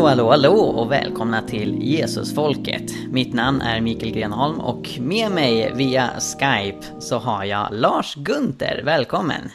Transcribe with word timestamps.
Hallå, 0.00 0.08
hallå, 0.08 0.30
hallå 0.30 0.54
och 0.54 0.92
välkomna 0.92 1.42
till 1.42 1.78
Jesusfolket. 1.82 2.82
Mitt 3.10 3.34
namn 3.34 3.60
är 3.60 3.80
Mikael 3.80 4.12
Grenholm 4.12 4.60
och 4.60 4.88
med 5.00 5.30
mig 5.30 5.72
via 5.74 6.10
Skype 6.20 6.86
så 6.98 7.18
har 7.18 7.44
jag 7.44 7.68
Lars 7.70 8.14
Gunther. 8.14 8.82
Välkommen! 8.84 9.50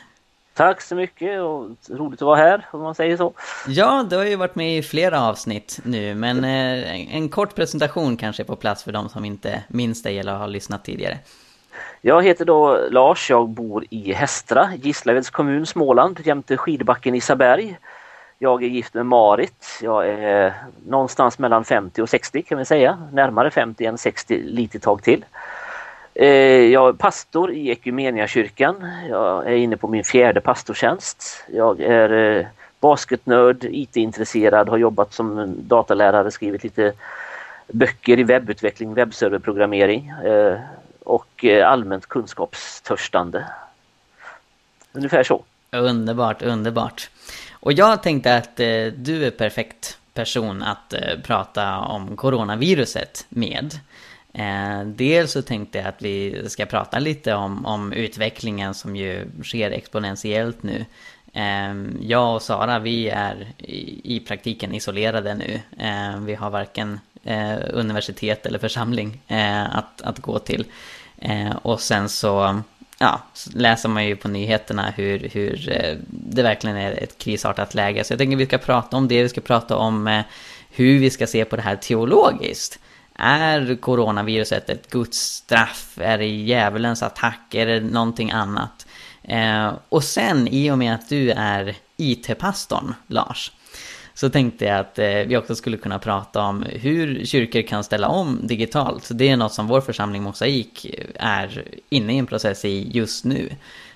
Tack 0.53 0.81
så 0.81 0.95
mycket 0.95 1.41
och 1.41 1.69
roligt 1.89 2.21
att 2.21 2.25
vara 2.25 2.37
här 2.37 2.65
om 2.71 2.81
man 2.81 2.95
säger 2.95 3.17
så. 3.17 3.33
Ja, 3.67 4.05
du 4.09 4.17
har 4.17 4.25
ju 4.25 4.35
varit 4.35 4.55
med 4.55 4.77
i 4.77 4.81
flera 4.81 5.21
avsnitt 5.21 5.79
nu 5.83 6.15
men 6.15 6.43
eh, 6.43 7.15
en 7.15 7.29
kort 7.29 7.55
presentation 7.55 8.17
kanske 8.17 8.43
är 8.43 8.47
på 8.47 8.55
plats 8.55 8.83
för 8.83 8.91
de 8.91 9.09
som 9.09 9.25
inte 9.25 9.63
minns 9.67 10.03
dig 10.03 10.19
eller 10.19 10.33
har 10.33 10.47
lyssnat 10.47 10.85
tidigare. 10.85 11.17
Jag 12.01 12.23
heter 12.23 12.45
då 12.45 12.79
Lars, 12.91 13.29
jag 13.29 13.49
bor 13.49 13.85
i 13.89 14.13
Hästra, 14.13 14.69
Gislaveds 14.75 15.29
kommun, 15.29 15.65
Småland, 15.65 16.19
jämte 16.23 16.57
skidbacken 16.57 17.15
Isaberg. 17.15 17.77
Jag 18.39 18.63
är 18.63 18.67
gift 18.67 18.93
med 18.93 19.05
Marit. 19.05 19.79
Jag 19.81 20.07
är 20.07 20.53
någonstans 20.87 21.39
mellan 21.39 21.65
50 21.65 22.01
och 22.01 22.09
60 22.09 22.41
kan 22.41 22.57
vi 22.57 22.65
säga. 22.65 22.97
Närmare 23.13 23.51
50 23.51 23.85
än 23.85 23.97
60 23.97 24.41
lite 24.43 24.79
tag 24.79 25.03
till. 25.03 25.25
Eh, 26.13 26.27
jag 26.71 26.89
är 26.89 26.93
pastor 26.93 27.51
i 27.51 27.71
Equmeniakyrkan. 27.71 28.91
Jag 29.09 29.47
är 29.47 29.55
inne 29.55 29.77
på 29.77 29.87
min 29.87 30.03
fjärde 30.03 30.41
pastortjänst. 30.41 31.43
Jag 31.53 31.81
är 31.81 32.37
eh, 32.37 32.45
basketnörd, 32.79 33.63
IT-intresserad, 33.63 34.69
har 34.69 34.77
jobbat 34.77 35.13
som 35.13 35.55
datalärare, 35.57 36.31
skrivit 36.31 36.63
lite 36.63 36.93
böcker 37.67 38.19
i 38.19 38.23
webbutveckling, 38.23 38.93
webbserverprogrammering 38.93 40.09
eh, 40.09 40.59
och 41.03 41.45
allmänt 41.63 42.05
kunskapstörstande. 42.05 43.45
Ungefär 44.93 45.23
så. 45.23 45.43
Underbart, 45.71 46.41
underbart. 46.41 47.09
Och 47.65 47.73
jag 47.73 48.03
tänkte 48.03 48.35
att 48.35 48.59
eh, 48.59 48.85
du 48.95 49.25
är 49.25 49.31
perfekt 49.31 49.97
person 50.13 50.63
att 50.63 50.93
eh, 50.93 51.19
prata 51.23 51.79
om 51.79 52.15
coronaviruset 52.17 53.25
med. 53.29 53.79
Eh, 54.33 54.83
dels 54.85 55.31
så 55.31 55.41
tänkte 55.41 55.77
jag 55.77 55.87
att 55.87 56.01
vi 56.01 56.43
ska 56.49 56.65
prata 56.65 56.99
lite 56.99 57.33
om, 57.33 57.65
om 57.65 57.93
utvecklingen 57.93 58.73
som 58.73 58.95
ju 58.95 59.27
sker 59.43 59.71
exponentiellt 59.71 60.63
nu. 60.63 60.85
Eh, 61.33 61.73
jag 62.01 62.35
och 62.35 62.41
Sara, 62.41 62.79
vi 62.79 63.09
är 63.09 63.47
i, 63.57 64.15
i 64.15 64.19
praktiken 64.19 64.73
isolerade 64.73 65.35
nu. 65.35 65.61
Eh, 65.77 66.19
vi 66.19 66.35
har 66.35 66.49
varken 66.49 66.99
eh, 67.23 67.55
universitet 67.73 68.45
eller 68.45 68.59
församling 68.59 69.21
eh, 69.27 69.77
att, 69.77 70.01
att 70.01 70.19
gå 70.19 70.39
till. 70.39 70.65
Eh, 71.17 71.55
och 71.55 71.81
sen 71.81 72.09
så 72.09 72.61
ja, 72.97 73.21
läser 73.53 73.89
man 73.89 74.05
ju 74.05 74.15
på 74.15 74.27
nyheterna 74.27 74.93
hur, 74.95 75.29
hur 75.33 75.71
eh, 75.71 75.97
det 76.09 76.43
verkligen 76.43 76.77
är 76.77 76.91
ett 76.91 77.17
krisartat 77.17 77.73
läge. 77.73 78.03
Så 78.03 78.13
jag 78.13 78.19
tänker 78.19 78.37
vi 78.37 78.45
ska 78.45 78.57
prata 78.57 78.97
om 78.97 79.07
det, 79.07 79.23
vi 79.23 79.29
ska 79.29 79.41
prata 79.41 79.77
om 79.77 80.07
eh, 80.07 80.21
hur 80.69 80.99
vi 80.99 81.09
ska 81.09 81.27
se 81.27 81.45
på 81.45 81.55
det 81.55 81.61
här 81.61 81.75
teologiskt. 81.75 82.79
Är 83.15 83.75
coronaviruset 83.75 84.69
ett 84.69 84.89
Guds 84.89 85.17
straff? 85.17 85.97
Är 86.01 86.17
det 86.17 86.25
djävulens 86.25 87.03
attack? 87.03 87.55
Är 87.55 87.65
det 87.65 87.79
någonting 87.79 88.31
annat? 88.31 88.87
Eh, 89.23 89.73
och 89.89 90.03
sen, 90.03 90.47
i 90.47 90.71
och 90.71 90.77
med 90.77 90.95
att 90.95 91.09
du 91.09 91.31
är 91.31 91.75
IT-pastorn, 91.97 92.93
Lars, 93.07 93.51
så 94.15 94.29
tänkte 94.29 94.65
jag 94.65 94.79
att 94.79 94.99
eh, 94.99 95.05
vi 95.07 95.37
också 95.37 95.55
skulle 95.55 95.77
kunna 95.77 95.99
prata 95.99 96.41
om 96.41 96.63
hur 96.63 97.25
kyrkor 97.25 97.61
kan 97.61 97.83
ställa 97.83 98.07
om 98.07 98.39
digitalt. 98.43 99.09
Det 99.11 99.29
är 99.29 99.37
något 99.37 99.53
som 99.53 99.67
vår 99.67 99.81
församling 99.81 100.23
Mosaik 100.23 100.85
eh, 100.85 101.05
är 101.15 101.63
inne 101.89 102.13
i 102.13 102.17
en 102.17 102.25
process 102.25 102.65
i 102.65 102.89
just 102.91 103.25
nu. 103.25 103.49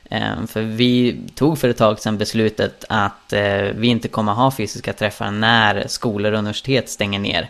Ehm, 0.10 0.48
för 0.48 0.62
vi 0.62 1.22
tog 1.36 1.60
för 1.60 1.70
ett 1.70 1.78
tag 1.78 2.00
sedan 2.00 2.18
beslutet 2.18 2.86
att 2.90 3.34
eh, 3.34 3.62
vi 3.76 3.88
inte 3.88 4.08
kommer 4.08 4.32
ha 4.34 4.52
fysiska 4.52 4.94
träffar 4.94 5.32
när 5.32 5.88
skolor 5.88 6.32
och 6.32 6.40
universitet 6.40 6.90
stänger 6.90 7.20
ner. 7.20 7.50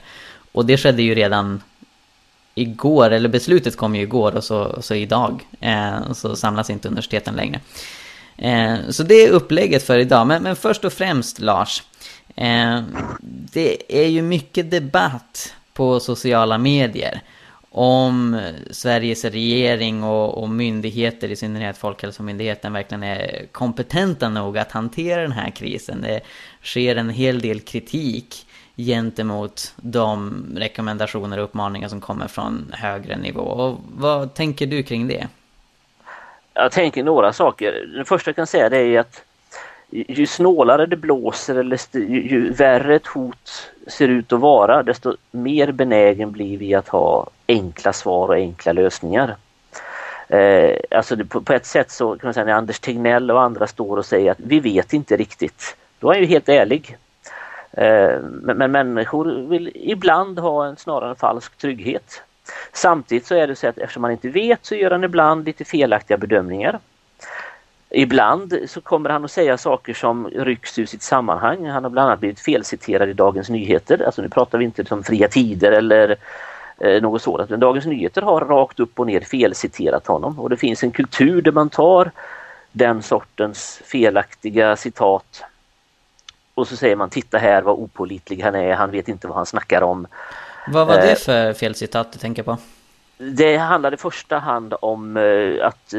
Och 0.51 0.65
det 0.65 0.77
skedde 0.77 1.01
ju 1.01 1.15
redan 1.15 1.61
igår, 2.55 3.11
eller 3.11 3.29
beslutet 3.29 3.77
kom 3.77 3.95
ju 3.95 4.01
igår 4.01 4.35
och 4.35 4.44
så, 4.44 4.81
så 4.81 4.95
idag. 4.95 5.47
Ehm, 5.59 6.13
så 6.13 6.35
samlas 6.35 6.69
inte 6.69 6.88
universiteten 6.88 7.35
längre. 7.35 7.59
Ehm, 8.38 8.94
så 8.94 9.03
det 9.03 9.15
är 9.15 9.29
upplägget 9.29 9.83
för 9.83 9.99
idag. 9.99 10.27
Men, 10.27 10.44
men 10.44 10.55
först 10.55 10.85
och 10.85 10.94
främst 10.94 11.39
Lars, 11.39 11.83
Eh, 12.35 12.81
det 13.51 14.03
är 14.03 14.07
ju 14.07 14.22
mycket 14.22 14.72
debatt 14.72 15.53
på 15.73 16.00
sociala 16.00 16.57
medier 16.57 17.22
om 17.72 18.41
Sveriges 18.72 19.25
regering 19.25 20.03
och, 20.03 20.44
och, 20.44 20.50
myndigheter, 20.50 21.31
i 21.31 21.35
synnerhet 21.35 21.78
Folkhälsomyndigheten, 21.78 22.73
verkligen 22.73 23.03
är 23.03 23.45
kompetenta 23.51 24.29
nog 24.29 24.57
att 24.57 24.72
hantera 24.72 25.22
den 25.22 25.31
här 25.31 25.50
krisen. 25.50 26.01
Det 26.01 26.22
sker 26.63 26.95
en 26.95 27.09
hel 27.09 27.39
del 27.41 27.59
kritik 27.59 28.45
gentemot 28.75 29.73
de 29.75 30.45
rekommendationer 30.57 31.38
och 31.38 31.44
uppmaningar 31.44 31.88
som 31.88 32.01
kommer 32.01 32.28
från 32.28 32.72
högre 32.73 33.18
nivå. 33.18 33.41
Och 33.41 33.79
vad 33.91 34.34
tänker 34.34 34.68
du 34.68 34.84
kring 34.84 35.07
det? 35.07 35.28
Jag 36.53 36.72
tänker 36.72 37.03
några 37.03 37.34
saker. 37.34 37.85
Det 37.97 38.06
första 38.06 38.29
jag 38.29 38.35
kan 38.35 38.47
säga 38.47 38.69
det 38.69 38.78
är 38.78 39.00
att 39.00 39.23
ju 39.91 40.27
snålare 40.27 40.85
det 40.85 40.95
blåser 40.95 41.55
eller 41.55 41.79
ju, 41.94 42.27
ju 42.27 42.53
värre 42.53 42.95
ett 42.95 43.07
hot 43.07 43.72
ser 43.88 44.07
ut 44.07 44.33
att 44.33 44.39
vara 44.39 44.83
desto 44.83 45.16
mer 45.31 45.72
benägen 45.72 46.31
blir 46.31 46.57
vi 46.57 46.75
att 46.75 46.88
ha 46.88 47.27
enkla 47.47 47.94
svar 47.94 48.27
och 48.27 48.35
enkla 48.35 48.73
lösningar. 48.73 49.35
Eh, 50.27 50.77
alltså 50.91 51.16
det, 51.16 51.25
på, 51.25 51.41
på, 51.41 51.53
ett 51.53 51.66
sätt 51.66 51.91
så 51.91 52.17
kan 52.17 52.27
man 52.27 52.33
säga 52.33 52.45
när 52.45 52.53
Anders 52.53 52.79
Tegnell 52.79 53.31
och 53.31 53.41
andra 53.41 53.67
står 53.67 53.97
och 53.97 54.05
säger 54.05 54.31
att 54.31 54.39
vi 54.39 54.59
vet 54.59 54.94
inte 54.94 55.17
riktigt. 55.17 55.77
Då 56.00 56.09
är 56.09 56.13
han 56.13 56.21
ju 56.21 56.27
helt 56.27 56.50
ärlig. 56.50 56.97
Eh, 57.71 58.19
men, 58.21 58.57
men, 58.57 58.71
människor 58.71 59.47
vill 59.50 59.71
ibland 59.75 60.39
ha 60.39 60.66
en 60.66 60.77
snarare 60.77 61.09
en 61.09 61.16
falsk 61.16 61.57
trygghet. 61.57 62.21
Samtidigt 62.73 63.25
så 63.25 63.35
är 63.35 63.47
det 63.47 63.56
så 63.56 63.67
att 63.67 63.77
eftersom 63.77 64.01
man 64.01 64.11
inte 64.11 64.29
vet 64.29 64.66
så 64.66 64.75
gör 64.75 64.91
han 64.91 65.03
ibland 65.03 65.45
lite 65.45 65.66
felaktiga 65.66 66.17
bedömningar. 66.17 66.79
Ibland 67.91 68.59
så 68.67 68.81
kommer 68.81 69.09
han 69.09 69.25
att 69.25 69.31
säga 69.31 69.57
saker 69.57 69.94
som 69.94 70.27
rycks 70.27 70.79
ur 70.79 70.85
sitt 70.85 71.01
sammanhang. 71.01 71.66
Han 71.66 71.83
har 71.83 71.91
bland 71.91 72.07
annat 72.07 72.19
blivit 72.19 72.39
felciterad 72.39 73.09
i 73.09 73.13
Dagens 73.13 73.50
Nyheter. 73.50 74.03
Alltså 74.05 74.22
nu 74.22 74.29
pratar 74.29 74.57
vi 74.57 74.66
inte 74.66 74.85
om 74.89 75.03
fria 75.03 75.27
tider 75.27 75.72
eller 75.72 76.16
eh, 76.77 77.01
något 77.01 77.22
sådant. 77.22 77.50
Men 77.50 77.59
Dagens 77.59 77.85
Nyheter 77.85 78.22
har 78.22 78.41
rakt 78.41 78.79
upp 78.79 79.00
och 79.00 79.07
ner 79.07 79.22
felciterat 79.22 80.07
honom 80.07 80.39
och 80.39 80.50
det 80.50 80.57
finns 80.57 80.83
en 80.83 80.91
kultur 80.91 81.41
där 81.41 81.51
man 81.51 81.69
tar 81.69 82.11
den 82.72 83.03
sortens 83.03 83.81
felaktiga 83.85 84.75
citat 84.75 85.44
och 86.53 86.67
så 86.67 86.75
säger 86.75 86.95
man 86.95 87.09
titta 87.09 87.38
här 87.38 87.61
vad 87.61 87.75
opolitlig 87.75 88.41
han 88.41 88.56
är, 88.56 88.73
han 88.73 88.91
vet 88.91 89.07
inte 89.07 89.27
vad 89.27 89.38
han 89.38 89.45
snackar 89.45 89.81
om. 89.81 90.07
Vad 90.67 90.88
var 90.88 90.95
det 90.95 91.11
eh, 91.11 91.17
för 91.17 91.53
felcitat 91.53 92.13
du 92.13 92.19
tänker 92.19 92.44
på? 92.44 92.57
Det 93.17 93.57
handlar 93.57 93.94
i 93.94 93.97
första 93.97 94.38
hand 94.38 94.73
om 94.81 95.17
eh, 95.17 95.67
att 95.67 95.94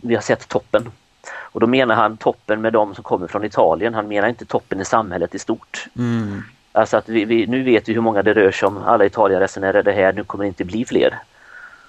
vi 0.00 0.14
har 0.14 0.22
sett 0.22 0.48
toppen. 0.48 0.92
Och 1.34 1.60
då 1.60 1.66
menar 1.66 1.94
han 1.94 2.16
toppen 2.16 2.60
med 2.60 2.72
de 2.72 2.94
som 2.94 3.04
kommer 3.04 3.26
från 3.26 3.44
Italien, 3.44 3.94
han 3.94 4.08
menar 4.08 4.28
inte 4.28 4.44
toppen 4.44 4.80
i 4.80 4.84
samhället 4.84 5.34
i 5.34 5.38
stort. 5.38 5.86
Mm. 5.98 6.42
Alltså 6.72 6.96
att 6.96 7.08
vi, 7.08 7.24
vi, 7.24 7.46
nu 7.46 7.62
vet 7.62 7.88
vi 7.88 7.92
hur 7.92 8.00
många 8.00 8.22
det 8.22 8.34
rör 8.34 8.50
sig 8.50 8.66
om, 8.66 8.82
alla 8.86 9.04
Italienresenärer 9.04 9.78
är 9.78 9.82
det 9.82 9.92
här, 9.92 10.12
nu 10.12 10.24
kommer 10.24 10.44
det 10.44 10.48
inte 10.48 10.64
bli 10.64 10.84
fler. 10.84 11.18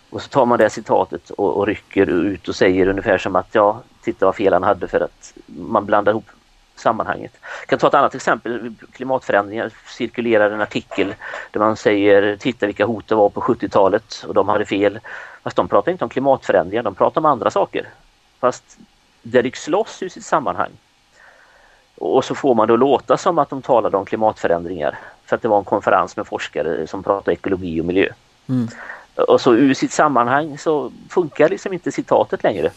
Och 0.09 0.21
så 0.21 0.29
tar 0.29 0.45
man 0.45 0.59
det 0.59 0.69
citatet 0.69 1.29
och, 1.29 1.57
och 1.57 1.67
rycker 1.67 2.09
ut 2.09 2.47
och 2.47 2.55
säger 2.55 2.87
ungefär 2.87 3.17
som 3.17 3.35
att 3.35 3.49
ja, 3.51 3.81
titta 4.01 4.25
vad 4.25 4.35
fel 4.35 4.53
han 4.53 4.63
hade 4.63 4.87
för 4.87 4.99
att 4.99 5.33
man 5.45 5.85
blandar 5.85 6.11
ihop 6.11 6.29
sammanhanget. 6.75 7.31
Jag 7.61 7.67
kan 7.69 7.79
ta 7.79 7.87
ett 7.87 7.93
annat 7.93 8.15
exempel, 8.15 8.73
klimatförändringar 8.91 9.71
cirkulerar 9.87 10.51
en 10.51 10.61
artikel 10.61 11.15
där 11.51 11.59
man 11.59 11.77
säger 11.77 12.37
titta 12.37 12.65
vilka 12.65 12.85
hot 12.85 13.07
det 13.07 13.15
var 13.15 13.29
på 13.29 13.41
70-talet 13.41 14.25
och 14.27 14.33
de 14.33 14.49
hade 14.49 14.65
fel. 14.65 14.99
Fast 15.43 15.55
de 15.55 15.67
pratar 15.67 15.91
inte 15.91 16.03
om 16.03 16.09
klimatförändringar, 16.09 16.83
de 16.83 16.95
pratar 16.95 17.21
om 17.21 17.25
andra 17.25 17.51
saker. 17.51 17.89
Fast 18.39 18.77
det 19.31 19.41
rycks 19.41 19.67
loss 19.67 20.03
ur 20.03 20.09
sitt 20.09 20.25
sammanhang. 20.25 20.71
Och 21.95 22.25
så 22.25 22.35
får 22.35 22.55
man 22.55 22.67
då 22.67 22.75
låta 22.75 23.17
som 23.17 23.39
att 23.39 23.49
de 23.49 23.61
talade 23.61 23.97
om 23.97 24.05
klimatförändringar 24.05 24.99
för 25.25 25.35
att 25.35 25.41
det 25.41 25.47
var 25.47 25.57
en 25.57 25.63
konferens 25.63 26.17
med 26.17 26.27
forskare 26.27 26.87
som 26.87 27.03
pratade 27.03 27.33
ekologi 27.33 27.81
och 27.81 27.85
miljö. 27.85 28.09
Mm. 28.49 28.67
Och 29.15 29.41
så 29.41 29.55
ur 29.55 29.73
sitt 29.73 29.91
sammanhang 29.91 30.57
så 30.57 30.91
funkar 31.09 31.49
liksom 31.49 31.73
inte 31.73 31.91
citatet 31.91 32.43
längre. 32.43 32.71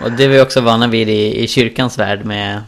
Och 0.00 0.12
det 0.12 0.24
är 0.24 0.28
vi 0.28 0.40
också 0.40 0.60
vana 0.60 0.86
vid 0.86 1.08
i, 1.08 1.42
i 1.44 1.48
kyrkans 1.48 1.98
värld 1.98 2.24
med 2.24 2.62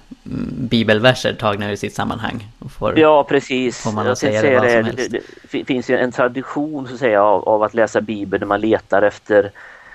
bibelverser 0.69 1.35
tagna 1.35 1.71
ur 1.71 1.77
sitt 1.77 1.95
sammanhang. 1.95 2.49
Får, 2.79 2.99
ja, 2.99 3.25
precis. 3.25 3.79
Får 3.79 3.93
man 3.93 4.07
Jag 4.07 4.19
säga 4.19 4.43
det, 4.43 4.83
det, 4.83 5.09
det, 5.09 5.21
det, 5.51 5.65
finns 5.65 5.91
ju 5.91 5.97
en 5.97 6.13
tradition 6.13 6.89
så 6.89 6.95
att 6.95 7.01
säga, 7.01 7.23
av, 7.23 7.49
av, 7.49 7.63
att 7.63 7.75
läsa 7.75 8.01
bibeln 8.01 8.41
när 8.41 8.47
man 8.47 8.61
letar 8.61 9.03
efter 9.03 9.51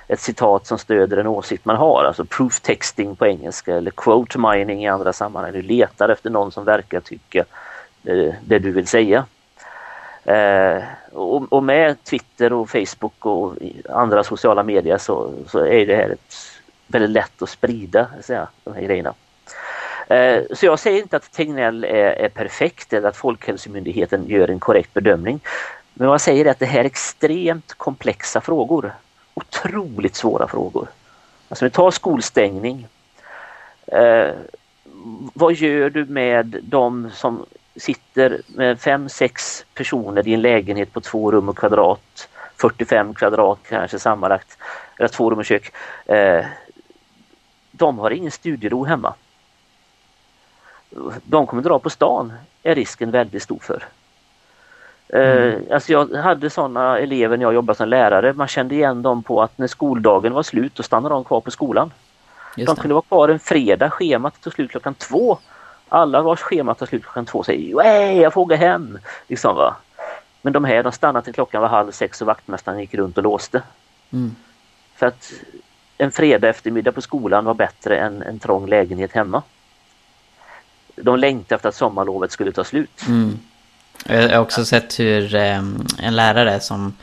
ett 0.07 0.19
citat 0.19 0.67
som 0.67 0.77
stöder 0.77 1.17
en 1.17 1.27
åsikt 1.27 1.65
man 1.65 1.75
har, 1.75 2.03
alltså 2.03 2.25
proof 2.25 2.59
texting 2.59 3.15
på 3.15 3.27
engelska 3.27 3.75
eller 3.75 3.91
quote 3.91 4.39
mining 4.39 4.83
i 4.83 4.87
andra 4.87 5.13
sammanhang. 5.13 5.53
Du 5.53 5.61
letar 5.61 6.09
efter 6.09 6.29
någon 6.29 6.51
som 6.51 6.65
verkar 6.65 6.99
tycka 6.99 7.45
det, 8.01 8.35
det 8.45 8.59
du 8.59 8.71
vill 8.71 8.87
säga. 8.87 9.25
Eh, 10.25 10.83
och, 11.11 11.53
och, 11.53 11.63
med 11.63 12.03
Twitter 12.03 12.53
och 12.53 12.69
Facebook 12.69 13.25
och 13.25 13.53
andra 13.89 14.23
sociala 14.23 14.63
medier 14.63 14.97
så, 14.97 15.33
så 15.47 15.65
är 15.65 15.85
det 15.85 15.95
här 15.95 16.09
ett, 16.09 16.35
väldigt 16.87 17.09
lätt 17.09 17.41
att 17.41 17.49
sprida 17.49 18.07
säga, 18.21 18.47
de 18.63 18.73
här 18.73 18.81
grejerna. 18.81 19.13
Eh, 20.07 20.43
så 20.51 20.65
jag 20.65 20.79
säger 20.79 21.01
inte 21.01 21.17
att 21.17 21.31
Tegnell 21.31 21.83
är, 21.83 22.11
är 22.11 22.29
perfekt 22.29 22.93
eller 22.93 23.09
att 23.09 23.17
Folkhälsomyndigheten 23.17 24.27
gör 24.27 24.49
en 24.49 24.59
korrekt 24.59 24.93
bedömning. 24.93 25.39
Men 25.93 26.07
vad 26.07 26.13
jag 26.13 26.21
säger 26.21 26.45
är 26.45 26.51
att 26.51 26.59
det 26.59 26.65
här 26.65 26.79
är 26.79 26.85
extremt 26.85 27.73
komplexa 27.73 28.41
frågor. 28.41 28.93
Otroligt 29.33 30.15
svåra 30.15 30.47
frågor. 30.47 30.87
Alltså 31.49 31.65
vi 31.65 31.71
tar 31.71 31.91
skolstängning. 31.91 32.87
Eh, 33.87 34.35
vad 35.33 35.53
gör 35.53 35.89
du 35.89 36.05
med 36.05 36.59
de 36.63 37.11
som 37.13 37.45
sitter 37.75 38.41
med 38.47 38.81
fem, 38.81 39.09
sex 39.09 39.65
personer 39.73 40.27
i 40.27 40.33
en 40.33 40.41
lägenhet 40.41 40.93
på 40.93 41.01
två 41.01 41.31
rum 41.31 41.49
och 41.49 41.57
kvadrat, 41.57 42.29
45 42.55 43.13
kvadrat 43.13 43.59
kanske 43.69 43.99
sammanlagt, 43.99 44.57
eller 44.99 45.07
två 45.07 45.29
rum 45.29 45.39
och 45.39 45.45
kök. 45.45 45.73
Eh, 46.05 46.45
de 47.71 47.99
har 47.99 48.11
ingen 48.11 48.31
studiero 48.31 48.83
hemma. 48.83 49.13
De 51.23 51.47
kommer 51.47 51.63
dra 51.63 51.79
på 51.79 51.89
stan, 51.89 52.33
är 52.63 52.75
risken 52.75 53.11
väldigt 53.11 53.43
stor 53.43 53.59
för. 53.61 53.83
Eh, 55.09 55.21
mm. 55.21 55.63
Alltså 55.71 55.91
jag 55.91 56.13
hade 56.13 56.49
sådana 56.49 56.99
elever 56.99 57.37
när 57.37 57.45
jag 57.45 57.53
jobbade 57.53 57.77
som 57.77 57.89
lärare, 57.89 58.33
man 58.33 58.47
kände 58.47 58.75
igen 58.75 59.01
dem 59.01 59.23
på 59.23 59.41
att 59.41 59.57
när 59.57 59.67
skoldagen 59.67 60.33
var 60.33 60.43
slut 60.43 60.75
då 60.75 60.83
stannade 60.83 61.15
de 61.15 61.23
kvar 61.23 61.41
på 61.41 61.51
skolan. 61.51 61.91
de 62.55 62.75
kunde 62.75 62.93
vara 62.93 63.01
kvar 63.01 63.29
en 63.29 63.39
fredag, 63.39 63.89
schemat 63.89 64.41
tog 64.41 64.53
slut 64.53 64.71
klockan 64.71 64.93
två 64.93 65.37
alla 65.93 66.21
vars 66.21 66.39
schema 66.39 66.73
tar 66.73 66.85
slut 66.85 67.03
klockan 67.03 67.25
två 67.25 67.43
säger 67.43 68.21
jag 68.21 68.33
får 68.33 68.41
åka 68.41 68.55
hem. 68.55 68.99
Liksom, 69.27 69.55
va? 69.55 69.75
Men 70.41 70.53
de 70.53 70.65
här 70.65 70.83
de 70.83 70.91
stannade 70.91 71.25
till 71.25 71.33
klockan 71.33 71.61
var 71.61 71.69
halv 71.69 71.91
sex 71.91 72.21
och 72.21 72.27
vaktmästaren 72.27 72.79
gick 72.79 72.93
runt 72.93 73.17
och 73.17 73.23
låste. 73.23 73.61
Mm. 74.11 74.35
För 74.95 75.05
att 75.05 75.33
en 75.97 76.11
fredag 76.11 76.49
eftermiddag 76.49 76.91
på 76.91 77.01
skolan 77.01 77.45
var 77.45 77.53
bättre 77.53 77.97
än 77.97 78.21
en 78.21 78.39
trång 78.39 78.67
lägenhet 78.67 79.11
hemma. 79.11 79.41
De 80.95 81.19
längtade 81.19 81.55
efter 81.55 81.69
att 81.69 81.75
sommarlovet 81.75 82.31
skulle 82.31 82.51
ta 82.51 82.63
slut. 82.63 83.07
Mm. 83.07 83.39
Jag 84.05 84.29
har 84.29 84.39
också 84.39 84.65
sett 84.65 84.99
hur 84.99 85.35
eh, 85.35 85.57
en 85.99 86.15
lärare 86.15 86.59
som 86.59 86.93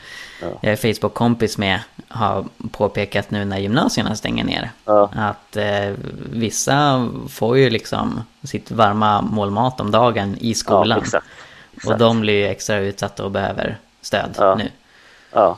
ja. 0.41 0.47
jag 0.61 0.71
är 0.71 0.75
Facebook-kompis 0.75 1.57
med 1.57 1.79
har 2.07 2.45
påpekat 2.71 3.31
nu 3.31 3.45
när 3.45 3.57
gymnasierna 3.57 4.15
stänger 4.15 4.43
ner. 4.43 4.71
Ja. 4.85 5.09
Att 5.15 5.57
eh, 5.57 5.93
vissa 6.31 7.09
får 7.29 7.57
ju 7.57 7.69
liksom 7.69 8.23
sitt 8.43 8.71
varma 8.71 9.21
målmat 9.21 9.79
om 9.79 9.91
dagen 9.91 10.37
i 10.39 10.53
skolan. 10.53 10.97
Ja, 10.97 10.97
exakt. 10.97 11.27
Exakt. 11.73 11.93
Och 11.93 11.99
de 11.99 12.21
blir 12.21 12.33
ju 12.33 12.47
extra 12.47 12.77
utsatta 12.77 13.23
och 13.23 13.31
behöver 13.31 13.77
stöd 14.01 14.35
ja. 14.37 14.55
nu. 14.55 14.69
Ja, 15.31 15.57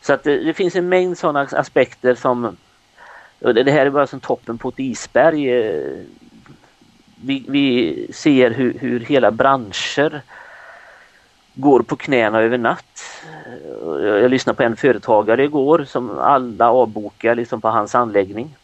så 0.00 0.12
att 0.12 0.24
det, 0.24 0.44
det, 0.44 0.54
finns 0.54 0.76
en 0.76 0.88
mängd 0.88 1.18
sådana 1.18 1.48
aspekter 1.52 2.14
som 2.14 2.56
det 3.38 3.70
här 3.70 3.86
är 3.86 3.90
bara 3.90 4.06
som 4.06 4.20
toppen 4.20 4.58
på 4.58 4.68
ett 4.68 4.78
isberg. 4.78 5.50
Eh, 5.50 6.00
vi, 7.16 7.44
vi 7.48 8.06
ser 8.12 8.50
hur, 8.50 8.78
hur 8.78 9.00
hela 9.00 9.30
branscher 9.30 10.22
går 11.54 11.80
på 11.80 11.96
knäna 11.96 12.40
över 12.40 12.58
natt. 12.58 13.02
Eh, 13.46 14.04
jag 14.04 14.30
lyssnade 14.30 14.56
på 14.56 14.62
en 14.62 14.76
företagare 14.76 15.44
igår 15.44 15.84
som 15.88 16.18
alla 16.18 16.70
avbokar 16.70 17.34
liksom 17.34 17.60
på 17.60 17.68
hans 17.68 17.94
anläggning. 17.94 18.56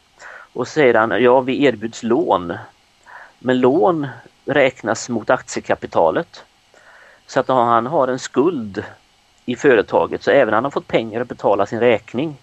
Och 0.53 0.69
säger 0.69 0.95
han, 0.95 1.23
ja 1.23 1.41
vi 1.41 1.65
erbjuds 1.65 2.03
lån. 2.03 2.53
Men 3.39 3.61
lån 3.61 4.07
räknas 4.45 5.09
mot 5.09 5.31
aktiekapitalet. 5.31 6.45
Så 7.27 7.41
att 7.41 7.49
han 7.49 7.87
har 7.87 8.09
en 8.09 8.19
skuld 8.19 8.85
i 9.45 9.57
företaget 9.57 10.23
så 10.23 10.31
även 10.31 10.49
om 10.49 10.55
han 10.55 10.65
har 10.65 10.71
fått 10.71 10.87
pengar 10.87 11.21
att 11.21 11.29
betala 11.29 11.67
sin 11.67 11.81
räkning 11.81 12.37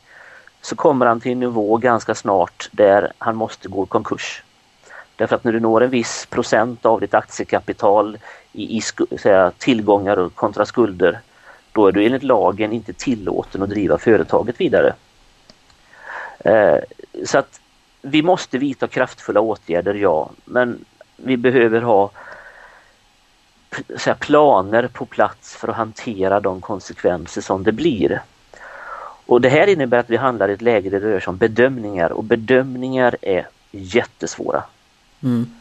så 0.61 0.75
kommer 0.75 1.05
han 1.05 1.19
till 1.19 1.31
en 1.31 1.39
nivå 1.39 1.77
ganska 1.77 2.15
snart 2.15 2.69
där 2.71 3.11
han 3.17 3.35
måste 3.35 3.67
gå 3.67 3.83
i 3.83 3.87
konkurs. 3.87 4.43
Därför 5.17 5.35
att 5.35 5.43
när 5.43 5.51
du 5.51 5.59
når 5.59 5.83
en 5.83 5.89
viss 5.89 6.25
procent 6.25 6.85
av 6.85 6.99
ditt 6.99 7.13
aktiekapital 7.13 8.17
i, 8.53 8.77
i 8.77 8.81
säga, 9.17 9.51
tillgångar 9.57 10.29
kontra 10.29 10.65
skulder, 10.65 11.19
då 11.71 11.87
är 11.87 11.91
du 11.91 12.05
enligt 12.05 12.23
lagen 12.23 12.71
inte 12.71 12.93
tillåten 12.93 13.63
att 13.63 13.69
driva 13.69 13.97
företaget 13.97 14.61
vidare. 14.61 14.93
Eh, 16.39 16.77
så 17.25 17.37
att 17.37 17.61
vi 18.01 18.21
måste 18.21 18.57
vidta 18.57 18.87
kraftfulla 18.87 19.39
åtgärder, 19.39 19.93
ja, 19.93 20.29
men 20.45 20.85
vi 21.15 21.37
behöver 21.37 21.81
ha 21.81 22.11
säga, 23.97 24.15
planer 24.15 24.87
på 24.87 25.05
plats 25.05 25.55
för 25.55 25.67
att 25.67 25.75
hantera 25.75 26.39
de 26.39 26.61
konsekvenser 26.61 27.41
som 27.41 27.63
det 27.63 27.71
blir. 27.71 28.21
Och 29.25 29.41
Det 29.41 29.49
här 29.49 29.67
innebär 29.67 29.97
att 29.97 30.09
vi 30.09 30.17
handlar 30.17 30.49
i 30.49 30.53
ett 30.53 30.61
läge 30.61 30.89
där 30.89 30.99
det 30.99 31.11
rör 31.11 31.19
sig 31.19 31.31
om 31.31 31.37
bedömningar 31.37 32.11
och 32.11 32.23
bedömningar 32.23 33.15
är 33.21 33.47
jättesvåra. 33.71 34.63
Mm. 35.23 35.51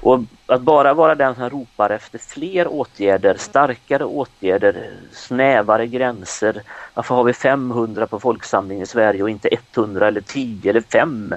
Och 0.00 0.20
att 0.46 0.60
bara 0.60 0.94
vara 0.94 1.14
den 1.14 1.34
som 1.34 1.50
ropar 1.50 1.90
efter 1.90 2.18
fler 2.18 2.68
åtgärder, 2.68 3.36
starkare 3.38 4.04
åtgärder, 4.04 4.90
snävare 5.12 5.86
gränser. 5.86 6.62
Varför 6.94 7.14
har 7.14 7.24
vi 7.24 7.32
500 7.32 8.06
på 8.06 8.20
folksamling 8.20 8.82
i 8.82 8.86
Sverige 8.86 9.22
och 9.22 9.30
inte 9.30 9.48
100 9.74 10.08
eller 10.08 10.20
10 10.20 10.70
eller 10.70 10.80
5? 10.80 11.34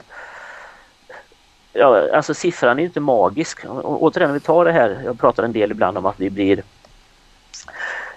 Ja, 1.73 2.03
alltså 2.13 2.33
siffran 2.33 2.79
är 2.79 2.83
inte 2.83 2.99
magisk. 2.99 3.65
Och, 3.65 4.03
återigen, 4.03 4.33
vi 4.33 4.39
tar 4.39 4.65
det 4.65 4.71
här, 4.71 5.01
jag 5.05 5.19
pratar 5.19 5.43
en 5.43 5.53
del 5.53 5.71
ibland 5.71 5.97
om 5.97 6.05
att 6.05 6.19
vi 6.19 6.29
blir 6.29 6.63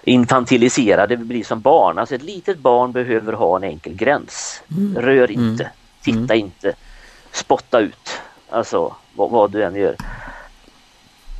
infantiliserade, 0.03 1.15
vi 1.15 1.25
blir 1.25 1.43
som 1.43 1.61
barn. 1.61 1.99
Alltså 1.99 2.15
ett 2.15 2.23
litet 2.23 2.57
barn 2.57 2.91
behöver 2.91 3.33
ha 3.33 3.55
en 3.55 3.63
enkel 3.63 3.93
gräns. 3.93 4.63
Mm. 4.71 5.01
Rör 5.01 5.31
inte, 5.31 5.63
mm. 5.63 5.73
titta 6.01 6.33
mm. 6.33 6.45
inte, 6.45 6.73
spotta 7.31 7.79
ut. 7.79 8.21
Alltså 8.49 8.95
vad, 9.15 9.29
vad 9.29 9.51
du 9.51 9.63
än 9.63 9.75
gör. 9.75 9.95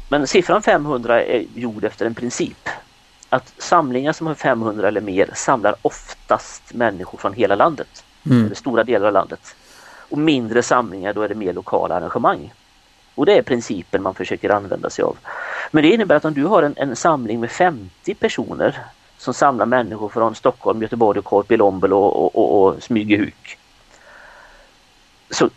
Men 0.09 0.27
siffran 0.27 0.61
500 0.61 1.23
är 1.23 1.45
gjord 1.55 1.83
efter 1.83 2.05
en 2.05 2.15
princip. 2.15 2.69
Att 3.29 3.53
samlingar 3.57 4.13
som 4.13 4.27
har 4.27 4.35
500 4.35 4.87
eller 4.87 5.01
mer 5.01 5.29
samlar 5.33 5.75
oftast 5.81 6.73
människor 6.73 7.17
från 7.17 7.33
hela 7.33 7.55
landet. 7.55 8.03
Mm. 8.25 8.45
Eller 8.45 8.55
stora 8.55 8.83
delar 8.83 9.07
av 9.07 9.13
landet. 9.13 9.55
Och 10.09 10.17
mindre 10.17 10.63
samlingar 10.63 11.13
då 11.13 11.21
är 11.21 11.29
det 11.29 11.35
mer 11.35 11.53
lokala 11.53 11.95
arrangemang. 11.95 12.53
Och 13.15 13.25
det 13.25 13.37
är 13.37 13.41
principen 13.41 14.03
man 14.03 14.15
försöker 14.15 14.49
använda 14.49 14.89
sig 14.89 15.03
av. 15.03 15.17
Men 15.71 15.83
det 15.83 15.89
innebär 15.89 16.15
att 16.15 16.25
om 16.25 16.33
du 16.33 16.45
har 16.45 16.63
en, 16.63 16.73
en 16.77 16.95
samling 16.95 17.39
med 17.39 17.51
50 17.51 18.15
personer 18.15 18.79
som 19.17 19.33
samlar 19.33 19.65
människor 19.65 20.09
från 20.09 20.35
Stockholm, 20.35 20.81
Göteborg, 20.81 21.21
Korpilombolo 21.21 21.97
och, 21.97 22.35
och, 22.35 22.67
och 22.67 22.83
Smygehuk. 22.83 23.57
Så 25.29 25.49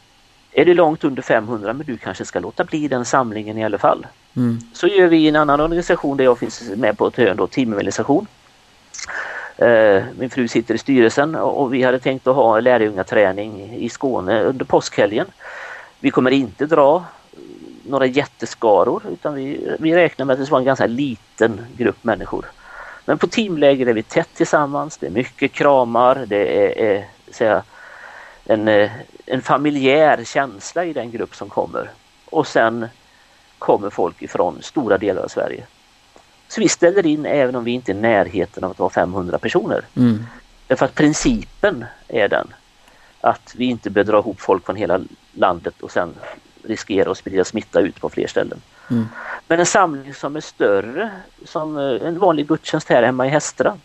är 0.55 0.65
det 0.65 0.75
långt 0.75 1.05
under 1.05 1.23
500 1.23 1.73
men 1.73 1.87
du 1.87 1.97
kanske 1.97 2.25
ska 2.25 2.41
låta 2.41 2.65
bli 2.65 2.89
den 2.89 3.05
samlingen 3.05 3.59
i 3.59 3.65
alla 3.65 3.79
fall. 3.79 4.07
Mm. 4.37 4.59
Så 4.73 4.87
gör 4.87 5.07
vi 5.07 5.17
i 5.17 5.29
en 5.29 5.37
annan 5.37 5.61
organisation 5.61 6.17
där 6.17 6.25
jag 6.25 6.39
finns 6.39 6.63
med 6.77 6.99
på 6.99 7.07
ett 7.07 7.17
hörn, 7.17 7.37
då, 7.37 7.47
teamorganisation. 7.47 8.27
Eh, 9.57 10.03
min 10.19 10.31
fru 10.31 10.49
sitter 10.49 10.75
i 10.75 10.79
styrelsen 10.79 11.35
och 11.35 11.75
vi 11.75 11.83
hade 11.83 11.99
tänkt 11.99 12.27
att 12.27 12.37
ha 12.37 12.61
lärjungaträning 12.61 13.75
i 13.77 13.89
Skåne 13.89 14.43
under 14.43 14.65
påskhelgen. 14.65 15.27
Vi 16.01 16.11
kommer 16.11 16.31
inte 16.31 16.67
dra 16.67 17.05
några 17.87 18.07
jätteskaror 18.07 19.03
utan 19.13 19.35
vi, 19.35 19.77
vi 19.79 19.95
räknar 19.95 20.27
med 20.27 20.35
att 20.35 20.41
det 20.41 20.47
ska 20.47 20.53
vara 20.53 20.61
en 20.61 20.67
ganska 20.67 20.87
liten 20.87 21.61
grupp 21.77 22.05
människor. 22.05 22.45
Men 23.05 23.19
på 23.19 23.27
teamläger 23.27 23.87
är 23.87 23.93
vi 23.93 24.03
tätt 24.03 24.35
tillsammans, 24.35 24.97
det 24.97 25.07
är 25.07 25.11
mycket 25.11 25.53
kramar, 25.53 26.25
det 26.27 26.65
är, 26.65 26.79
är 26.79 27.05
säga, 27.31 27.63
en, 28.45 28.69
eh, 28.69 28.91
en 29.27 29.43
familjär 29.43 30.25
känsla 30.25 30.85
i 30.85 30.93
den 30.93 31.11
grupp 31.11 31.37
som 31.37 31.49
kommer. 31.49 31.91
Och 32.25 32.47
sen 32.47 32.87
kommer 33.59 33.91
folk 33.91 34.23
ifrån 34.23 34.59
stora 34.63 34.99
delar 34.99 35.23
av 35.23 35.29
Sverige. 35.29 35.67
Så 36.49 36.61
vi 36.61 36.69
ställer 36.69 37.07
in 37.07 37.27
även 37.27 37.57
om 37.57 37.65
vi 37.65 37.71
inte 37.71 37.93
är 37.93 37.97
i 37.97 38.01
närheten 38.01 38.65
av 38.65 38.71
att 38.71 38.79
vara 38.79 38.91
500 38.91 39.39
personer. 39.39 39.85
Mm. 39.97 40.27
Därför 40.67 40.85
att 40.85 40.95
principen 40.95 41.85
är 42.09 42.29
den 42.29 42.55
att 43.21 43.55
vi 43.57 43.65
inte 43.65 43.91
bör 43.91 44.05
dra 44.05 44.19
ihop 44.19 44.41
folk 44.41 44.67
från 44.67 44.77
hela 44.77 45.01
landet 45.33 45.75
och 45.81 45.91
sen 45.91 46.15
riskera 46.63 47.11
att 47.11 47.19
sprida 47.19 47.45
smitta 47.45 47.81
ut 47.81 48.01
på 48.01 48.09
fler 48.09 48.27
ställen. 48.27 48.61
Mm. 48.91 49.09
Men 49.49 49.61
en 49.61 49.67
samling 49.67 50.15
som 50.15 50.37
är 50.37 50.41
större, 50.41 51.11
som 51.45 51.79
eh, 51.79 52.09
en 52.09 52.19
vanlig 52.19 52.49
gudstjänst 52.49 52.89
här 52.89 53.03
hemma 53.03 53.27
i 53.27 53.31
Hästra, 53.31 53.79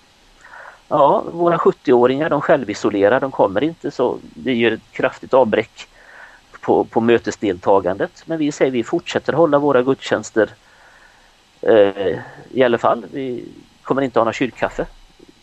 Ja, 0.90 1.24
våra 1.32 1.58
70-åringar 1.58 2.30
de 2.30 2.42
självisolerar, 2.42 3.20
de 3.20 3.32
kommer 3.32 3.64
inte 3.64 3.92
så 3.92 4.18
det 4.22 4.54
gör 4.54 4.72
ett 4.72 4.92
kraftigt 4.92 5.34
avbräck 5.34 5.88
på, 6.62 6.84
på 6.84 7.02
mötesdeltagandet. 7.02 8.24
Men 8.26 8.38
vi 8.38 8.52
säger 8.52 8.72
vi 8.72 8.84
fortsätter 8.84 9.34
hålla 9.34 9.60
våra 9.60 9.82
gudstjänster 9.84 10.50
eh, 11.62 12.20
i 12.52 12.64
alla 12.64 12.78
fall. 12.78 13.06
Vi 13.12 13.46
kommer 13.84 14.02
inte 14.02 14.20
ha 14.20 14.24
några 14.24 14.34
kyrkkaffe. 14.34 14.86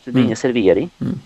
det 0.05 0.11
blir 0.11 0.21
mm. 0.21 0.25
ingen 0.25 0.37
servering. 0.37 0.91
Mm. 1.01 1.19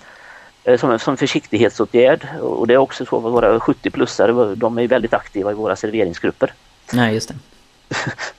Eh, 0.65 0.79
som, 0.79 0.99
som 0.99 1.17
försiktighetsåtgärd 1.17 2.27
och 2.41 2.67
det 2.67 2.75
är 2.75 2.79
också 2.79 3.07
så 3.07 3.17
att 3.17 3.23
våra 3.23 3.59
70-plussare 3.59 4.55
de 4.55 4.79
är 4.79 4.89
väldigt 4.89 5.15
aktiva 5.15 5.51
i 5.51 5.55
våra 5.55 5.77
serveringsgrupper. 5.77 6.53
Nej, 6.93 7.15
just 7.15 7.29
det. 7.29 7.35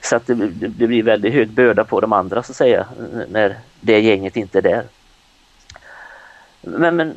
så 0.00 0.16
att 0.16 0.26
det, 0.26 0.34
det, 0.34 0.86
blir 0.86 1.02
väldigt 1.02 1.34
hög 1.34 1.50
börda 1.50 1.84
på 1.84 2.00
de 2.00 2.12
andra 2.12 2.42
så 2.42 2.52
att 2.52 2.56
säga 2.56 2.86
när 3.28 3.58
det 3.80 4.00
gänget 4.00 4.36
inte 4.36 4.58
är 4.58 4.62
där. 4.62 4.84
Men, 6.62 6.96
men 6.96 7.14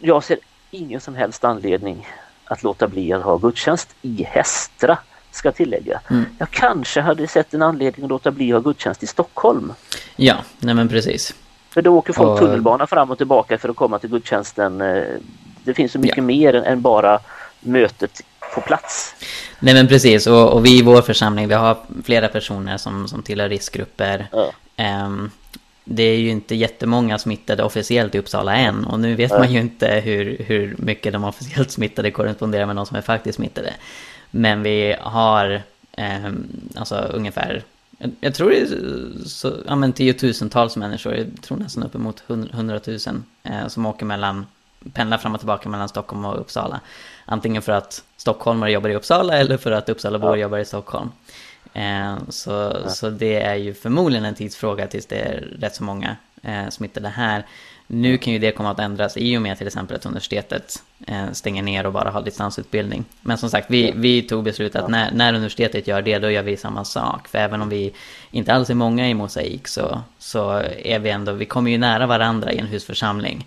jag 0.00 0.24
ser 0.24 0.38
ingen 0.70 1.00
som 1.00 1.14
helst 1.14 1.44
anledning 1.44 2.08
att 2.44 2.62
låta 2.62 2.88
bli 2.88 3.12
att 3.12 3.22
ha 3.22 3.36
gudstjänst 3.36 3.94
i 4.02 4.22
Hästra 4.22 4.98
ska 5.30 5.52
tillägga. 5.52 6.00
Mm. 6.10 6.24
Jag 6.38 6.50
kanske 6.50 7.00
hade 7.00 7.28
sett 7.28 7.54
en 7.54 7.62
anledning 7.62 8.04
att 8.04 8.10
låta 8.10 8.30
bli 8.30 8.52
att 8.52 8.62
ha 8.62 8.70
gudstjänst 8.70 9.02
i 9.02 9.06
Stockholm. 9.06 9.72
Ja, 10.16 10.36
nej 10.58 10.74
men 10.74 10.88
precis. 10.88 11.34
För 11.70 11.82
då 11.82 11.96
åker 11.96 12.12
folk 12.12 12.28
och... 12.28 12.38
tunnelbana 12.38 12.86
fram 12.86 13.10
och 13.10 13.18
tillbaka 13.18 13.58
för 13.58 13.68
att 13.68 13.76
komma 13.76 13.98
till 13.98 14.10
gudstjänsten. 14.10 14.80
Eh, 14.80 15.04
det 15.64 15.74
finns 15.74 15.92
så 15.92 15.98
mycket 15.98 16.16
ja. 16.16 16.22
mer 16.22 16.54
än 16.54 16.82
bara 16.82 17.20
mötet 17.60 18.22
på 18.54 18.60
plats. 18.60 19.14
Nej 19.60 19.74
men 19.74 19.88
precis 19.88 20.26
och, 20.26 20.52
och, 20.52 20.64
vi 20.64 20.78
i 20.78 20.82
vår 20.82 21.02
församling 21.02 21.48
vi 21.48 21.54
har 21.54 21.78
flera 22.04 22.28
personer 22.28 22.76
som, 22.76 23.08
som 23.08 23.22
tillhör 23.22 23.48
riskgrupper. 23.48 24.28
Ja. 24.32 24.52
Um, 25.06 25.30
det 25.88 26.02
är 26.02 26.18
ju 26.18 26.30
inte 26.30 26.54
jättemånga 26.54 27.18
smittade 27.18 27.62
officiellt 27.62 28.14
i 28.14 28.18
Uppsala 28.18 28.56
än 28.56 28.84
och 28.84 29.00
nu 29.00 29.14
vet 29.14 29.30
man 29.30 29.52
ju 29.52 29.60
inte 29.60 29.86
hur, 29.86 30.36
hur 30.46 30.76
mycket 30.78 31.12
de 31.12 31.24
officiellt 31.24 31.70
smittade 31.70 32.10
korresponderar 32.10 32.66
med 32.66 32.76
de 32.76 32.86
som 32.86 32.96
är 32.96 33.02
faktiskt 33.02 33.36
smittade. 33.36 33.74
Men 34.30 34.62
vi 34.62 34.96
har 35.00 35.62
um, 35.98 36.46
alltså 36.74 36.96
ungefär 36.96 37.62
jag 38.20 38.34
tror 38.34 38.50
det 38.50 38.60
är 38.60 38.68
så, 39.28 39.52
ja, 39.66 39.76
men 39.76 39.92
tiotusentals 39.92 40.76
människor, 40.76 41.14
jag 41.14 41.42
tror 41.42 41.58
nästan 41.58 41.82
uppemot 41.82 42.22
hundratusen, 42.28 43.24
eh, 43.42 43.66
som 43.68 43.86
åker 43.86 44.06
mellan, 44.06 44.46
pendlar 44.92 45.18
fram 45.18 45.34
och 45.34 45.40
tillbaka 45.40 45.68
mellan 45.68 45.88
Stockholm 45.88 46.24
och 46.24 46.40
Uppsala. 46.40 46.80
Antingen 47.24 47.62
för 47.62 47.72
att 47.72 48.04
stockholmare 48.16 48.72
jobbar 48.72 48.90
i 48.90 48.94
Uppsala 48.94 49.38
eller 49.38 49.56
för 49.56 49.70
att 49.72 49.88
Uppsalabor 49.88 50.30
ja. 50.30 50.42
jobbar 50.42 50.58
i 50.58 50.64
Stockholm. 50.64 51.10
Eh, 51.76 52.16
så, 52.28 52.50
ja. 52.84 52.90
så 52.90 53.10
det 53.10 53.42
är 53.42 53.54
ju 53.54 53.74
förmodligen 53.74 54.24
en 54.24 54.34
tidsfråga 54.34 54.86
tills 54.86 55.06
det 55.06 55.16
är 55.16 55.40
rätt 55.60 55.74
så 55.74 55.84
många 55.84 56.16
eh, 56.42 56.68
smittade 56.68 57.08
här. 57.08 57.46
Nu 57.86 58.18
kan 58.18 58.32
ju 58.32 58.38
det 58.38 58.52
komma 58.52 58.70
att 58.70 58.78
ändras 58.78 59.16
i 59.16 59.36
och 59.36 59.42
med 59.42 59.58
till 59.58 59.66
exempel 59.66 59.96
att 59.96 60.06
universitetet 60.06 60.82
eh, 61.06 61.32
stänger 61.32 61.62
ner 61.62 61.86
och 61.86 61.92
bara 61.92 62.10
har 62.10 62.22
distansutbildning. 62.22 63.04
Men 63.20 63.38
som 63.38 63.50
sagt, 63.50 63.70
vi, 63.70 63.92
vi 63.96 64.22
tog 64.22 64.44
beslutet 64.44 64.82
att 64.82 64.90
när, 64.90 65.12
när 65.12 65.34
universitetet 65.34 65.86
gör 65.86 66.02
det, 66.02 66.18
då 66.18 66.30
gör 66.30 66.42
vi 66.42 66.56
samma 66.56 66.84
sak. 66.84 67.28
För 67.28 67.38
även 67.38 67.62
om 67.62 67.68
vi 67.68 67.92
inte 68.30 68.54
alls 68.54 68.70
är 68.70 68.74
många 68.74 69.08
i 69.08 69.14
Mosaik 69.14 69.68
så, 69.68 70.00
så 70.18 70.50
är 70.82 70.98
vi 70.98 71.10
ändå, 71.10 71.32
vi 71.32 71.46
kommer 71.46 71.70
ju 71.70 71.78
nära 71.78 72.06
varandra 72.06 72.52
i 72.52 72.58
en 72.58 72.66
husförsamling. 72.66 73.46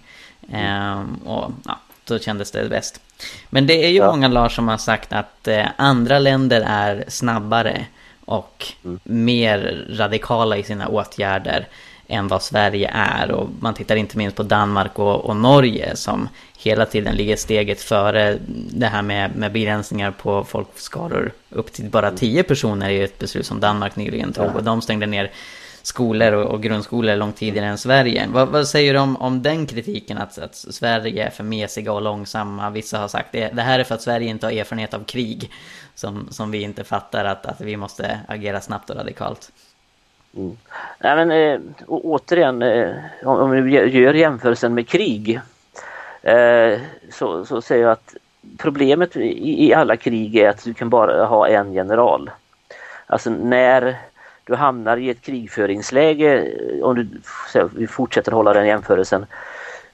Eh, 0.51 1.03
och 1.25 1.51
ja, 1.65 1.79
då 2.05 2.19
kändes 2.19 2.51
det 2.51 2.69
bäst. 2.69 3.01
Men 3.49 3.67
det 3.67 3.85
är 3.85 3.89
ju 3.89 3.97
ja. 3.97 4.11
många 4.11 4.27
Lars 4.27 4.55
som 4.55 4.67
har 4.67 4.77
sagt 4.77 5.13
att 5.13 5.47
andra 5.77 6.19
länder 6.19 6.63
är 6.67 7.05
snabbare 7.07 7.85
och 8.29 8.65
mm. 8.85 8.99
mer 9.03 9.85
radikala 9.89 10.57
i 10.57 10.63
sina 10.63 10.87
åtgärder 10.87 11.67
än 12.07 12.27
vad 12.27 12.43
Sverige 12.43 12.91
är. 12.93 13.31
Och 13.31 13.49
man 13.59 13.73
tittar 13.73 13.95
inte 13.95 14.17
minst 14.17 14.37
på 14.37 14.43
Danmark 14.43 14.99
och, 14.99 15.25
och 15.25 15.35
Norge 15.35 15.95
som 15.95 16.29
hela 16.57 16.85
tiden 16.85 17.15
ligger 17.15 17.35
steget 17.35 17.81
före 17.81 18.37
det 18.69 18.85
här 18.85 19.01
med, 19.01 19.35
med 19.35 19.51
begränsningar 19.51 20.11
på 20.11 20.43
folkskaror. 20.43 21.31
Upp 21.49 21.73
till 21.73 21.85
bara 21.85 22.11
tio 22.11 22.43
personer 22.43 22.89
är 22.89 23.03
ett 23.03 23.19
beslut 23.19 23.45
som 23.45 23.59
Danmark 23.59 23.95
nyligen 23.95 24.33
tog. 24.33 24.55
Och 24.55 24.63
de 24.63 24.81
stängde 24.81 25.05
ner 25.05 25.31
skolor 25.81 26.31
och, 26.31 26.45
och 26.45 26.63
grundskolor 26.63 27.15
långt 27.15 27.35
tidigare 27.35 27.67
än 27.67 27.77
Sverige. 27.77 28.27
Vad, 28.33 28.47
vad 28.47 28.67
säger 28.67 28.93
du 28.93 28.99
om, 28.99 29.17
om 29.17 29.41
den 29.41 29.65
kritiken 29.65 30.17
att, 30.17 30.37
att 30.37 30.55
Sverige 30.55 31.25
är 31.25 31.29
för 31.29 31.43
mesiga 31.43 31.93
och 31.93 32.01
långsamma? 32.01 32.69
Vissa 32.69 32.97
har 32.97 33.07
sagt 33.07 33.31
det, 33.31 33.49
det 33.53 33.61
här 33.61 33.79
är 33.79 33.83
för 33.83 33.95
att 33.95 34.01
Sverige 34.01 34.29
inte 34.29 34.45
har 34.45 34.53
erfarenhet 34.53 34.93
av 34.93 35.03
krig 35.03 35.51
som, 35.95 36.27
som 36.31 36.51
vi 36.51 36.61
inte 36.61 36.83
fattar 36.83 37.25
att, 37.25 37.45
att 37.45 37.61
vi 37.61 37.77
måste 37.77 38.19
agera 38.27 38.61
snabbt 38.61 38.89
och 38.89 38.95
radikalt. 38.95 39.51
Mm. 40.37 40.57
Nej, 40.99 41.15
men, 41.15 41.31
äh, 41.31 41.59
återigen, 41.87 42.61
äh, 42.61 42.93
om, 43.23 43.51
vi 43.51 43.71
gör 43.71 44.13
jämförelsen 44.13 44.73
med 44.73 44.87
krig 44.87 45.39
äh, 46.21 46.79
så, 47.11 47.45
så 47.45 47.61
säger 47.61 47.83
jag 47.83 47.91
att 47.91 48.15
problemet 48.57 49.17
i, 49.17 49.65
i, 49.67 49.73
alla 49.73 49.97
krig 49.97 50.35
är 50.35 50.49
att 50.49 50.63
du 50.63 50.73
kan 50.73 50.89
bara 50.89 51.25
ha 51.25 51.47
en 51.47 51.73
general. 51.73 52.31
Alltså 53.05 53.29
när 53.29 53.97
du 54.49 54.55
hamnar 54.55 54.97
i 54.97 55.09
ett 55.09 55.21
krigföringsläge, 55.21 56.37
eh, 56.37 56.83
om 56.83 56.95
du 56.95 57.07
vi 57.75 57.87
fortsätter 57.87 58.31
hålla 58.31 58.53
den 58.53 58.67
jämförelsen, 58.67 59.25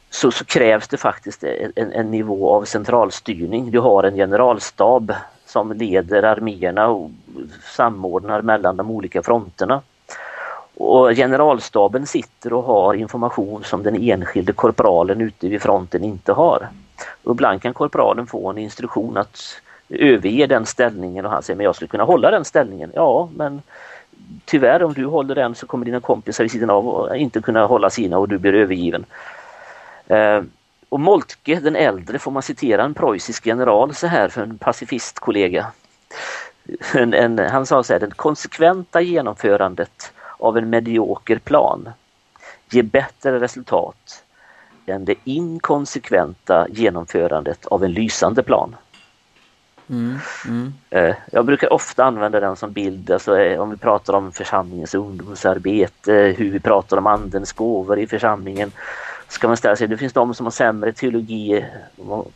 så, 0.09 0.31
så 0.31 0.45
krävs 0.45 0.87
det 0.87 0.97
faktiskt 0.97 1.43
en, 1.43 1.91
en, 1.91 2.11
nivå 2.11 2.49
av 2.53 2.65
centralstyrning. 2.65 3.71
Du 3.71 3.79
har 3.79 4.03
en 4.03 4.15
generalstab 4.15 5.13
som 5.45 5.71
leder 5.73 6.23
arméerna 6.23 6.87
och 6.87 7.11
samordnar 7.63 8.41
mellan 8.41 8.77
de 8.77 8.91
olika 8.91 9.23
fronterna. 9.23 9.81
Och 10.77 11.15
generalstaben 11.15 12.05
sitter 12.05 12.53
och 12.53 12.63
har 12.63 12.93
information 12.93 13.63
som 13.63 13.83
den 13.83 13.95
enskilde 13.95 14.53
korpralen 14.53 15.21
ute 15.21 15.47
vid 15.47 15.61
fronten 15.61 16.03
inte 16.03 16.33
har. 16.33 16.67
Och 17.23 17.33
ibland 17.33 17.61
kan 17.61 17.73
korpralen 17.73 18.27
få 18.27 18.49
en 18.49 18.57
instruktion 18.57 19.17
att 19.17 19.61
överge 19.89 20.47
den 20.47 20.65
ställningen 20.65 21.25
och 21.25 21.31
han 21.31 21.43
säger 21.43 21.57
men 21.57 21.63
jag 21.63 21.75
skulle 21.75 21.89
kunna 21.89 22.03
hålla 22.03 22.31
den 22.31 22.45
ställningen. 22.45 22.91
Ja 22.93 23.29
men 23.35 23.61
tyvärr 24.45 24.83
om 24.83 24.93
du 24.93 25.05
håller 25.05 25.35
den 25.35 25.55
så 25.55 25.67
kommer 25.67 25.85
dina 25.85 25.99
kompisar 25.99 26.43
vid 26.43 26.51
sidan 26.51 26.69
av 26.69 27.15
inte 27.15 27.41
kunna 27.41 27.65
hålla 27.65 27.89
sina 27.89 28.17
och 28.17 28.29
du 28.29 28.37
blir 28.37 28.55
övergiven. 28.55 29.05
Eh, 30.07 30.41
och 30.89 30.99
Moltke 30.99 31.59
den 31.59 31.75
äldre 31.75 32.19
får 32.19 32.31
man 32.31 32.43
citera 32.43 32.83
en 32.83 32.93
preussisk 32.93 33.45
general 33.45 33.95
så 33.95 34.07
här 34.07 34.29
för 34.29 34.41
en 34.41 34.57
pacifistkollega. 34.57 35.71
En, 36.93 37.13
en, 37.13 37.39
han 37.39 37.65
sa 37.65 37.83
så 37.83 37.93
här, 37.93 37.99
det 37.99 38.11
konsekventa 38.15 39.01
genomförandet 39.01 40.13
av 40.37 40.57
en 40.57 40.69
medioker 40.69 41.39
plan 41.39 41.89
ger 42.69 42.83
bättre 42.83 43.39
resultat 43.39 44.23
än 44.85 45.05
det 45.05 45.15
inkonsekventa 45.23 46.67
genomförandet 46.69 47.65
av 47.65 47.83
en 47.83 47.91
lysande 47.91 48.43
plan. 48.43 48.75
Mm, 49.89 50.17
mm. 50.45 50.73
Eh, 50.89 51.15
jag 51.31 51.45
brukar 51.45 51.73
ofta 51.73 52.03
använda 52.03 52.39
den 52.39 52.55
som 52.55 52.71
bild, 52.71 53.11
alltså 53.11 53.39
eh, 53.39 53.61
om 53.61 53.69
vi 53.69 53.77
pratar 53.77 54.13
om 54.13 54.31
församlingens 54.31 54.95
ungdomsarbete, 54.95 56.15
eh, 56.15 56.35
hur 56.35 56.51
vi 56.51 56.59
pratar 56.59 56.97
om 56.97 57.07
andens 57.07 57.53
gåvor 57.53 57.99
i 57.99 58.07
församlingen. 58.07 58.71
Ska 59.27 59.47
man 59.47 59.57
ställa 59.57 59.75
sig, 59.75 59.87
det 59.87 59.97
finns 59.97 60.13
de 60.13 60.33
som 60.33 60.45
har 60.45 60.51
sämre 60.51 60.93
teologi, 60.93 61.65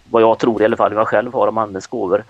vad 0.09 0.21
jag 0.21 0.39
tror 0.39 0.61
i 0.61 0.65
alla 0.65 0.77
fall, 0.77 0.93
vad 0.93 1.01
jag 1.01 1.07
själv 1.07 1.33
har 1.33 1.47
om 1.47 1.57
andens 1.57 1.87
gåvor. 1.87 2.23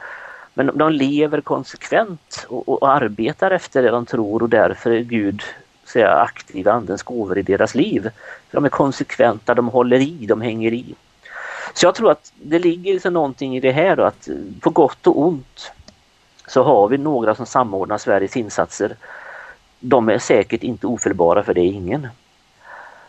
Men 0.54 0.72
de 0.78 0.92
lever 0.92 1.42
konsekvent 1.42 2.46
och, 2.50 2.70
och, 2.70 2.90
arbetar 2.90 3.52
efter 3.52 3.84
det 3.84 3.90
de 3.90 4.06
tror 4.06 4.44
och 4.44 4.50
därför 4.50 4.92
är 4.92 5.02
Gud 5.02 5.44
säga, 5.86 6.10
aktiv 6.10 6.70
andens 6.70 7.04
gåvor 7.04 7.38
i 7.38 7.42
deras 7.42 7.76
liv. 7.76 8.10
De 8.52 8.66
är 8.66 8.70
konsekventa, 8.70 9.54
de 9.54 9.68
håller 9.68 10.00
i, 10.00 10.26
de 10.26 10.42
hänger 10.42 10.74
i. 10.74 10.96
Så 11.74 11.86
jag 11.86 11.96
tror 11.96 12.12
att 12.12 12.34
det 12.42 12.60
ligger 12.60 12.94
liksom 12.94 13.14
någonting 13.14 13.58
i 13.58 13.60
det 13.60 13.72
här 13.72 13.96
då, 13.96 14.04
att 14.04 14.30
på 14.60 14.70
gott 14.70 15.08
och 15.08 15.20
ont 15.20 15.72
så 16.48 16.64
har 16.64 16.88
vi 16.88 16.98
några 16.98 17.36
som 17.36 17.46
samordnar 17.46 17.98
Sveriges 17.98 18.38
insatser. 18.38 18.96
De 19.80 20.10
är 20.10 20.20
säkert 20.20 20.64
inte 20.64 20.88
ofelbara 20.88 21.44
för 21.44 21.54
det 21.54 21.62
är 21.62 21.72
ingen. 21.72 22.08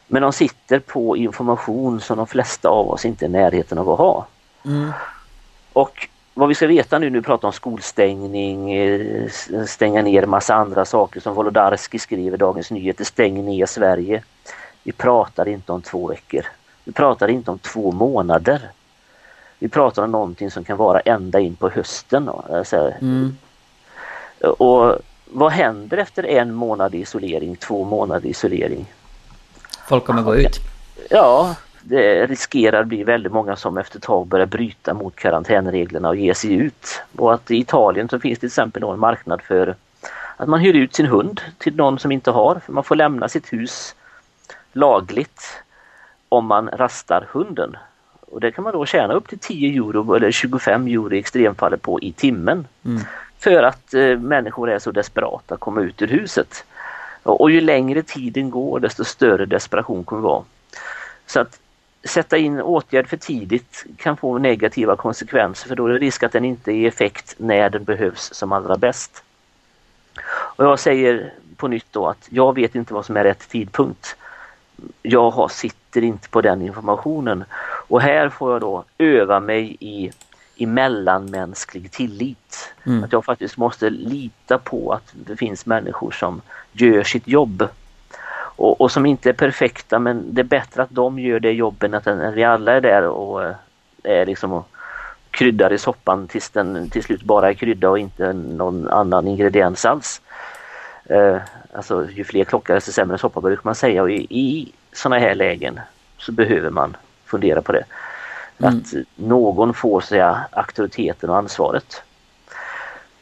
Men 0.07 0.23
de 0.23 0.33
sitter 0.33 0.79
på 0.79 1.17
information 1.17 2.01
som 2.01 2.17
de 2.17 2.27
flesta 2.27 2.69
av 2.69 2.91
oss 2.91 3.05
inte 3.05 3.25
är 3.25 3.29
i 3.29 3.33
närheten 3.33 3.79
av 3.79 3.91
att 3.91 3.99
ha. 3.99 4.27
Mm. 4.65 4.93
Och 5.73 6.09
vad 6.35 6.49
vi 6.49 6.55
ska 6.55 6.67
veta 6.67 6.99
nu, 6.99 7.11
nu 7.11 7.23
pratar 7.23 7.49
om 7.49 7.53
skolstängning, 7.53 8.73
eh, 8.73 9.29
stänga 9.67 10.03
ner 10.03 10.27
massa 10.27 10.55
andra 10.55 10.85
saker 10.85 11.21
som 11.21 11.35
Wolodarski 11.35 11.99
skriver 11.99 12.39
Dagens 12.39 12.71
Nyheter, 12.71 13.05
stäng 13.05 13.45
ner 13.45 13.67
Sverige. 13.67 14.23
Vi 14.83 14.93
pratar 14.93 15.49
inte 15.49 15.73
om 15.73 15.83
två 15.83 16.07
veckor. 16.07 16.47
Vi 16.85 16.93
pratar 16.93 17.29
inte 17.29 17.51
om 17.51 17.59
två 17.59 17.93
månader. 17.93 18.71
Vi 19.59 19.69
pratar 19.69 20.05
om 20.05 20.13
någonting 20.13 20.51
som 20.51 20.65
kan 20.65 20.77
vara 20.77 21.01
ända 21.01 21.41
in 21.41 21.57
på 21.57 21.69
hösten. 21.69 22.31
Mm. 23.01 23.37
Och 24.59 24.97
vad 25.25 25.53
händer 25.53 25.97
efter 25.97 26.27
en 26.27 26.55
månad 26.55 26.95
isolering, 26.95 27.57
två 27.57 27.85
månader 27.85 28.29
isolering? 28.29 28.93
Folk 29.89 30.05
kommer 30.05 30.23
gå 30.23 30.37
ut. 30.37 30.57
Ja, 31.11 31.55
det 31.83 32.27
riskerar 32.27 32.85
bli 32.85 33.05
väldigt 33.05 33.33
många 33.33 33.57
som 33.57 33.79
efter 33.79 33.99
ett 33.99 34.03
tag 34.03 34.27
börjar 34.27 34.47
bryta 34.47 34.95
mot 34.95 35.17
karantänreglerna 35.17 36.09
och 36.09 36.17
ge 36.17 36.35
sig 36.35 36.53
ut. 36.53 37.03
Och 37.17 37.35
att 37.35 37.51
i 37.51 37.57
Italien 37.57 38.09
så 38.09 38.21
finns 38.21 38.39
det 38.39 38.41
till 38.41 38.47
exempel 38.47 38.83
en 38.83 38.99
marknad 38.99 39.43
för 39.43 39.77
att 40.37 40.49
man 40.49 40.61
hyr 40.61 40.75
ut 40.75 40.95
sin 40.95 41.07
hund 41.07 41.41
till 41.59 41.77
någon 41.77 41.99
som 41.99 42.13
inte 42.13 42.31
har. 42.31 42.61
För 42.67 42.73
man 42.73 42.85
får 42.85 42.97
lämna 42.97 43.29
sitt 43.29 43.53
hus 43.53 43.95
lagligt 44.73 45.63
om 46.31 46.47
man 46.47 46.69
rastar 46.69 47.27
hunden. 47.33 47.77
Och 48.21 48.41
det 48.41 48.53
kan 48.53 48.65
man 48.65 48.73
då 48.73 48.87
tjäna 48.87 49.15
upp 49.15 49.29
till 49.29 49.39
10 49.39 49.79
euro 49.79 50.15
eller 50.15 50.31
25 50.31 50.87
euro 50.87 51.13
i 51.13 51.19
extremfallet 51.19 51.83
på 51.83 52.01
i 52.01 52.13
timmen. 52.13 52.67
Mm. 52.85 53.03
För 53.39 53.63
att 53.63 53.95
eh, 53.95 54.19
människor 54.19 54.71
är 54.71 54.79
så 54.79 54.91
desperata 54.91 55.55
att 55.55 55.61
komma 55.61 55.81
ut 55.81 56.03
ur 56.03 56.07
huset. 56.07 56.65
Och, 57.23 57.41
och 57.41 57.51
ju 57.51 57.61
längre 57.61 58.03
tiden 58.03 58.51
går 58.51 58.81
desto 58.81 59.05
större 59.05 59.47
desperation 59.47 60.05
kommer 60.05 60.23
det 60.23 60.29
vara. 60.29 60.45
Så 61.27 61.41
att 61.41 61.61
sätta 62.05 62.37
in 62.37 62.61
åtgärd 62.61 63.09
för 63.09 63.17
tidigt 63.17 63.87
kan 63.97 64.17
få 64.17 64.39
negativa 64.39 64.97
konsekvenser 64.97 65.69
för 65.69 65.77
då 65.77 65.87
är 65.87 65.93
det 65.93 65.99
risk 65.99 66.23
att 66.23 66.33
den 66.33 66.45
inte 66.45 66.73
är 66.73 66.89
effekt 66.89 67.35
när 67.39 67.71
den 67.71 67.85
behövs 67.85 68.35
som 68.35 68.53
allra 68.53 68.77
bäst. 68.77 69.25
Och 70.31 70.65
jag 70.65 70.79
säger 70.79 71.33
på 71.57 71.69
nytt 71.69 71.87
då 71.91 72.07
att 72.07 72.29
jag 72.31 72.55
vet 72.55 72.75
inte 72.75 72.95
vad 72.95 73.07
som 73.07 73.17
är 73.17 73.25
rätt 73.25 73.49
tidpunkt. 73.49 74.17
Jag 75.03 75.31
har, 75.31 75.49
sitter 75.49 76.05
inte 76.05 76.29
på 76.29 76.41
den 76.41 76.63
informationen 76.63 77.45
och 77.89 78.01
här 78.01 78.29
får 78.29 78.53
jag 78.53 78.61
då 78.61 78.85
öva 78.99 79.41
mig 79.41 79.77
i 79.81 80.11
i 80.61 80.67
mellanmänsklig 80.67 81.91
tillit. 81.91 82.75
Mm. 82.87 83.05
Att 83.05 83.13
jag 83.13 83.25
faktiskt 83.25 83.57
måste 83.57 83.91
lita 83.91 84.59
på 84.59 84.93
att 84.93 85.15
det 85.27 85.37
finns 85.37 85.67
människor 85.67 86.11
som 86.11 86.41
gör 86.73 87.03
sitt 87.03 87.29
jobb. 87.29 87.69
Och, 88.33 88.81
och 88.81 88.93
som 88.93 89.07
inte 89.07 89.29
är 89.29 89.33
perfekta 89.33 89.99
men 89.99 90.35
det 90.35 90.43
är 90.43 90.45
bättre 90.45 90.83
att 90.83 90.91
de 90.91 91.19
gör 91.19 91.41
det 91.41 91.53
jobbet 91.53 92.07
än 92.07 92.21
att 92.25 92.35
vi 92.35 92.45
alla 92.45 92.73
är 92.73 92.81
där 92.81 93.07
och 93.07 93.45
eh, 93.45 93.55
är 94.03 94.27
liksom 94.27 94.53
och 94.53 94.69
kryddar 95.31 95.73
i 95.73 95.79
soppan 95.79 96.27
tills 96.29 96.51
den 96.51 96.91
till 96.91 97.03
slut 97.03 97.23
bara 97.23 97.51
är 97.51 97.55
krydda 97.55 97.91
och 97.91 97.99
inte 97.99 98.33
någon 98.33 98.89
annan 98.89 99.29
ingrediens 99.29 99.85
alls. 99.85 100.21
Alltså 101.73 102.09
ju 102.11 102.25
fler 102.25 102.45
klockar 102.45 102.75
desto 102.75 102.93
sämre 102.93 103.19
soppa 103.19 103.41
brukar 103.41 103.63
man 103.65 103.75
säga 103.75 104.03
och 104.03 104.11
i, 104.11 104.27
i 104.31 104.73
sådana 104.93 105.19
här 105.19 105.35
lägen 105.35 105.81
så 106.19 106.33
behöver 106.33 106.71
man 106.71 106.97
fundera 107.25 107.63
på 107.63 107.73
det. 107.73 107.85
Mm. 108.59 108.79
Att 108.79 108.95
någon 109.17 109.75
får 109.75 110.01
säga 110.01 110.41
auktoriteten 110.53 111.31
och 111.31 111.37
ansvaret. 111.37 112.03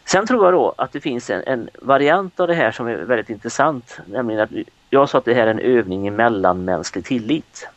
Sen 0.05 0.26
tror 0.26 0.45
jag 0.45 0.55
då 0.55 0.75
att 0.76 0.93
det 0.93 1.00
finns 1.00 1.31
en, 1.31 1.43
en, 1.47 1.69
variant 1.83 2.40
av 2.40 2.49
det 2.49 2.55
här 2.55 2.73
som 2.73 2.87
är 2.87 2.97
väldigt 2.97 3.31
intressant. 3.31 4.00
Nämligen 4.07 4.43
att 4.43 4.50
jag 4.90 5.09
sa 5.09 5.19
att 5.19 5.25
det 5.25 5.35
här 5.35 5.47
är 5.47 5.50
en 5.50 5.59
övning 5.59 6.09
i 6.09 6.11
mellanmänsklig 6.11 7.05
tillit. 7.05 7.69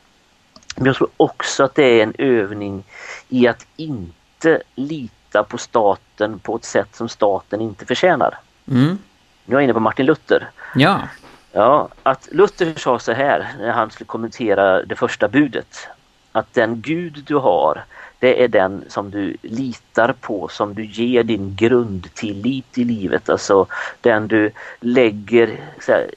Men 0.75 0.85
jag 0.85 0.95
tror 0.95 1.09
också 1.17 1.63
att 1.63 1.75
det 1.75 1.83
är 1.83 2.03
en 2.03 2.13
övning 2.17 2.83
i 3.29 3.47
att 3.47 3.67
inte 3.77 4.61
lita 4.75 5.43
på 5.43 5.57
staten 5.57 6.39
på 6.39 6.55
ett 6.55 6.65
sätt 6.65 6.95
som 6.95 7.09
staten 7.09 7.61
inte 7.61 7.85
förtjänar. 7.85 8.37
Mm. 8.67 8.97
Nu 9.45 9.55
är 9.55 9.59
jag 9.59 9.63
inne 9.63 9.73
på 9.73 9.79
Martin 9.79 10.05
Luther. 10.05 10.49
Ja. 10.75 11.01
Ja, 11.51 11.89
att 12.03 12.27
Luther 12.31 12.73
sa 12.79 12.99
så 12.99 13.11
här 13.11 13.47
när 13.59 13.71
han 13.71 13.91
skulle 13.91 14.07
kommentera 14.07 14.83
det 14.83 14.95
första 14.95 15.27
budet. 15.27 15.87
Att 16.31 16.53
den 16.53 16.81
Gud 16.81 17.23
du 17.27 17.35
har, 17.35 17.83
det 18.19 18.43
är 18.43 18.47
den 18.47 18.83
som 18.87 19.11
du 19.11 19.37
litar 19.41 20.13
på, 20.21 20.47
som 20.47 20.73
du 20.73 20.85
ger 20.85 21.23
din 21.23 21.55
grundtillit 21.55 22.77
i 22.77 22.83
livet. 22.83 23.29
Alltså 23.29 23.65
den 24.01 24.27
du 24.27 24.51
lägger, 24.79 25.59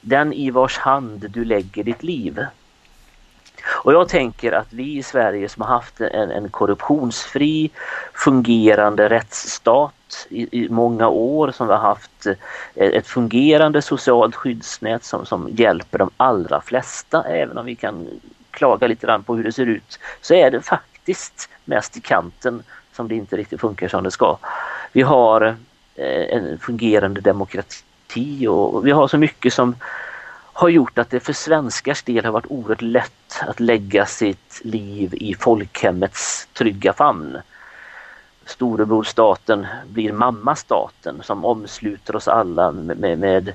den 0.01 0.33
i 0.33 0.51
vars 0.51 0.77
hand 0.77 1.25
du 1.29 1.45
lägger 1.45 1.83
ditt 1.83 2.03
liv. 2.03 2.45
Och 3.67 3.93
jag 3.93 4.09
tänker 4.09 4.51
att 4.51 4.73
vi 4.73 4.97
i 4.97 5.03
Sverige 5.03 5.49
som 5.49 5.61
har 5.61 5.69
haft 5.69 6.01
en, 6.01 6.31
en 6.31 6.49
korruptionsfri 6.49 7.69
fungerande 8.13 9.09
rättsstat 9.09 9.93
i, 10.29 10.63
i, 10.63 10.69
många 10.69 11.07
år, 11.07 11.51
som 11.51 11.67
vi 11.67 11.73
har 11.73 11.79
haft 11.79 12.25
eh, 12.25 12.35
ett 12.75 13.07
fungerande 13.07 13.81
socialt 13.81 14.35
skyddsnät 14.35 15.03
som, 15.03 15.25
som 15.25 15.49
hjälper 15.51 15.97
de 15.97 16.09
allra 16.17 16.61
flesta, 16.61 17.23
även 17.23 17.57
om 17.57 17.65
vi 17.65 17.75
kan 17.75 18.07
klaga 18.51 18.87
lite 18.87 19.07
grann 19.07 19.23
på 19.23 19.35
hur 19.35 19.43
det 19.43 19.51
ser 19.51 19.65
ut, 19.65 19.99
så 20.21 20.33
är 20.33 20.51
det 20.51 20.61
faktiskt 20.61 21.49
mest 21.65 21.97
i 21.97 22.01
kanten 22.01 22.63
som 22.93 23.07
det 23.07 23.15
inte 23.15 23.37
riktigt 23.37 23.61
funkar 23.61 23.87
som 23.87 24.03
det 24.03 24.11
ska. 24.11 24.37
Vi 24.91 25.01
har 25.01 25.41
eh, 25.95 26.37
en 26.37 26.59
fungerande 26.59 27.21
demokrati 27.21 28.47
och 28.47 28.87
vi 28.87 28.91
har 28.91 29.07
så 29.07 29.17
mycket 29.17 29.53
som 29.53 29.75
har 30.53 30.69
gjort 30.69 30.97
att 30.97 31.09
det 31.09 31.19
för 31.19 31.33
svenskars 31.33 32.03
del 32.03 32.25
har 32.25 32.31
varit 32.31 32.51
oerhört 32.51 32.81
lätt 32.81 33.43
att 33.47 33.59
lägga 33.59 34.05
sitt 34.05 34.61
liv 34.63 35.13
i 35.13 35.35
folkhemmets 35.35 36.47
trygga 36.53 36.93
famn. 36.93 37.37
Storebror 38.45 39.03
staten 39.03 39.67
blir 39.87 40.13
mamma 40.13 40.55
staten 40.55 41.21
som 41.23 41.45
omsluter 41.45 42.15
oss 42.15 42.27
alla 42.27 42.71
med, 42.71 42.97
med, 42.97 43.19
med 43.19 43.53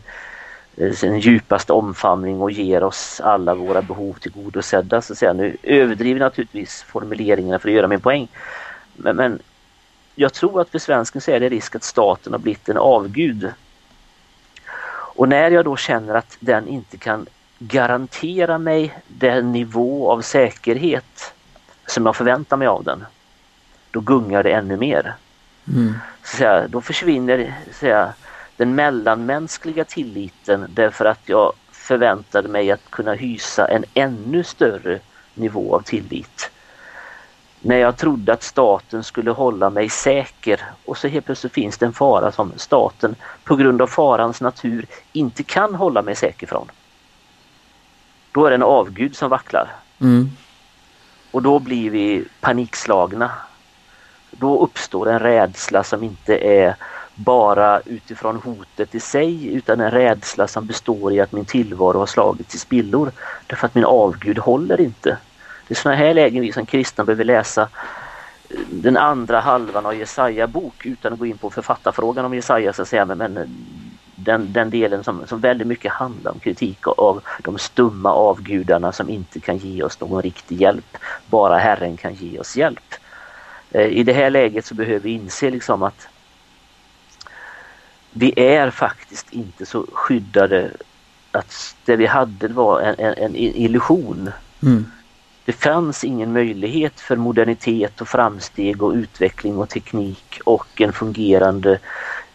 eh, 0.77 0.93
sin 0.93 1.19
djupaste 1.19 1.73
omfamning 1.73 2.41
och 2.41 2.51
ger 2.51 2.83
oss 2.83 3.21
alla 3.21 3.55
våra 3.55 3.83
behov 3.83 4.13
tillgodosedda. 4.13 5.03
Så 5.03 5.13
att 5.13 5.19
säga. 5.19 5.33
Nu 5.33 5.57
överdriver 5.63 6.21
naturligtvis 6.21 6.83
formuleringarna 6.83 7.59
för 7.59 7.69
att 7.69 7.75
göra 7.75 7.89
min 7.89 8.01
poäng. 8.01 8.29
Men, 8.97 9.17
men 9.17 9.39
jag 10.15 10.33
tror 10.33 10.61
att 10.61 10.71
för 10.71 10.79
svensken 10.79 11.21
så 11.21 11.31
är 11.31 11.41
det 11.41 11.49
risk 11.49 11.77
att 11.77 11.85
staten 11.85 12.33
har 12.33 12.41
blivit 12.41 12.69
en 12.69 12.79
avgud 12.79 13.53
och 15.21 15.29
när 15.29 15.51
jag 15.51 15.65
då 15.65 15.77
känner 15.77 16.15
att 16.15 16.37
den 16.41 16.69
inte 16.69 16.97
kan 16.97 17.27
garantera 17.59 18.59
mig 18.59 18.99
den 19.09 19.53
nivå 19.53 20.13
av 20.13 20.21
säkerhet 20.21 21.35
som 21.87 22.07
jag 22.07 22.17
förväntar 22.17 22.57
mig 22.57 22.69
av 22.69 22.85
den, 22.85 23.05
då 23.91 24.01
gungar 24.01 24.43
det 24.43 24.51
ännu 24.51 24.77
mer. 24.77 25.15
Mm. 25.69 25.95
Så 26.23 26.37
säga, 26.37 26.69
då 26.69 26.81
försvinner 26.81 27.55
så 27.67 27.73
säga, 27.73 28.13
den 28.57 28.75
mellanmänskliga 28.75 29.85
tilliten 29.85 30.67
därför 30.75 31.05
att 31.05 31.21
jag 31.27 31.53
förväntade 31.73 32.49
mig 32.49 32.71
att 32.71 32.91
kunna 32.91 33.13
hysa 33.13 33.69
en 33.69 33.85
ännu 33.95 34.45
större 34.45 34.99
nivå 35.35 35.75
av 35.75 35.81
tillit 35.81 36.51
när 37.61 37.77
jag 37.77 37.97
trodde 37.97 38.33
att 38.33 38.43
staten 38.43 39.05
skulle 39.05 39.31
hålla 39.31 39.71
mig 39.71 39.89
säker 39.89 40.61
och 40.85 40.99
så 40.99 41.09
helt 41.09 41.27
plötsligt 41.27 41.53
finns 41.53 41.79
det 41.79 41.87
en 41.87 41.93
fara 41.93 42.33
som 42.33 42.53
staten 42.57 43.15
på 43.45 43.57
grund 43.57 43.83
av 43.83 43.87
farans 43.87 44.41
natur 44.41 44.87
inte 45.13 45.43
kan 45.43 45.75
hålla 45.75 46.03
mig 46.03 46.17
säker 46.17 46.47
från. 46.47 46.71
Då 48.33 48.47
är 48.47 48.51
det 48.51 48.55
en 48.55 48.63
avgud 48.63 49.17
som 49.17 49.31
vacklar. 49.31 49.69
Mm. 50.01 50.31
Och 51.31 51.43
då 51.43 51.59
blir 51.59 51.91
vi 51.91 52.25
panikslagna. 52.41 53.31
Då 54.31 54.63
uppstår 54.63 55.11
en 55.11 55.19
rädsla 55.19 55.85
som 55.85 56.03
inte 56.05 56.39
är 56.39 56.77
bara 57.15 57.81
utifrån 57.81 58.37
hotet 58.37 58.95
i 58.95 59.01
sig 59.01 59.55
utan 59.55 59.81
en 59.81 59.91
rädsla 59.91 60.49
som 60.49 60.67
består 60.67 61.13
i 61.13 61.21
att 61.21 61.33
min 61.33 61.45
tillvaro 61.45 61.99
har 61.99 62.07
slagits 62.07 62.55
i 62.55 62.59
spillor. 62.59 63.13
Därför 63.47 63.67
att 63.67 63.75
min 63.75 63.85
avgud 63.85 64.39
håller 64.39 64.81
inte. 64.81 65.19
Det 65.69 65.73
är 65.73 65.77
sådana 65.77 65.97
här 65.97 66.15
lägen 66.15 66.43
vi 66.43 66.53
som 66.53 66.67
kristna 66.67 67.05
behöver 67.05 67.25
läsa 67.25 67.69
den 68.71 68.97
andra 68.97 69.41
halvan 69.41 69.87
av 69.87 69.95
Jesaja 69.95 70.47
bok 70.47 70.87
utan 70.87 71.13
att 71.13 71.19
gå 71.19 71.27
in 71.27 71.39
på 71.39 71.51
författarfrågan 71.51 72.25
om 72.25 72.35
Jesaja 72.35 72.73
så 72.73 72.83
att 72.83 72.89
säga, 72.89 73.05
men 73.05 73.39
den, 74.15 74.53
den 74.53 74.71
delen 74.71 75.05
som, 75.05 75.27
som 75.27 75.41
väldigt 75.41 75.67
mycket 75.67 75.93
handlar 75.93 76.33
om 76.33 76.39
kritik 76.41 76.87
av 76.87 77.23
de 77.43 77.59
stumma 77.59 78.13
avgudarna 78.13 78.93
som 78.93 79.09
inte 79.09 79.41
kan 79.41 79.57
ge 79.57 79.83
oss 79.83 80.01
någon 80.01 80.23
riktig 80.23 80.61
hjälp. 80.61 80.97
Bara 81.27 81.59
Herren 81.59 81.97
kan 81.97 82.15
ge 82.15 82.39
oss 82.39 82.57
hjälp. 82.57 82.95
Eh, 83.71 83.87
I 83.87 84.03
det 84.03 84.13
här 84.13 84.31
läget 84.31 84.67
så 84.67 84.75
behöver 84.75 85.01
vi 85.01 85.11
inse 85.11 85.51
liksom 85.51 85.83
att 85.83 86.09
vi 88.13 88.33
är 88.37 88.71
faktiskt 88.71 89.33
inte 89.33 89.67
så 89.67 89.87
skyddade 89.93 90.71
att 91.33 91.77
det 91.85 91.97
vi 91.97 92.07
hade 92.07 92.49
var 92.49 92.81
en, 92.81 92.95
en, 92.99 93.15
en 93.15 93.37
illusion. 93.37 94.31
Mm. 94.63 94.87
Det 95.45 95.53
fanns 95.53 96.05
ingen 96.05 96.33
möjlighet 96.33 97.01
för 97.01 97.17
modernitet 97.17 98.01
och 98.01 98.09
framsteg 98.09 98.83
och 98.83 98.93
utveckling 98.93 99.59
och 99.59 99.69
teknik 99.69 100.41
och 100.45 100.81
en 100.81 100.93
fungerande 100.93 101.79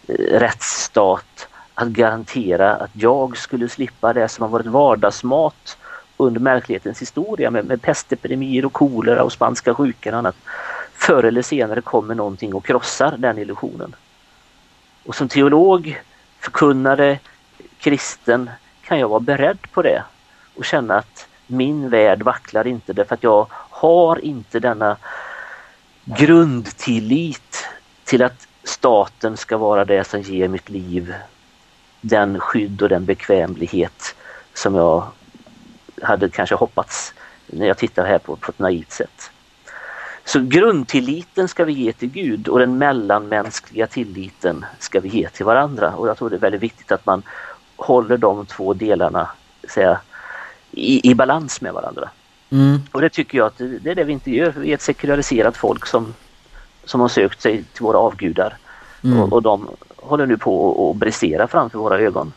eh, 0.07 0.39
rättsstat 0.39 1.47
att 1.73 1.87
garantera 1.87 2.75
att 2.75 2.91
jag 2.93 3.37
skulle 3.37 3.69
slippa 3.69 4.13
det 4.13 4.29
som 4.29 4.41
har 4.41 4.49
varit 4.49 4.65
vardagsmat 4.65 5.77
under 6.17 6.39
mänsklighetens 6.39 7.01
historia 7.01 7.51
med, 7.51 7.65
med 7.65 7.81
pestepidemier 7.81 8.65
och 8.65 8.73
kolera 8.73 9.23
och 9.23 9.31
spanska 9.31 9.73
sjukan 9.73 10.13
och 10.13 10.19
annat. 10.19 10.35
Förr 10.95 11.23
eller 11.23 11.41
senare 11.41 11.81
kommer 11.81 12.15
någonting 12.15 12.53
och 12.53 12.65
krossar 12.65 13.17
den 13.17 13.37
illusionen. 13.37 13.95
Och 15.05 15.15
som 15.15 15.29
teolog, 15.29 16.01
förkunnare, 16.39 17.19
kristen 17.79 18.49
kan 18.81 18.99
jag 18.99 19.09
vara 19.09 19.19
beredd 19.19 19.71
på 19.71 19.81
det 19.81 20.03
och 20.55 20.65
känna 20.65 20.97
att 20.97 21.27
min 21.47 21.89
värld 21.89 22.21
vacklar 22.21 22.67
inte 22.67 22.93
därför 22.93 23.15
att 23.15 23.23
jag 23.23 23.47
har 23.51 24.25
inte 24.25 24.59
denna 24.59 24.97
grundtillit 26.05 27.67
till 28.03 28.23
att 28.23 28.47
staten 28.63 29.37
ska 29.37 29.57
vara 29.57 29.85
det 29.85 30.03
som 30.03 30.21
ger 30.21 30.47
mitt 30.47 30.69
liv 30.69 31.13
den 32.01 32.39
skydd 32.39 32.81
och 32.81 32.89
den 32.89 33.05
bekvämlighet 33.05 34.15
som 34.53 34.75
jag 34.75 35.07
hade 36.01 36.29
kanske 36.29 36.55
hoppats 36.55 37.13
när 37.47 37.67
jag 37.67 37.77
tittar 37.77 38.05
här 38.05 38.19
på, 38.19 38.35
på 38.35 38.51
ett 38.51 38.59
naivt 38.59 38.91
sätt. 38.91 39.31
Så 40.25 40.39
grundtilliten 40.39 41.47
ska 41.47 41.65
vi 41.65 41.73
ge 41.73 41.93
till 41.93 42.09
Gud 42.09 42.47
och 42.47 42.59
den 42.59 42.77
mellanmänskliga 42.77 43.87
tilliten 43.87 44.65
ska 44.79 44.99
vi 44.99 45.09
ge 45.09 45.29
till 45.29 45.45
varandra 45.45 45.95
och 45.95 46.07
jag 46.07 46.17
tror 46.17 46.29
det 46.29 46.35
är 46.35 46.39
väldigt 46.39 46.63
viktigt 46.63 46.91
att 46.91 47.05
man 47.05 47.23
håller 47.75 48.17
de 48.17 48.45
två 48.45 48.73
delarna 48.73 49.29
säga, 49.69 49.99
i, 50.71 51.11
i 51.11 51.15
balans 51.15 51.61
med 51.61 51.73
varandra. 51.73 52.09
Mm. 52.49 52.79
Och 52.91 53.01
det 53.01 53.09
tycker 53.09 53.37
jag 53.37 53.47
att 53.47 53.57
det, 53.57 53.91
är 53.91 53.95
det 53.95 54.03
vi 54.03 54.13
inte 54.13 54.31
gör. 54.31 54.53
Vi 54.57 54.69
är 54.69 54.73
ett 54.73 54.81
sekulariserat 54.81 55.57
folk 55.57 55.85
som, 55.85 56.13
som 56.85 57.01
har 57.01 57.07
sökt 57.07 57.41
sig 57.41 57.63
till 57.73 57.83
våra 57.83 57.97
avgudar. 57.97 58.57
Mm. 59.03 59.19
Och, 59.19 59.33
och, 59.33 59.41
de 59.41 59.69
håller 59.95 60.25
nu 60.25 60.37
på 60.37 60.91
att 60.91 60.97
brisera 60.97 61.47
framför 61.47 61.79
våra 61.79 61.99
ögon. 61.99 62.33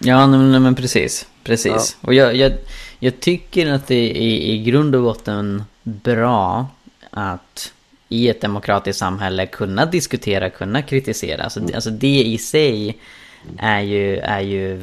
Ja, 0.00 0.26
men, 0.26 0.62
men 0.62 0.74
precis. 0.74 1.26
Precis. 1.44 1.96
Ja. 2.00 2.06
Och 2.06 2.14
jag, 2.14 2.36
jag, 2.36 2.52
jag, 2.98 3.20
tycker 3.20 3.72
att 3.72 3.86
det 3.86 4.10
är 4.10 4.50
i 4.50 4.62
grund 4.62 4.94
och 4.94 5.02
botten 5.02 5.64
bra 5.82 6.66
att 7.10 7.72
i 8.08 8.28
ett 8.28 8.40
demokratiskt 8.40 8.98
samhälle 8.98 9.46
kunna 9.46 9.86
diskutera, 9.86 10.50
kunna 10.50 10.82
kritisera. 10.82 11.42
Alltså, 11.42 11.60
mm. 11.60 11.74
alltså 11.74 11.90
det 11.90 12.22
i 12.22 12.38
sig 12.38 12.98
är 13.58 13.80
ju, 13.80 14.16
är 14.16 14.40
ju 14.40 14.82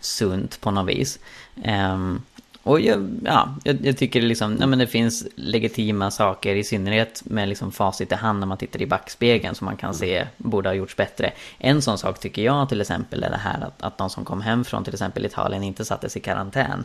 sunt 0.00 0.60
på 0.60 0.70
något 0.70 0.88
vis. 0.88 1.18
Um, 1.64 2.22
och 2.62 2.80
jag, 2.80 3.20
ja, 3.24 3.54
jag, 3.64 3.86
jag 3.86 3.98
tycker 3.98 4.22
liksom, 4.22 4.56
ja, 4.60 4.66
men 4.66 4.78
det 4.78 4.86
finns 4.86 5.26
legitima 5.34 6.10
saker, 6.10 6.56
i 6.56 6.64
synnerhet 6.64 7.22
med 7.24 7.48
liksom 7.48 7.72
facit 7.72 8.12
i 8.12 8.14
hand 8.14 8.40
när 8.40 8.46
man 8.46 8.58
tittar 8.58 8.82
i 8.82 8.86
backspegeln 8.86 9.54
som 9.54 9.64
man 9.64 9.76
kan 9.76 9.94
se 9.94 10.26
borde 10.36 10.68
ha 10.68 10.74
gjorts 10.74 10.96
bättre. 10.96 11.32
En 11.58 11.82
sån 11.82 11.98
sak 11.98 12.20
tycker 12.20 12.42
jag 12.42 12.68
till 12.68 12.80
exempel 12.80 13.24
är 13.24 13.30
det 13.30 13.36
här 13.36 13.60
att, 13.60 13.82
att 13.82 13.98
de 13.98 14.10
som 14.10 14.24
kom 14.24 14.40
hem 14.40 14.64
från 14.64 14.84
till 14.84 14.94
exempel 14.94 15.26
Italien 15.26 15.62
inte 15.62 15.84
sattes 15.84 16.16
i 16.16 16.20
karantän. 16.20 16.84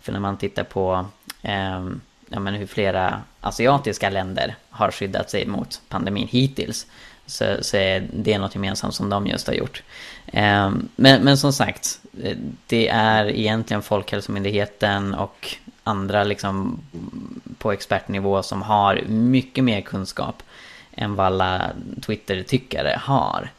För 0.00 0.12
när 0.12 0.20
man 0.20 0.36
tittar 0.36 0.64
på 0.64 1.06
eh, 1.42 1.86
ja, 2.28 2.40
men 2.40 2.54
hur 2.54 2.66
flera 2.66 3.22
asiatiska 3.40 4.10
länder 4.10 4.56
har 4.70 4.90
skyddat 4.90 5.30
sig 5.30 5.46
mot 5.46 5.80
pandemin 5.88 6.28
hittills 6.28 6.86
så, 7.26 7.56
så 7.60 7.76
är 7.76 8.08
det 8.12 8.38
något 8.38 8.54
gemensamt 8.54 8.94
som 8.94 9.10
de 9.10 9.26
just 9.26 9.46
har 9.46 9.54
gjort. 9.54 9.82
Eh, 10.26 10.70
men, 10.96 11.24
men 11.24 11.38
som 11.38 11.52
sagt, 11.52 12.00
det 12.66 12.88
är 12.88 13.26
egentligen 13.26 13.82
Folkhälsomyndigheten 13.82 15.14
och 15.14 15.56
andra 15.84 16.24
liksom 16.24 16.80
på 17.58 17.72
expertnivå 17.72 18.42
som 18.42 18.62
har 18.62 19.02
mycket 19.06 19.64
mer 19.64 19.80
kunskap 19.80 20.42
än 20.92 21.14
vad 21.14 21.26
alla 21.26 21.70
Twitter-tyckare 22.06 23.00
har. 23.02 23.50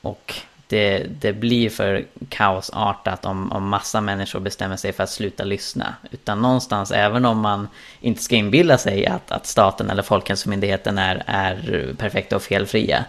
Och 0.00 0.34
det, 0.72 1.06
det 1.20 1.32
blir 1.32 1.70
för 1.70 2.04
kaosartat 2.28 3.24
om, 3.24 3.52
om 3.52 3.68
massa 3.68 4.00
människor 4.00 4.40
bestämmer 4.40 4.76
sig 4.76 4.92
för 4.92 5.02
att 5.02 5.10
sluta 5.10 5.44
lyssna. 5.44 5.94
Utan 6.10 6.42
någonstans, 6.42 6.90
även 6.90 7.24
om 7.24 7.38
man 7.38 7.68
inte 8.00 8.22
ska 8.22 8.36
inbilla 8.36 8.78
sig 8.78 9.06
att, 9.06 9.32
att 9.32 9.46
staten 9.46 9.90
eller 9.90 10.02
Folkhälsomyndigheten 10.02 10.98
är, 10.98 11.22
är 11.26 11.94
perfekta 11.98 12.36
och 12.36 12.42
felfria, 12.42 13.04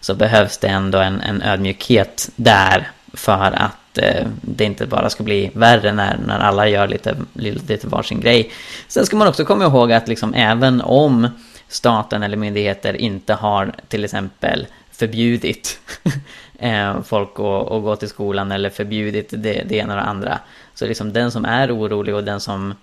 så 0.00 0.14
behövs 0.14 0.58
det 0.58 0.68
ändå 0.68 0.98
en, 0.98 1.20
en 1.20 1.42
ödmjukhet 1.42 2.30
där 2.36 2.90
för 3.12 3.52
att 3.52 3.98
eh, 3.98 4.26
det 4.40 4.64
inte 4.64 4.86
bara 4.86 5.10
ska 5.10 5.22
bli 5.22 5.50
värre 5.54 5.92
när, 5.92 6.18
när 6.26 6.38
alla 6.38 6.68
gör 6.68 6.88
lite, 6.88 7.16
lite 7.32 7.86
varsin 7.86 8.20
grej. 8.20 8.50
Sen 8.88 9.06
ska 9.06 9.16
man 9.16 9.28
också 9.28 9.44
komma 9.44 9.64
ihåg 9.64 9.92
att 9.92 10.08
liksom 10.08 10.34
även 10.34 10.80
om 10.80 11.28
staten 11.68 12.22
eller 12.22 12.36
myndigheter 12.36 12.94
inte 12.96 13.34
har 13.34 13.72
till 13.88 14.04
exempel 14.04 14.66
förbjudit 14.98 15.80
eh, 16.58 17.02
folk 17.02 17.30
att, 17.34 17.72
att 17.72 17.82
gå 17.82 17.96
till 17.96 18.08
skolan 18.08 18.52
eller 18.52 18.70
förbjudit 18.70 19.28
det, 19.30 19.62
det 19.68 19.76
ena 19.76 19.92
och 19.94 20.00
det 20.00 20.06
andra. 20.06 20.38
Så 20.74 20.86
liksom 20.86 21.12
den 21.12 21.30
som 21.30 21.44
är 21.44 21.76
orolig 21.76 22.14
och 22.14 22.24
den 22.24 22.40
som 22.40 22.74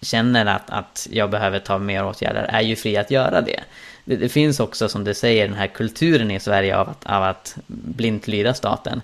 känner 0.00 0.46
att, 0.46 0.70
att 0.70 1.08
jag 1.10 1.30
behöver 1.30 1.58
ta 1.58 1.78
mer 1.78 2.04
åtgärder 2.04 2.42
är 2.42 2.60
ju 2.60 2.76
fri 2.76 2.96
att 2.96 3.10
göra 3.10 3.40
det. 3.40 3.60
det. 4.04 4.16
Det, 4.16 4.28
finns 4.28 4.60
också 4.60 4.88
som 4.88 5.04
du 5.04 5.14
säger 5.14 5.48
den 5.48 5.56
här 5.56 5.66
kulturen 5.66 6.30
i 6.30 6.40
Sverige 6.40 6.76
av 6.76 6.88
att, 6.88 7.06
av 7.06 7.22
att 7.22 7.56
blint 7.66 8.28
lyda 8.28 8.54
staten. 8.54 9.02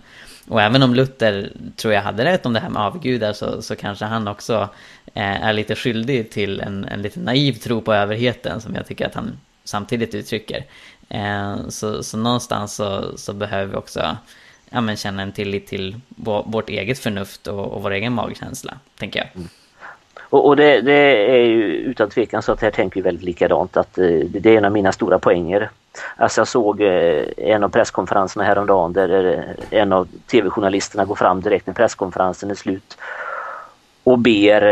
Och 0.48 0.62
även 0.62 0.82
om 0.82 0.94
Luther 0.94 1.52
tror 1.76 1.94
jag 1.94 2.02
hade 2.02 2.24
rätt 2.24 2.46
om 2.46 2.52
det 2.52 2.60
här 2.60 2.70
med 2.70 2.82
avgudar 2.82 3.32
så, 3.32 3.62
så 3.62 3.76
kanske 3.76 4.04
han 4.04 4.28
också 4.28 4.68
eh, 5.14 5.44
är 5.44 5.52
lite 5.52 5.74
skyldig 5.74 6.30
till 6.30 6.60
en, 6.60 6.84
en 6.84 7.02
lite 7.02 7.20
naiv 7.20 7.52
tro 7.52 7.80
på 7.80 7.94
överheten 7.94 8.60
som 8.60 8.74
jag 8.74 8.86
tycker 8.86 9.06
att 9.06 9.14
han 9.14 9.38
samtidigt 9.64 10.14
uttrycker. 10.14 10.64
Eh, 11.08 11.68
så, 11.68 12.02
så 12.02 12.16
någonstans 12.16 12.74
så, 12.74 13.18
så 13.18 13.32
behöver 13.32 13.72
vi 13.72 13.76
också 13.76 14.16
ja, 14.70 14.80
men 14.80 14.96
känna 14.96 15.22
en 15.22 15.32
tillit 15.32 15.66
till 15.66 16.00
vårt 16.44 16.68
eget 16.68 16.98
förnuft 16.98 17.46
och, 17.46 17.66
och 17.66 17.82
vår 17.82 17.90
egen 17.90 18.12
magkänsla, 18.12 18.74
tänker 18.98 19.18
jag. 19.18 19.28
Mm. 19.34 19.48
Och, 20.30 20.46
och 20.46 20.56
det, 20.56 20.80
det, 20.80 20.92
är 21.30 21.44
ju 21.44 21.64
utan 21.64 22.10
tvekan 22.10 22.42
så 22.42 22.52
att 22.52 22.62
här 22.62 22.70
tänker 22.70 22.94
vi 22.94 23.00
väldigt 23.00 23.24
likadant 23.24 23.76
att 23.76 23.98
eh, 23.98 24.04
det 24.28 24.50
är 24.50 24.58
en 24.58 24.64
av 24.64 24.72
mina 24.72 24.92
stora 24.92 25.18
poänger. 25.18 25.70
Alltså 26.16 26.40
jag 26.40 26.48
såg 26.48 26.80
eh, 26.80 27.24
en 27.36 27.64
av 27.64 27.68
presskonferenserna 27.68 28.44
häromdagen 28.44 28.92
där 28.92 29.24
eh, 29.70 29.80
en 29.80 29.92
av 29.92 30.08
tv-journalisterna 30.26 31.04
går 31.04 31.14
fram 31.14 31.40
direkt 31.40 31.66
när 31.66 31.74
presskonferensen 31.74 32.50
är 32.50 32.54
slut 32.54 32.98
och 34.08 34.18
ber, 34.18 34.62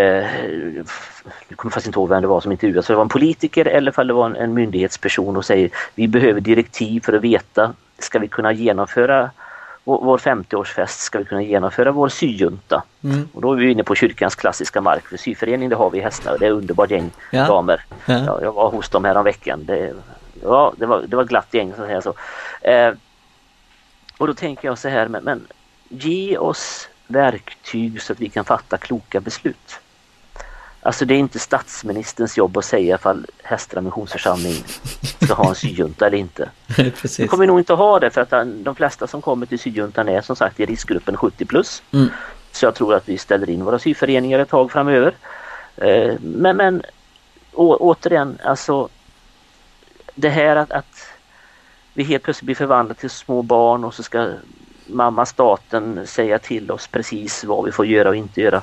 jag 1.48 1.56
kommer 1.56 1.70
faktiskt 1.70 1.86
inte 1.86 1.98
ihåg 1.98 2.08
vem 2.08 2.22
det 2.22 2.28
var 2.28 2.40
som 2.40 2.52
intervjuades, 2.52 2.86
så 2.86 2.92
det 2.92 2.96
var 2.96 3.02
en 3.02 3.08
politiker 3.08 3.64
eller 3.64 4.00
om 4.00 4.06
det 4.06 4.12
var 4.12 4.26
en, 4.26 4.36
en 4.36 4.54
myndighetsperson 4.54 5.36
och 5.36 5.44
säger 5.44 5.70
vi 5.94 6.08
behöver 6.08 6.40
direktiv 6.40 7.00
för 7.00 7.12
att 7.12 7.22
veta, 7.22 7.74
ska 7.98 8.18
vi 8.18 8.28
kunna 8.28 8.52
genomföra 8.52 9.30
vår, 9.84 10.04
vår 10.04 10.18
50-årsfest, 10.18 10.98
ska 10.98 11.18
vi 11.18 11.24
kunna 11.24 11.42
genomföra 11.42 11.92
vår 11.92 12.08
syjunta? 12.08 12.82
Mm. 13.04 13.28
Och 13.32 13.42
då 13.42 13.52
är 13.52 13.56
vi 13.56 13.70
inne 13.70 13.84
på 13.84 13.94
kyrkans 13.94 14.34
klassiska 14.34 14.80
mark, 14.80 15.06
för 15.06 15.16
syförening 15.16 15.68
det 15.68 15.76
har 15.76 15.90
vi 15.90 15.98
i 15.98 16.02
Hästna 16.02 16.36
det 16.36 16.46
är 16.46 16.50
underbart 16.50 16.90
gäng 16.90 17.10
ja. 17.30 17.46
damer. 17.46 17.84
Ja. 18.06 18.24
Ja, 18.26 18.38
jag 18.42 18.52
var 18.52 18.70
hos 18.70 18.88
dem 18.88 19.04
här 19.04 19.16
om 19.16 19.24
veckan. 19.24 19.64
Det, 19.64 19.92
ja, 20.42 20.72
det, 20.76 20.86
var, 20.86 21.02
det 21.02 21.16
var 21.16 21.24
glatt 21.24 21.54
gäng 21.54 21.72
så 21.76 21.82
att 21.82 21.88
säga 21.88 22.02
så. 22.02 22.14
Eh, 22.68 22.92
och 24.18 24.26
då 24.26 24.34
tänker 24.34 24.68
jag 24.68 24.78
så 24.78 24.88
här, 24.88 25.08
men, 25.08 25.24
men 25.24 25.46
ge 25.88 26.38
oss 26.38 26.88
verktyg 27.06 28.02
så 28.02 28.12
att 28.12 28.20
vi 28.20 28.28
kan 28.28 28.44
fatta 28.44 28.76
kloka 28.76 29.20
beslut. 29.20 29.80
Alltså 30.86 31.04
det 31.04 31.14
är 31.14 31.18
inte 31.18 31.38
statsministerns 31.38 32.38
jobb 32.38 32.56
att 32.56 32.64
säga 32.64 32.94
ifall 32.94 33.26
Hästra 33.42 33.80
missionsförsamling 33.80 34.54
ska 35.22 35.34
ha 35.34 35.48
en 35.48 35.54
syjunta 35.54 36.06
eller 36.06 36.18
inte. 36.18 36.50
Precis. 36.76 37.18
Vi 37.18 37.28
kommer 37.28 37.46
nog 37.46 37.60
inte 37.60 37.72
ha 37.72 38.00
det 38.00 38.10
för 38.10 38.20
att 38.20 38.64
de 38.64 38.74
flesta 38.74 39.06
som 39.06 39.22
kommer 39.22 39.46
till 39.46 39.58
syjuntan 39.58 40.08
är 40.08 40.20
som 40.20 40.36
sagt 40.36 40.60
i 40.60 40.66
riskgruppen 40.66 41.16
70 41.16 41.44
plus. 41.44 41.82
Mm. 41.92 42.08
Så 42.52 42.66
jag 42.66 42.74
tror 42.74 42.94
att 42.94 43.08
vi 43.08 43.18
ställer 43.18 43.50
in 43.50 43.64
våra 43.64 43.78
syföreningar 43.78 44.38
ett 44.38 44.48
tag 44.48 44.72
framöver. 44.72 45.14
Eh, 45.76 46.14
men, 46.20 46.56
men 46.56 46.82
å, 47.52 47.76
återigen, 47.76 48.38
alltså 48.44 48.88
det 50.14 50.28
här 50.28 50.56
att, 50.56 50.72
att 50.72 51.08
vi 51.94 52.04
helt 52.04 52.22
plötsligt 52.22 52.46
blir 52.46 52.56
förvandlade 52.56 53.00
till 53.00 53.10
små 53.10 53.42
barn 53.42 53.84
och 53.84 53.94
så 53.94 54.02
ska 54.02 54.32
mamma 54.86 55.26
staten 55.26 56.06
säga 56.06 56.38
till 56.38 56.70
oss 56.70 56.86
precis 56.86 57.44
vad 57.44 57.64
vi 57.64 57.72
får 57.72 57.86
göra 57.86 58.08
och 58.08 58.16
inte 58.16 58.40
göra. 58.40 58.62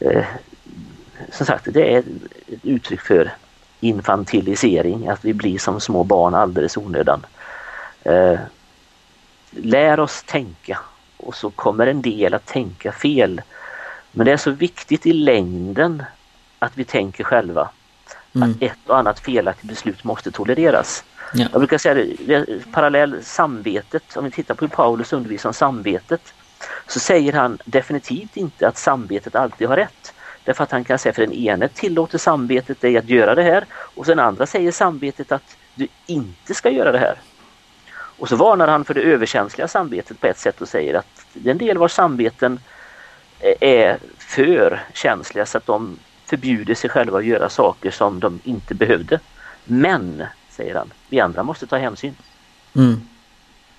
Eh, 0.00 0.24
som 1.32 1.46
sagt, 1.46 1.66
det 1.70 1.94
är 1.94 1.98
ett 1.98 2.06
uttryck 2.62 3.00
för 3.00 3.32
infantilisering, 3.80 5.08
att 5.08 5.24
vi 5.24 5.34
blir 5.34 5.58
som 5.58 5.80
små 5.80 6.04
barn 6.04 6.34
alldeles 6.34 6.76
onödan. 6.76 7.26
Eh, 8.02 8.38
lär 9.50 10.00
oss 10.00 10.22
tänka 10.22 10.78
och 11.16 11.34
så 11.34 11.50
kommer 11.50 11.86
en 11.86 12.02
del 12.02 12.34
att 12.34 12.46
tänka 12.46 12.92
fel. 12.92 13.42
Men 14.10 14.26
det 14.26 14.32
är 14.32 14.36
så 14.36 14.50
viktigt 14.50 15.06
i 15.06 15.12
längden 15.12 16.02
att 16.58 16.72
vi 16.74 16.84
tänker 16.84 17.24
själva. 17.24 17.68
Mm. 18.34 18.50
Att 18.50 18.62
ett 18.62 18.78
och 18.86 18.98
annat 18.98 19.20
felaktigt 19.20 19.68
beslut 19.68 20.04
måste 20.04 20.30
tolereras. 20.30 21.04
Ja. 21.32 21.46
Jag 21.52 21.60
brukar 21.60 21.78
säga 21.78 21.94
det, 21.94 22.16
det 22.26 22.72
parallell 22.72 23.24
samvetet, 23.24 24.16
om 24.16 24.24
vi 24.24 24.30
tittar 24.30 24.54
på 24.54 24.64
hur 24.64 24.70
Paulus 24.70 25.12
undervisar 25.12 25.48
om 25.48 25.54
samvetet 25.54 26.34
så 26.86 27.00
säger 27.00 27.32
han 27.32 27.58
definitivt 27.64 28.36
inte 28.36 28.68
att 28.68 28.78
samvetet 28.78 29.34
alltid 29.34 29.68
har 29.68 29.76
rätt. 29.76 30.14
Därför 30.44 30.64
att 30.64 30.70
han 30.70 30.84
kan 30.84 30.98
säga 30.98 31.12
för 31.12 31.22
den 31.22 31.32
ene 31.32 31.68
tillåter 31.68 32.18
samvetet 32.18 32.80
dig 32.80 32.96
att 32.98 33.08
göra 33.08 33.34
det 33.34 33.42
här 33.42 33.64
och 33.72 34.04
den 34.04 34.18
andra 34.18 34.46
säger 34.46 34.72
samvetet 34.72 35.32
att 35.32 35.56
du 35.74 35.88
inte 36.06 36.54
ska 36.54 36.70
göra 36.70 36.92
det 36.92 36.98
här. 36.98 37.14
Och 37.94 38.28
så 38.28 38.36
varnar 38.36 38.68
han 38.68 38.84
för 38.84 38.94
det 38.94 39.00
överkänsliga 39.00 39.68
samvetet 39.68 40.20
på 40.20 40.26
ett 40.26 40.38
sätt 40.38 40.60
och 40.60 40.68
säger 40.68 40.94
att 40.94 41.26
den 41.32 41.58
del 41.58 41.78
vars 41.78 41.92
samveten 41.92 42.60
är 43.60 43.98
för 44.18 44.82
känsliga 44.94 45.46
så 45.46 45.58
att 45.58 45.66
de 45.66 45.98
förbjuder 46.26 46.74
sig 46.74 46.90
själva 46.90 47.18
att 47.18 47.24
göra 47.24 47.48
saker 47.48 47.90
som 47.90 48.20
de 48.20 48.40
inte 48.44 48.74
behövde. 48.74 49.20
Men 49.64 50.24
säger 50.52 50.74
han. 50.74 50.92
Vi 51.08 51.20
andra 51.20 51.42
måste 51.42 51.66
ta 51.66 51.76
hänsyn. 51.76 52.14
Mm. 52.74 53.00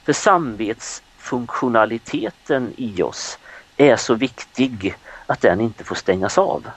För 0.04 0.14
samvetsfunktionaliteten 0.14 2.74
i 2.78 3.02
oss 3.02 3.40
är 3.78 3.96
så 3.96 4.14
viktig 4.14 4.96
att 5.26 5.42
den 5.42 5.62
inte 5.62 5.84
får 5.84 5.96
stängas 5.96 6.38
av. 6.38 6.68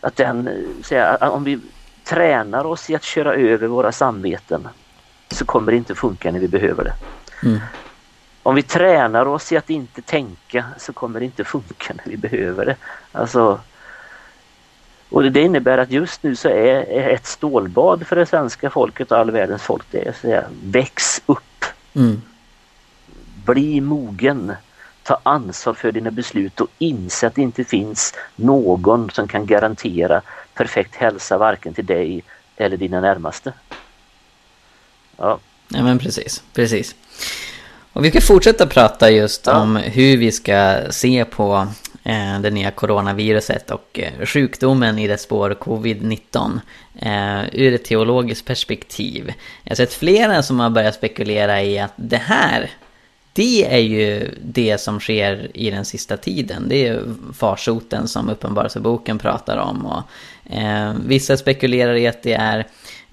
Att 0.00 0.16
den, 0.16 0.66
säga, 0.82 1.16
om 1.16 1.44
vi 1.44 1.60
tränar 2.04 2.64
oss 2.64 2.90
i 2.90 2.94
att 2.94 3.02
köra 3.02 3.34
över 3.34 3.66
våra 3.66 3.92
samveten 3.92 4.68
så 5.30 5.44
kommer 5.44 5.72
det 5.72 5.78
inte 5.78 5.94
funka 5.94 6.32
när 6.32 6.40
vi 6.40 6.48
behöver 6.48 6.84
det. 6.84 6.94
Mm. 7.42 7.60
Om 8.42 8.54
vi 8.54 8.62
tränar 8.62 9.26
oss 9.26 9.52
i 9.52 9.56
att 9.56 9.70
inte 9.70 10.02
tänka 10.02 10.64
så 10.78 10.92
kommer 10.92 11.20
det 11.20 11.26
inte 11.26 11.44
funka 11.44 11.94
när 11.94 12.04
vi 12.04 12.16
behöver 12.16 12.66
det. 12.66 12.76
Alltså 13.12 13.60
och 15.12 15.32
det 15.32 15.40
innebär 15.40 15.78
att 15.78 15.90
just 15.90 16.22
nu 16.22 16.36
så 16.36 16.48
är 16.48 17.08
ett 17.08 17.26
stålbad 17.26 18.06
för 18.06 18.16
det 18.16 18.26
svenska 18.26 18.70
folket 18.70 19.12
och 19.12 19.18
all 19.18 19.30
världens 19.30 19.62
folk 19.62 19.82
det 19.90 20.06
är 20.06 20.10
att 20.10 20.16
säga 20.16 20.44
väx 20.64 21.22
upp. 21.26 21.64
Mm. 21.94 22.22
Bli 23.44 23.80
mogen. 23.80 24.52
Ta 25.02 25.18
ansvar 25.22 25.74
för 25.74 25.92
dina 25.92 26.10
beslut 26.10 26.60
och 26.60 26.68
inse 26.78 27.26
att 27.26 27.34
det 27.34 27.42
inte 27.42 27.64
finns 27.64 28.14
någon 28.36 29.10
som 29.10 29.28
kan 29.28 29.46
garantera 29.46 30.22
perfekt 30.54 30.94
hälsa 30.94 31.38
varken 31.38 31.74
till 31.74 31.86
dig 31.86 32.24
eller 32.56 32.76
dina 32.76 33.00
närmaste. 33.00 33.52
Ja. 35.16 35.38
Ja 35.68 35.82
men 35.82 35.98
precis, 35.98 36.42
precis. 36.52 36.94
Och 37.92 38.04
vi 38.04 38.10
ska 38.10 38.20
fortsätta 38.20 38.66
prata 38.66 39.10
just 39.10 39.46
ja. 39.46 39.58
om 39.58 39.76
hur 39.76 40.16
vi 40.16 40.32
ska 40.32 40.80
se 40.90 41.24
på 41.24 41.66
Eh, 42.04 42.40
det 42.40 42.50
nya 42.50 42.70
coronaviruset 42.70 43.70
och 43.70 44.00
eh, 44.00 44.26
sjukdomen 44.26 44.98
i 44.98 45.08
dess 45.08 45.22
spår 45.22 45.56
covid-19 45.60 46.60
eh, 46.98 47.44
ur 47.52 47.74
ett 47.74 47.84
teologiskt 47.84 48.46
perspektiv. 48.46 49.32
Jag 49.64 49.70
har 49.70 49.76
sett 49.76 49.94
flera 49.94 50.42
som 50.42 50.60
har 50.60 50.70
börjat 50.70 50.94
spekulera 50.94 51.62
i 51.62 51.78
att 51.78 51.92
det 51.96 52.16
här 52.16 52.70
det 53.34 53.74
är 53.74 53.78
ju 53.78 54.34
det 54.42 54.80
som 54.80 55.00
sker 55.00 55.50
i 55.54 55.70
den 55.70 55.84
sista 55.84 56.16
tiden. 56.16 56.68
Det 56.68 56.88
är 56.88 57.02
farsoten 57.34 58.08
som 58.08 58.28
Uppenbarelseboken 58.28 59.18
pratar 59.18 59.56
om. 59.56 59.86
Och, 59.86 60.02
eh, 60.56 60.94
vissa 61.06 61.36
spekulerar 61.36 61.94
i 61.94 62.06
att 62.06 62.22
det 62.22 62.32
är 62.32 62.66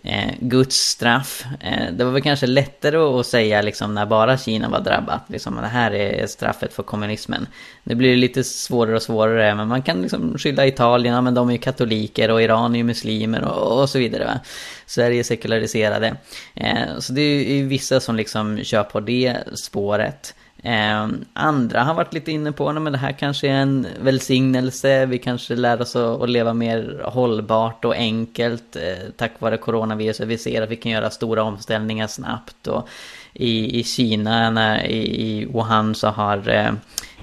eh, 0.04 0.32
Guds 0.40 0.76
straff. 0.76 1.46
Eh, 1.60 1.94
det 1.94 2.04
var 2.04 2.12
väl 2.12 2.22
kanske 2.22 2.48
lättare 2.48 2.98
att 2.98 3.26
säga 3.26 3.62
liksom 3.62 3.94
när 3.96 4.06
bara 4.06 4.38
Kina 4.38 4.70
var 4.70 4.80
drabbat. 4.80 5.22
Liksom, 5.28 5.56
det 5.56 5.68
här 5.68 5.92
är 5.92 6.28
straffet 6.28 6.74
för 6.74 6.84
kommunismen. 6.84 7.48
Nu 7.84 7.96
blir 7.96 8.10
det 8.10 8.16
lite 8.16 8.44
svårare 8.44 8.96
och 8.96 9.02
svårare. 9.02 9.56
Men 9.56 9.68
man 9.68 9.82
kan 9.82 10.02
liksom 10.02 10.38
skylla 10.38 10.68
Italien, 10.68 11.16
ja, 11.16 11.22
men 11.22 11.34
de 11.34 11.50
är 11.50 11.54
ju 11.54 11.58
katoliker 11.58 12.32
och 12.32 12.42
Iran 12.42 12.76
är 12.76 12.78
ju 12.78 12.84
muslimer 12.84 13.44
och, 13.44 13.82
och 13.82 13.90
så 13.90 14.00
vidare. 14.00 14.26
Va? 14.26 14.40
Sverige 14.86 15.20
är 15.20 15.24
sekulariserade. 15.24 16.16
Eh, 16.56 17.00
så 17.00 17.14
det 17.14 17.22
är 17.22 17.54
ju 17.54 17.68
vissa 17.68 18.00
som 18.00 18.16
liksom 18.16 18.64
kör 18.64 18.84
på 18.84 19.00
det 19.00 19.38
spåret. 19.64 20.36
Eh, 20.64 21.08
andra 21.34 21.84
har 21.84 21.94
varit 21.94 22.14
lite 22.14 22.32
inne 22.32 22.52
på, 22.52 22.74
men 22.74 22.94
det 22.94 23.00
här 23.00 23.12
kanske 23.12 23.48
är 23.48 23.52
en 23.52 23.88
välsignelse, 24.02 25.06
vi 25.06 25.18
kanske 25.18 25.56
lär 25.56 25.82
oss 25.82 25.96
att, 25.96 26.30
leva 26.30 26.54
mer 26.54 27.02
hållbart 27.06 27.86
och 27.86 27.96
enkelt 27.96 28.76
eh, 28.76 29.10
tack 29.18 29.32
vare 29.40 29.58
coronaviruset. 29.58 30.28
Vi 30.28 30.38
ser 30.38 30.62
att 30.62 30.70
vi 30.70 30.76
kan 30.76 30.92
göra 30.92 31.10
stora 31.10 31.44
omställningar 31.44 32.08
snabbt 32.08 32.68
och 32.68 32.90
i, 33.34 33.80
i 33.80 33.84
Kina, 33.84 34.50
när, 34.50 34.86
i, 34.86 35.22
i 35.22 35.46
Wuhan 35.46 35.96
så 35.96 36.08
har 36.08 36.50
eh, 36.50 36.74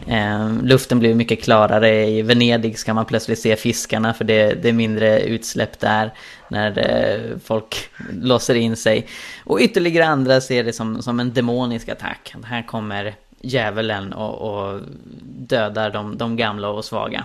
eh, 0.07 0.63
luften 0.63 0.99
blivit 0.99 1.17
mycket 1.17 1.45
klarare. 1.45 2.07
I 2.07 2.23
Venedig 2.23 2.79
ska 2.79 2.95
man 2.95 3.05
plötsligt 3.05 3.39
se 3.39 3.57
fiskarna 3.57 4.15
för 4.15 4.25
det, 4.25 4.63
det 4.63 4.69
är 4.69 4.73
mindre 4.73 5.21
utsläpp 5.21 5.81
där 5.81 6.13
när 6.49 6.79
eh, 6.79 7.39
folk 7.45 7.77
låser 8.23 8.55
in 8.55 8.77
sig. 8.77 9.07
Och 9.45 9.61
ytterligare 9.61 10.07
andra 10.07 10.41
ser 10.41 10.65
det 10.65 10.73
som, 10.73 11.03
som 11.03 11.21
en 11.21 11.33
demonisk 11.33 11.89
attack. 11.89 12.35
Här 12.45 12.63
kommer 12.63 13.15
djävulen 13.41 14.13
och, 14.13 14.35
och 14.35 14.81
dödar 15.23 15.91
de, 15.91 16.19
de 16.19 16.37
gamla 16.37 16.69
och 16.69 16.85
svaga. 16.85 17.25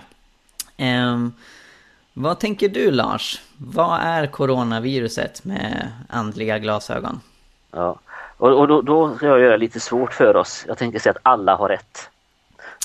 Eh, 0.76 1.18
vad 2.12 2.38
tänker 2.38 2.68
du 2.68 2.90
Lars? 2.90 3.40
Vad 3.56 4.00
är 4.00 4.26
coronaviruset 4.26 5.44
med 5.44 5.92
andliga 6.08 6.58
glasögon? 6.58 7.20
Ja, 7.70 7.98
och, 8.36 8.58
och 8.58 8.68
då, 8.68 8.82
då 8.82 9.16
ska 9.16 9.26
jag 9.26 9.40
göra 9.40 9.56
lite 9.56 9.80
svårt 9.80 10.12
för 10.12 10.36
oss. 10.36 10.64
Jag 10.68 10.78
tänker 10.78 10.98
säga 10.98 11.10
att 11.10 11.22
alla 11.22 11.56
har 11.56 11.68
rätt. 11.68 12.10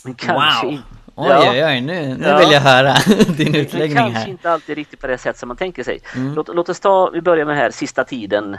Men 0.04 0.16
kanske 0.16 0.68
wow. 0.68 0.80
Oj, 1.20 1.28
ja. 1.30 1.52
oj, 1.52 1.66
oj, 1.66 1.82
nu, 1.82 2.18
nu 2.18 2.28
ja. 2.28 2.38
vill 2.38 2.52
jag 2.52 2.62
höra 2.62 2.94
din 3.38 3.56
utläggning 3.56 3.98
här. 3.98 4.12
Kanske 4.12 4.30
inte 4.30 4.52
alltid 4.52 4.76
riktigt 4.76 5.00
på 5.00 5.08
det 5.08 5.18
sätt 5.18 5.38
som 5.38 5.48
man 5.48 5.58
tänker 5.58 5.84
sig. 5.84 6.00
Mm. 6.16 6.34
Låt, 6.34 6.48
låt 6.48 6.70
oss 6.70 6.80
ta, 6.80 7.10
vi 7.10 7.22
börjar 7.22 7.46
med 7.46 7.56
här 7.56 7.72
sista 7.72 8.04
tiden. 8.04 8.58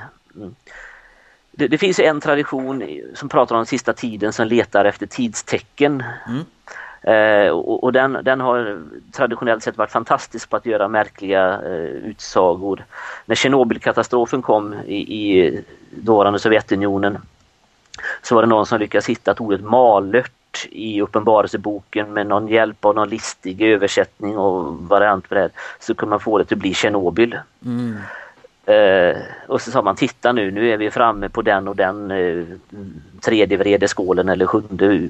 Det, 1.58 1.68
det, 1.68 1.78
finns 1.78 1.98
en 1.98 2.20
tradition 2.20 2.84
som 3.14 3.28
pratar 3.28 3.56
om 3.56 3.66
sista 3.66 3.92
tiden 3.92 4.32
som 4.32 4.46
letar 4.46 4.84
efter 4.84 5.06
tidstecken. 5.06 6.02
Mm. 6.26 6.44
Eh, 7.02 7.50
och, 7.50 7.84
och 7.84 7.92
den, 7.92 8.18
den, 8.22 8.40
har 8.40 8.82
traditionellt 9.12 9.62
sett 9.62 9.78
varit 9.78 9.90
fantastisk 9.90 10.50
på 10.50 10.56
att 10.56 10.66
göra 10.66 10.88
märkliga 10.88 11.60
eh, 11.62 12.10
utsagor. 12.10 12.84
När 13.26 13.34
Tjernobylkatastrofen 13.34 14.42
kom 14.42 14.74
i, 14.86 14.96
i 14.96 15.62
dåvarande 15.90 16.38
Sovjetunionen 16.38 17.18
så 18.22 18.34
var 18.34 18.42
det 18.42 18.48
någon 18.48 18.66
som 18.66 18.80
lyckades 18.80 19.08
hitta 19.08 19.30
att 19.30 19.40
ordet 19.40 19.60
malört 19.60 20.66
i 20.70 21.00
Uppenbarelseboken 21.00 22.12
med 22.12 22.26
någon 22.26 22.48
hjälp 22.48 22.84
av 22.84 22.94
någon 22.94 23.08
listig 23.08 23.62
översättning 23.62 24.38
och 24.38 24.74
variant 24.88 25.28
på 25.28 25.34
det 25.34 25.40
här 25.40 25.50
så 25.80 25.94
kunde 25.94 26.10
man 26.10 26.20
få 26.20 26.38
det 26.38 26.52
att 26.52 26.58
bli 26.58 26.74
Tjernobyl. 26.74 27.38
Mm. 27.66 27.96
Eh, 28.68 29.16
och 29.46 29.62
så 29.62 29.70
sa 29.70 29.82
man 29.82 29.96
titta 29.96 30.32
nu, 30.32 30.50
nu 30.50 30.70
är 30.70 30.76
vi 30.76 30.90
framme 30.90 31.28
på 31.28 31.42
den 31.42 31.68
och 31.68 31.76
den 31.76 32.10
eh, 32.10 32.44
tredje 33.20 33.56
vredeskålen 33.56 34.28
eller 34.28 34.46
sjunde 34.46 35.08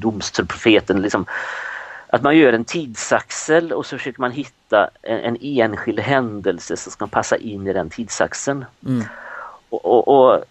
domsprofeten. 0.00 1.02
Liksom. 1.02 1.26
Att 2.06 2.22
man 2.22 2.36
gör 2.36 2.52
en 2.52 2.64
tidsaxel 2.64 3.72
och 3.72 3.86
så 3.86 3.98
försöker 3.98 4.20
man 4.20 4.30
hitta 4.30 4.90
en, 5.02 5.18
en 5.18 5.36
enskild 5.40 6.00
händelse 6.00 6.76
som 6.76 6.92
ska 6.92 7.06
passa 7.06 7.36
in 7.36 7.66
i 7.66 7.72
den 7.72 7.90
tidsaxeln. 7.90 8.64
Mm. 8.86 9.04
Och, 9.68 9.84
och, 9.84 10.08
och, 10.08 10.44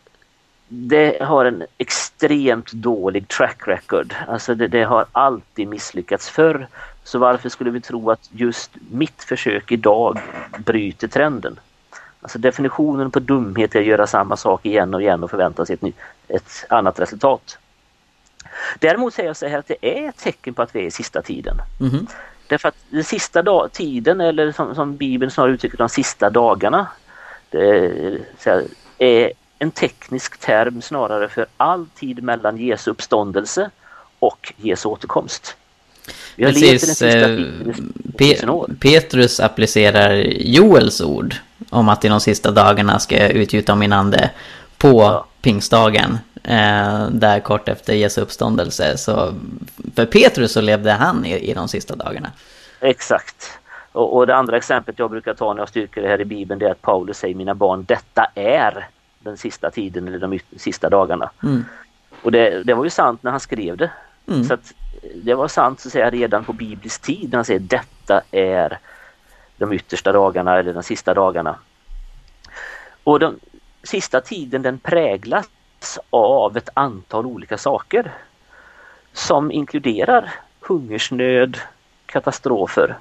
det 0.68 1.22
har 1.22 1.46
en 1.46 1.64
extremt 1.78 2.72
dålig 2.72 3.28
track 3.28 3.68
record. 3.68 4.16
Alltså 4.28 4.56
det, 4.56 4.68
det, 4.68 4.84
har 4.84 5.06
alltid 5.12 5.68
misslyckats 5.68 6.30
förr. 6.30 6.68
Så 7.04 7.20
varför 7.20 7.50
skulle 7.50 7.72
vi 7.72 7.82
tro 7.82 8.12
att 8.12 8.30
just 8.32 8.72
mitt 8.92 9.24
försök 9.24 9.72
idag 9.72 10.20
bryter 10.66 11.08
trenden? 11.08 11.60
Alltså 12.22 12.40
definitionen 12.40 13.12
på 13.12 13.20
dumhet 13.20 13.76
är 13.76 13.80
att 13.80 13.86
göra 13.86 14.08
samma 14.08 14.38
sak 14.38 14.66
igen 14.66 14.94
och 14.94 15.02
igen 15.02 15.24
och 15.24 15.30
förvänta 15.30 15.66
sig 15.66 15.74
ett, 15.74 15.82
ny, 15.82 15.94
ett 16.28 16.66
annat 16.70 17.00
resultat. 17.00 17.58
Däremot 18.80 19.14
säger 19.14 19.30
jag 19.30 19.38
så 19.38 19.48
här 19.48 19.58
att 19.58 19.68
det 19.68 19.78
är 19.82 20.10
ett 20.10 20.18
tecken 20.18 20.54
på 20.54 20.62
att 20.62 20.76
vi 20.76 20.80
är 20.80 20.84
i 20.84 20.92
sista 20.92 21.22
tiden. 21.22 21.58
Mm. 21.80 22.08
Därför 22.48 22.70
att 22.70 22.76
den 22.90 23.04
sista 23.04 23.42
dag, 23.42 23.72
tiden 23.72 24.22
eller 24.22 24.52
som, 24.52 24.76
som 24.76 24.96
Bibeln 24.98 25.32
snarare 25.32 25.54
uttrycker 25.54 25.78
de 25.78 25.90
sista 25.90 26.30
dagarna 26.30 26.88
är, 27.52 28.20
är 28.98 29.32
en 29.60 29.72
teknisk 29.72 30.38
term 30.38 30.82
snarare 30.82 31.30
för 31.30 31.46
all 31.58 31.86
tid 31.96 32.24
mellan 32.24 32.58
Jesu 32.58 32.92
uppståndelse 32.92 33.70
och 34.20 34.54
Jesu 34.58 34.90
återkomst. 34.90 35.58
Vi 36.36 36.44
har 36.46 36.52
Precis, 36.52 37.02
eh, 37.02 37.40
Pe 38.18 38.36
Petrus 38.80 39.40
applicerar 39.40 40.14
Joels 40.40 41.02
ord 41.02 41.36
om 41.70 41.90
att 41.90 42.06
i 42.06 42.08
de 42.08 42.20
sista 42.20 42.52
dagarna 42.52 43.00
ska 43.00 43.18
jag 43.18 43.32
utgjuta 43.32 43.76
min 43.76 43.94
ande 43.94 44.30
på 44.78 45.02
ja. 45.02 45.26
pingstdagen. 45.42 46.18
Eh, 46.44 47.08
där 47.10 47.40
kort 47.40 47.70
efter 47.70 47.94
Jesu 47.94 48.22
uppståndelse. 48.22 48.98
Så 48.98 49.34
för 49.96 50.06
Petrus 50.06 50.52
så 50.52 50.62
levde 50.62 50.92
han 50.92 51.26
i, 51.26 51.50
i 51.50 51.54
de 51.54 51.68
sista 51.68 51.96
dagarna. 51.96 52.32
Exakt. 52.80 53.60
Och, 53.92 54.18
och, 54.18 54.28
det 54.28 54.36
andra 54.36 54.58
exemplet 54.58 55.00
jag 55.00 55.10
brukar 55.10 55.34
ta 55.34 55.54
när 55.54 55.62
jag 55.62 55.70
styrker 55.70 56.02
det 56.02 56.08
här 56.08 56.22
i 56.22 56.26
Bibeln 56.26 56.60
det 56.60 56.66
är 56.66 56.72
att 56.72 56.82
Paulus 56.82 57.18
säger 57.18 57.36
mina 57.36 57.56
barn 57.56 57.84
detta 57.88 58.32
är 58.36 58.88
den 59.20 59.38
sista 59.38 59.72
tiden 59.72 60.08
eller 60.08 60.20
de 60.20 60.40
sista 60.58 60.90
dagarna. 60.90 61.32
Mm. 61.44 61.66
Och 62.22 62.32
det, 62.32 62.64
det, 62.64 62.74
var 62.74 62.84
ju 62.84 62.90
sant 62.90 63.24
när 63.24 63.32
han 63.32 63.40
skrev 63.40 63.78
det. 63.78 63.92
Mm. 64.28 64.44
Så 64.44 64.54
att, 64.54 64.74
eh, 65.02 65.10
det 65.16 65.34
var 65.34 65.48
sant 65.48 65.80
så 65.80 65.88
att 65.88 65.92
säga 65.92 66.10
redan 66.10 66.44
på 66.44 66.54
biblisk 66.54 67.02
tid 67.02 67.30
när 67.30 67.38
han 67.38 67.46
säger 67.46 67.60
detta 67.60 68.22
är 68.32 68.80
de 69.58 69.74
yttersta 69.74 70.12
dagarna 70.12 70.60
eller 70.60 70.74
de 70.74 70.84
sista 70.84 71.14
dagarna. 71.14 71.56
Och 73.04 73.20
den 73.20 73.40
sista 73.84 74.22
tiden 74.22 74.62
den 74.62 74.80
präglas 74.80 75.50
av 76.10 76.58
ett 76.58 76.70
antal 76.74 77.26
olika 77.26 77.58
saker 77.58 78.12
som 79.14 79.52
inkluderar 79.52 80.34
hungersnöd, 80.60 81.58
katastrofer. 82.06 82.98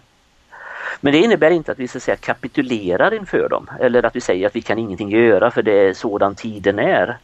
Men 1.00 1.12
det 1.12 1.18
innebär 1.18 1.50
inte 1.50 1.72
att 1.72 1.78
vi 1.78 1.88
så 1.88 2.00
säga 2.00 2.16
kapitulerar 2.16 3.14
inför 3.14 3.48
dem 3.48 3.70
eller 3.80 4.04
att 4.04 4.16
vi 4.16 4.20
säger 4.20 4.46
att 4.46 4.56
vi 4.56 4.62
kan 4.62 4.78
ingenting 4.78 5.10
göra 5.10 5.50
för 5.50 5.62
det 5.62 5.72
är 5.72 5.94
sådan 5.94 6.34
tiden 6.34 6.78
är. 6.78 7.18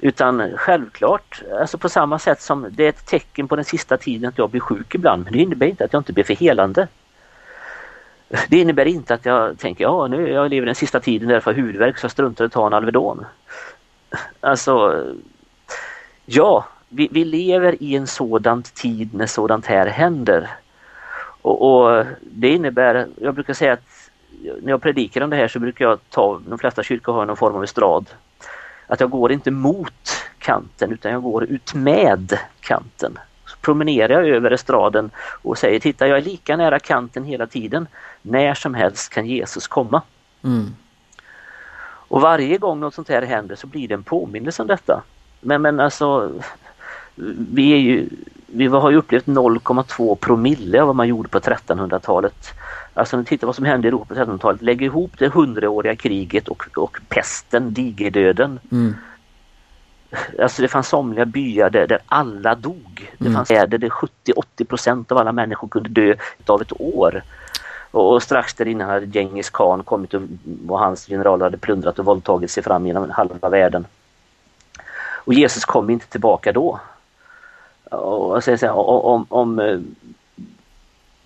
Utan 0.00 0.56
självklart, 0.56 1.42
alltså 1.60 1.78
på 1.78 1.88
samma 1.88 2.18
sätt 2.18 2.40
som 2.40 2.66
det 2.70 2.84
är 2.84 2.88
ett 2.88 3.06
tecken 3.06 3.48
på 3.48 3.56
den 3.56 3.64
sista 3.64 3.96
tiden 3.96 4.28
att 4.28 4.38
jag 4.38 4.50
blir 4.50 4.60
sjuk 4.60 4.94
ibland, 4.94 5.24
men 5.24 5.32
det 5.32 5.38
innebär 5.38 5.66
inte 5.66 5.84
att 5.84 5.92
jag 5.92 6.00
inte 6.00 6.12
blir 6.12 6.24
för 6.24 6.34
helande. 6.34 6.88
Det 8.48 8.58
innebär 8.58 8.86
inte 8.86 9.14
att 9.14 9.26
jag 9.26 9.58
tänker, 9.58 9.84
ja 9.84 10.06
nu 10.06 10.28
jag 10.28 10.50
lever 10.50 10.66
den 10.66 10.74
sista 10.74 11.00
tiden 11.00 11.28
därför 11.28 11.50
har 11.50 11.56
huvudvärk 11.56 11.98
så 11.98 12.04
jag 12.04 12.10
struntar 12.10 12.44
i 12.44 12.46
att 12.46 12.52
ta 12.52 12.66
en 12.66 12.74
Alvedon. 12.74 13.24
Alltså, 14.40 15.04
ja, 16.26 16.66
vi, 16.88 17.08
vi, 17.12 17.24
lever 17.24 17.82
i 17.82 17.96
en 17.96 18.06
sådan 18.06 18.62
tid 18.62 19.14
när 19.14 19.26
sådant 19.26 19.66
här 19.66 19.86
händer. 19.86 20.50
Och, 21.42 21.62
och, 21.62 22.06
det 22.20 22.48
innebär, 22.48 23.06
jag 23.20 23.34
brukar 23.34 23.54
säga 23.54 23.72
att 23.72 24.10
när 24.62 24.70
jag 24.70 24.82
predikar 24.82 25.20
om 25.20 25.30
det 25.30 25.36
här 25.36 25.48
så 25.48 25.58
brukar 25.58 25.84
jag 25.84 25.98
ta, 26.10 26.40
de 26.48 26.58
flesta 26.58 26.82
kyrkor 26.82 27.12
har 27.12 27.26
någon 27.26 27.36
form 27.36 27.56
av 27.56 27.64
estrad. 27.64 28.06
Att 28.88 29.00
jag 29.00 29.10
går 29.10 29.32
inte 29.32 29.50
mot 29.50 30.24
kanten 30.38 30.92
utan 30.92 31.12
jag 31.12 31.22
går 31.22 31.44
ut 31.44 31.74
med 31.74 32.38
kanten. 32.60 33.18
Så 33.46 33.56
promenerar 33.56 34.22
jag 34.22 34.36
över 34.36 34.50
estraden 34.50 35.10
och 35.42 35.58
säger 35.58 35.80
titta 35.80 36.08
jag 36.08 36.18
är 36.18 36.22
lika 36.22 36.56
nära 36.56 36.78
kanten 36.78 37.24
hela 37.24 37.46
tiden. 37.46 37.86
När 38.22 38.54
som 38.54 38.74
helst 38.74 39.12
kan 39.12 39.26
Jesus 39.26 39.68
komma. 39.68 40.02
Mm. 40.44 40.74
Och 42.08 42.20
varje 42.20 42.58
gång 42.58 42.80
något 42.80 42.94
sånt 42.94 43.08
här 43.08 43.22
händer 43.22 43.56
så 43.56 43.66
blir 43.66 43.88
det 43.88 43.94
en 43.94 44.02
påminnelse 44.02 44.62
om 44.62 44.68
detta. 44.68 45.02
Men, 45.40 45.62
men 45.62 45.80
alltså, 45.80 46.32
vi, 47.52 47.72
är 47.72 47.78
ju, 47.78 48.08
vi 48.52 48.66
har 48.66 48.90
ju 48.90 48.96
upplevt 48.96 49.26
0,2 49.26 50.14
promille 50.14 50.80
av 50.80 50.86
vad 50.86 50.96
man 50.96 51.08
gjorde 51.08 51.28
på 51.28 51.38
1300-talet. 51.38 52.54
Alltså 52.94 53.16
om 53.16 53.24
tittar 53.24 53.46
vad 53.46 53.56
som 53.56 53.64
hände 53.64 53.86
i 53.86 53.88
Europa 53.88 54.14
på 54.14 54.20
1300-talet, 54.20 54.62
lägger 54.62 54.86
ihop 54.86 55.12
det 55.18 55.28
hundraåriga 55.28 55.96
kriget 55.96 56.48
och, 56.48 56.78
och 56.78 56.98
pesten, 57.08 57.74
digerdöden. 57.74 58.60
Mm. 58.72 58.94
Alltså 60.42 60.62
det 60.62 60.68
fanns 60.68 60.88
somliga 60.88 61.24
byar 61.24 61.70
där, 61.70 61.86
där 61.86 61.98
alla 62.06 62.54
dog. 62.54 63.10
Det 63.18 63.24
mm. 63.24 63.34
fanns 63.34 63.48
städer 63.48 63.78
där 63.78 63.88
70-80 63.88 64.64
procent 64.64 65.12
av 65.12 65.18
alla 65.18 65.32
människor 65.32 65.68
kunde 65.68 65.88
dö 65.88 66.14
av 66.46 66.62
ett 66.62 66.80
år. 66.80 67.22
Och 67.90 68.22
strax 68.22 68.54
där 68.54 68.68
innan 68.68 68.88
hade 68.88 69.06
Genghis 69.06 69.50
khan 69.50 69.82
kommit 69.82 70.14
och, 70.14 70.22
och 70.68 70.78
hans 70.78 71.06
generaler 71.06 71.44
hade 71.44 71.58
plundrat 71.58 71.98
och 71.98 72.04
våldtagit 72.04 72.50
sig 72.50 72.62
fram 72.62 72.86
genom 72.86 73.10
halva 73.10 73.48
världen. 73.48 73.86
Och 75.24 75.34
Jesus 75.34 75.64
kom 75.64 75.90
inte 75.90 76.06
tillbaka 76.06 76.52
då 76.52 76.80
och, 77.90 78.44
säga, 78.44 78.72
om, 78.72 79.26
om 79.28 79.58
eh, 79.58 79.80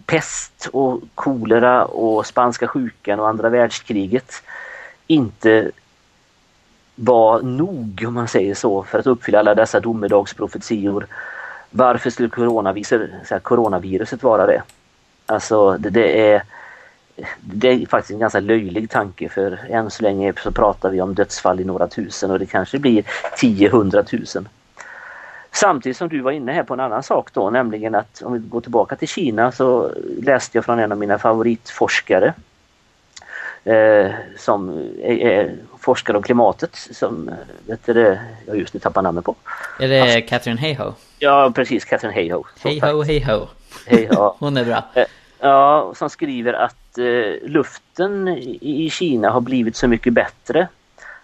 pest 0.07 0.69
och 0.73 1.01
kolera 1.15 1.85
och 1.85 2.27
spanska 2.27 2.69
sjukan 2.69 3.21
och 3.21 3.29
andra 3.29 3.49
världskriget 3.49 4.43
inte 5.07 5.71
var 6.95 7.43
nog, 7.43 8.05
om 8.07 8.15
man 8.15 8.29
säger 8.29 8.55
så, 8.55 8.83
för 8.83 8.99
att 8.99 9.07
uppfylla 9.07 9.39
alla 9.39 9.55
dessa 9.55 9.81
domedagsprofetior. 9.81 11.07
Varför 11.71 12.11
skulle 12.11 12.29
coronaviruset, 13.41 14.23
vara 14.23 14.47
det? 14.47 14.63
Alltså 15.27 15.77
det, 15.79 15.91
det, 15.91 16.33
är 16.33 16.43
det 17.41 17.69
är 17.69 17.87
faktiskt 17.87 18.11
en 18.11 18.19
ganska 18.19 18.41
löjlig 18.41 18.91
tanke 18.91 19.29
för 19.29 19.59
än 19.69 19.91
så 19.91 20.03
länge 20.03 20.33
så 20.43 20.53
pratar 20.53 20.91
vi 20.91 21.01
om 21.01 21.15
dödsfall 21.15 21.61
i 21.61 21.65
några 21.65 21.89
tusen 21.89 22.31
och 22.31 22.39
det 22.39 22.47
kanske 22.47 22.79
blir 22.79 23.03
10-100 23.37 24.03
tusen. 24.03 24.49
Samtidigt 25.55 25.97
som 25.97 26.09
du 26.09 26.21
var 26.21 26.33
inne 26.33 26.53
här 26.53 26.63
på 26.63 26.75
en 26.75 26.81
annan 26.81 27.03
sak 27.03 27.33
då, 27.33 27.51
nämligen 27.51 27.95
att 27.95 28.23
om 28.23 28.33
vi 28.33 28.39
går 28.39 28.61
tillbaka 28.61 28.97
till 28.97 29.09
Kina 29.09 29.53
så 29.53 29.91
läste 30.23 30.59
jag 30.59 30.65
från 30.65 30.79
en 30.79 30.93
av 30.93 30.99
mina 30.99 31.19
favoritforskare 31.19 32.35
eh, 33.65 34.11
som 34.39 34.69
är, 35.03 35.13
är, 35.13 35.55
forskare 35.79 36.17
om 36.17 36.23
klimatet 36.23 36.71
som, 36.75 37.31
vet 37.67 37.87
du 37.87 38.19
jag 38.47 38.57
just 38.59 38.75
nu 38.75 38.81
tappar 38.81 39.03
namnet 39.03 39.25
på. 39.25 39.35
Är 39.81 39.89
det 39.89 40.01
alltså, 40.01 40.21
Catherine 40.29 40.61
Hayhoe? 40.61 40.93
Ja, 41.19 41.53
precis, 41.55 41.85
Catherine 41.85 42.15
Hayhoe. 42.15 42.45
Hayhoe, 42.63 43.05
Hayhoe. 43.05 43.47
Hayhoe. 43.91 44.35
Hon 44.39 44.57
är 44.57 44.65
bra. 44.65 44.85
Eh, 44.95 45.05
ja, 45.39 45.93
som 45.97 46.11
skriver 46.11 46.53
att 46.53 46.99
eh, 46.99 47.49
luften 47.51 48.29
i 48.61 48.91
Kina 48.93 49.31
har 49.31 49.41
blivit 49.41 49.77
så 49.77 49.89
mycket 49.89 50.13
bättre 50.13 50.69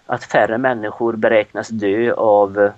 att 0.07 0.25
färre 0.25 0.59
människor 0.59 1.13
beräknas 1.13 1.69
dö 1.69 2.13
av 2.13 2.59
Eh, 2.59 2.73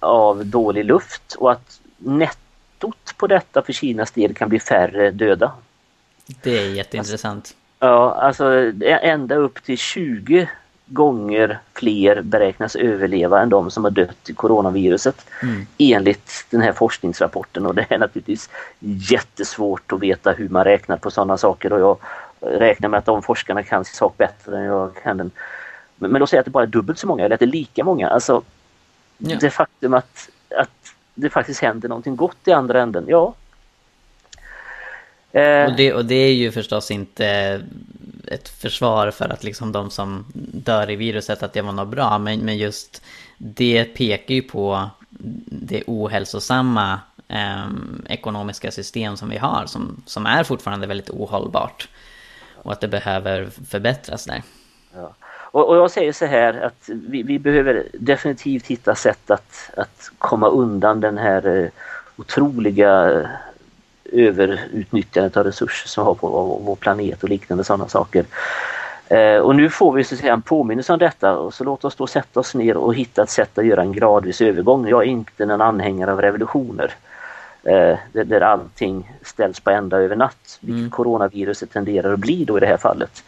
av 0.00 0.46
dålig 0.46 0.84
luft 0.84 1.34
och 1.38 1.52
att 1.52 1.80
nettot 1.98 3.14
på 3.16 3.26
detta 3.26 3.62
för 3.62 3.72
Kinas 3.72 4.10
del 4.10 4.34
kan 4.34 4.48
bli 4.48 4.60
färre 4.60 5.10
döda. 5.10 5.52
Det 6.42 6.58
är 6.58 6.70
jätteintressant. 6.70 7.54
Ja, 7.78 8.14
alltså 8.14 8.72
ända 8.82 9.34
upp 9.34 9.62
till 9.62 9.78
20 9.78 10.48
gånger 10.86 11.58
fler 11.74 12.22
beräknas 12.22 12.76
överleva 12.76 13.42
än 13.42 13.48
de 13.48 13.70
som 13.70 13.84
har 13.84 13.90
dött 13.90 14.30
i 14.30 14.34
coronaviruset 14.34 15.26
mm. 15.42 15.66
enligt 15.78 16.46
den 16.50 16.60
här 16.60 16.72
forskningsrapporten 16.72 17.66
och 17.66 17.74
det 17.74 17.86
är 17.88 17.98
naturligtvis 17.98 18.50
jättesvårt 18.78 19.92
att 19.92 20.00
veta 20.00 20.32
hur 20.32 20.48
man 20.48 20.64
räknar 20.64 20.96
på 20.96 21.10
sådana 21.10 21.36
saker 21.36 21.72
och 21.72 21.80
jag 21.80 21.96
räknar 22.60 22.88
med 22.88 22.98
att 22.98 23.06
de 23.06 23.22
forskarna 23.22 23.62
kan 23.62 23.84
sin 23.84 23.94
sak 23.94 24.16
bättre 24.16 24.58
än 24.58 24.64
jag 24.64 24.94
kan 25.02 25.16
den. 25.16 25.30
Men, 25.96 26.10
men 26.10 26.20
då 26.20 26.26
säger 26.26 26.38
jag 26.38 26.42
att 26.42 26.44
det 26.44 26.50
bara 26.50 26.64
är 26.64 26.68
dubbelt 26.68 26.98
så 26.98 27.06
många 27.06 27.24
eller 27.24 27.34
att 27.34 27.40
det 27.40 27.44
är 27.44 27.46
lika 27.46 27.84
många. 27.84 28.08
Alltså 28.08 28.42
Ja. 29.18 29.36
Det 29.40 29.50
faktum 29.50 29.94
att, 29.94 30.28
att 30.56 30.94
det 31.14 31.30
faktiskt 31.30 31.60
händer 31.60 31.88
någonting 31.88 32.16
gott 32.16 32.48
i 32.48 32.52
andra 32.52 32.82
änden, 32.82 33.04
ja. 33.08 33.34
Eh. 35.32 35.64
Och, 35.64 35.76
det, 35.76 35.92
och 35.92 36.04
det 36.04 36.14
är 36.14 36.34
ju 36.34 36.52
förstås 36.52 36.90
inte 36.90 37.60
ett 38.26 38.48
försvar 38.48 39.10
för 39.10 39.28
att 39.28 39.44
liksom 39.44 39.72
de 39.72 39.90
som 39.90 40.24
dör 40.52 40.90
i 40.90 40.96
viruset 40.96 41.42
att 41.42 41.52
det 41.52 41.62
var 41.62 41.72
något 41.72 41.88
bra. 41.88 42.18
Men, 42.18 42.40
men 42.40 42.58
just 42.58 43.02
det 43.38 43.84
pekar 43.84 44.34
ju 44.34 44.42
på 44.42 44.90
det 45.46 45.82
ohälsosamma 45.86 47.00
eh, 47.28 47.68
ekonomiska 48.06 48.70
system 48.70 49.16
som 49.16 49.28
vi 49.28 49.38
har. 49.38 49.66
Som, 49.66 50.02
som 50.06 50.26
är 50.26 50.44
fortfarande 50.44 50.86
väldigt 50.86 51.10
ohållbart. 51.10 51.88
Och 52.54 52.72
att 52.72 52.80
det 52.80 52.88
behöver 52.88 53.50
förbättras 53.68 54.24
där. 54.24 54.42
Ja. 54.94 55.14
Och, 55.58 55.68
och, 55.68 55.76
jag 55.76 55.90
säger 55.90 56.12
så 56.12 56.26
här 56.26 56.60
att 56.60 56.88
vi, 56.88 57.22
vi, 57.22 57.38
behöver 57.38 57.86
definitivt 57.92 58.66
hitta 58.66 58.94
sätt 58.94 59.30
att, 59.30 59.70
att 59.76 60.10
komma 60.18 60.48
undan 60.48 61.00
den 61.00 61.18
här 61.18 61.46
eh, 61.46 61.68
otroliga 62.16 63.10
eh, 63.10 63.28
överutnyttjandet 64.12 65.36
av 65.36 65.44
resurser 65.44 65.88
som 65.88 66.04
vi 66.04 66.06
har 66.06 66.14
på 66.14 66.28
vår 66.64 66.76
planet 66.76 67.22
och 67.22 67.28
liknande 67.28 67.64
sådana 67.64 67.88
saker. 67.88 68.24
Eh, 69.08 69.36
och 69.36 69.56
nu 69.56 69.70
får 69.70 69.92
vi 69.92 70.04
så 70.04 70.14
att 70.14 70.20
säga 70.20 70.32
en 70.32 70.42
påminnelse 70.42 70.92
om 70.92 70.98
detta 70.98 71.38
och 71.38 71.54
så 71.54 71.64
låt 71.64 71.84
oss 71.84 71.96
då 71.96 72.06
sätta 72.06 72.40
oss 72.40 72.54
ner 72.54 72.76
och 72.76 72.94
hitta 72.94 73.22
ett 73.22 73.30
sätt 73.30 73.58
att 73.58 73.66
göra 73.66 73.82
en 73.82 73.92
gradvis 73.92 74.40
övergång. 74.40 74.88
Jag 74.88 75.02
är 75.02 75.06
inte 75.06 75.42
en 75.42 75.50
anhängare 75.50 76.12
av 76.12 76.22
revolutioner 76.22 76.94
där 78.12 78.40
allting 78.40 79.12
ställs 79.22 79.60
på 79.60 79.70
ända 79.70 79.96
över 79.96 80.16
natt, 80.16 80.58
vilket 80.60 80.78
mm. 80.78 80.90
coronaviruset 80.90 81.72
tenderar 81.72 82.12
att 82.12 82.18
bli 82.18 82.44
då 82.44 82.56
i 82.56 82.60
det 82.60 82.66
här 82.66 82.76
fallet. 82.76 83.22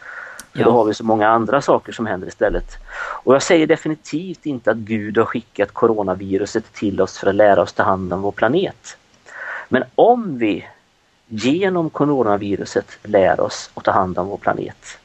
För 0.51 0.59
ja. 0.59 0.65
då 0.65 0.71
har 0.71 0.85
vi 0.85 0.93
så 0.93 1.03
många 1.03 1.27
andra 1.27 1.61
saker 1.61 1.91
som 1.91 2.05
händer 2.05 2.27
istället. 2.27 2.77
Och 3.23 3.35
jag 3.35 3.43
säger 3.43 3.67
definitivt 3.67 4.45
inte 4.45 4.71
att 4.71 4.77
Gud 4.77 5.17
har 5.17 5.25
skickat 5.25 5.71
coronaviruset 5.71 6.73
till 6.73 7.01
oss 7.01 7.17
för 7.17 7.27
att 7.27 7.35
lära 7.35 7.61
oss 7.61 7.73
ta 7.73 7.83
hand 7.83 8.13
om 8.13 8.21
vår 8.21 8.31
planet. 8.31 8.97
Men 9.69 9.83
om 9.95 10.37
vi 10.37 10.67
genom 11.27 11.89
coronaviruset 11.89 12.97
lär 13.03 13.39
oss 13.39 13.69
att 13.73 13.83
ta 13.83 13.91
hand 13.91 14.19
om 14.19 14.27
vår 14.27 14.37
planet 14.37 14.97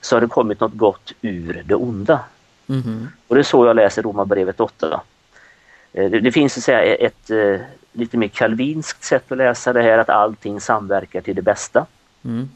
så 0.00 0.16
har 0.16 0.20
det 0.20 0.26
kommit 0.26 0.60
något 0.60 0.74
gott 0.74 1.12
ur 1.22 1.62
det 1.66 1.74
onda. 1.74 2.20
Mm. 2.68 3.08
Och 3.28 3.34
det 3.34 3.40
är 3.40 3.42
så 3.42 3.66
jag 3.66 3.76
läser 3.76 4.02
Romarbrevet 4.02 4.60
8. 4.60 5.00
Eh, 5.92 6.10
det, 6.10 6.20
det 6.20 6.32
finns 6.32 6.52
så 6.54 6.60
att 6.60 6.64
säga 6.64 6.94
ett, 6.94 7.00
ett, 7.00 7.30
eh, 7.30 7.66
lite 7.92 8.16
mer 8.16 8.28
kalvinskt 8.28 9.04
sätt 9.04 9.32
att 9.32 9.38
läsa 9.38 9.72
det 9.72 9.82
här 9.82 9.98
att 9.98 10.08
allting 10.08 10.60
samverkar 10.60 11.20
till 11.20 11.36
det 11.36 11.42
bästa. 11.42 11.86
Mm 12.24 12.48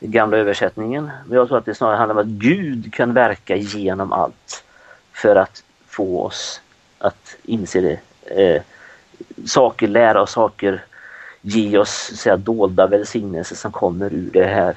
den 0.00 0.10
gamla 0.10 0.36
översättningen. 0.36 1.10
Men 1.26 1.38
jag 1.38 1.48
tror 1.48 1.58
att 1.58 1.64
det 1.64 1.74
snarare 1.74 1.96
handlar 1.96 2.14
om 2.14 2.20
att 2.20 2.26
Gud 2.26 2.94
kan 2.94 3.14
verka 3.14 3.56
genom 3.56 4.12
allt 4.12 4.64
för 5.12 5.36
att 5.36 5.62
få 5.86 6.22
oss 6.22 6.60
att 6.98 7.36
inse 7.42 7.80
det. 7.80 8.00
Eh, 8.42 8.62
saker, 9.46 9.88
lära 9.88 10.22
oss 10.22 10.32
saker, 10.32 10.84
ge 11.40 11.78
oss 11.78 12.12
säga, 12.16 12.36
dolda 12.36 12.86
välsignelser 12.86 13.56
som 13.56 13.72
kommer 13.72 14.12
ur 14.12 14.30
det 14.32 14.44
här. 14.44 14.76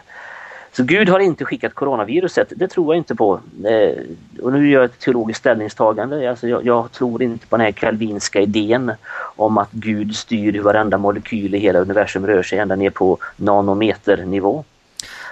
Så 0.74 0.84
Gud 0.84 1.10
har 1.10 1.20
inte 1.20 1.46
skickat 1.46 1.74
coronaviruset, 1.74 2.54
det 2.56 2.68
tror 2.68 2.94
jag 2.94 3.00
inte 3.00 3.16
på. 3.16 3.40
Eh, 3.66 4.04
och 4.42 4.54
nu 4.54 4.70
gör 4.70 4.82
jag 4.82 4.86
ett 4.86 5.00
teologiskt 5.00 5.40
ställningstagande. 5.40 6.30
Alltså 6.30 6.48
jag, 6.48 6.66
jag, 6.66 6.92
tror 6.92 7.24
inte 7.24 7.48
på 7.48 7.58
den 7.58 7.66
här 7.66 7.72
kalvinska 7.72 8.42
idén 8.42 8.92
om 9.36 9.58
att 9.58 9.72
Gud 9.72 10.16
styr 10.16 10.54
hur 10.54 10.62
varenda 10.62 10.98
molekyl 10.98 11.56
i 11.56 11.58
hela 11.58 11.80
universum 11.80 12.28
rör 12.28 12.44
sig 12.44 12.60
ända 12.60 12.76
ner 12.76 12.90
på 12.90 13.18
nanometernivå. 13.36 14.64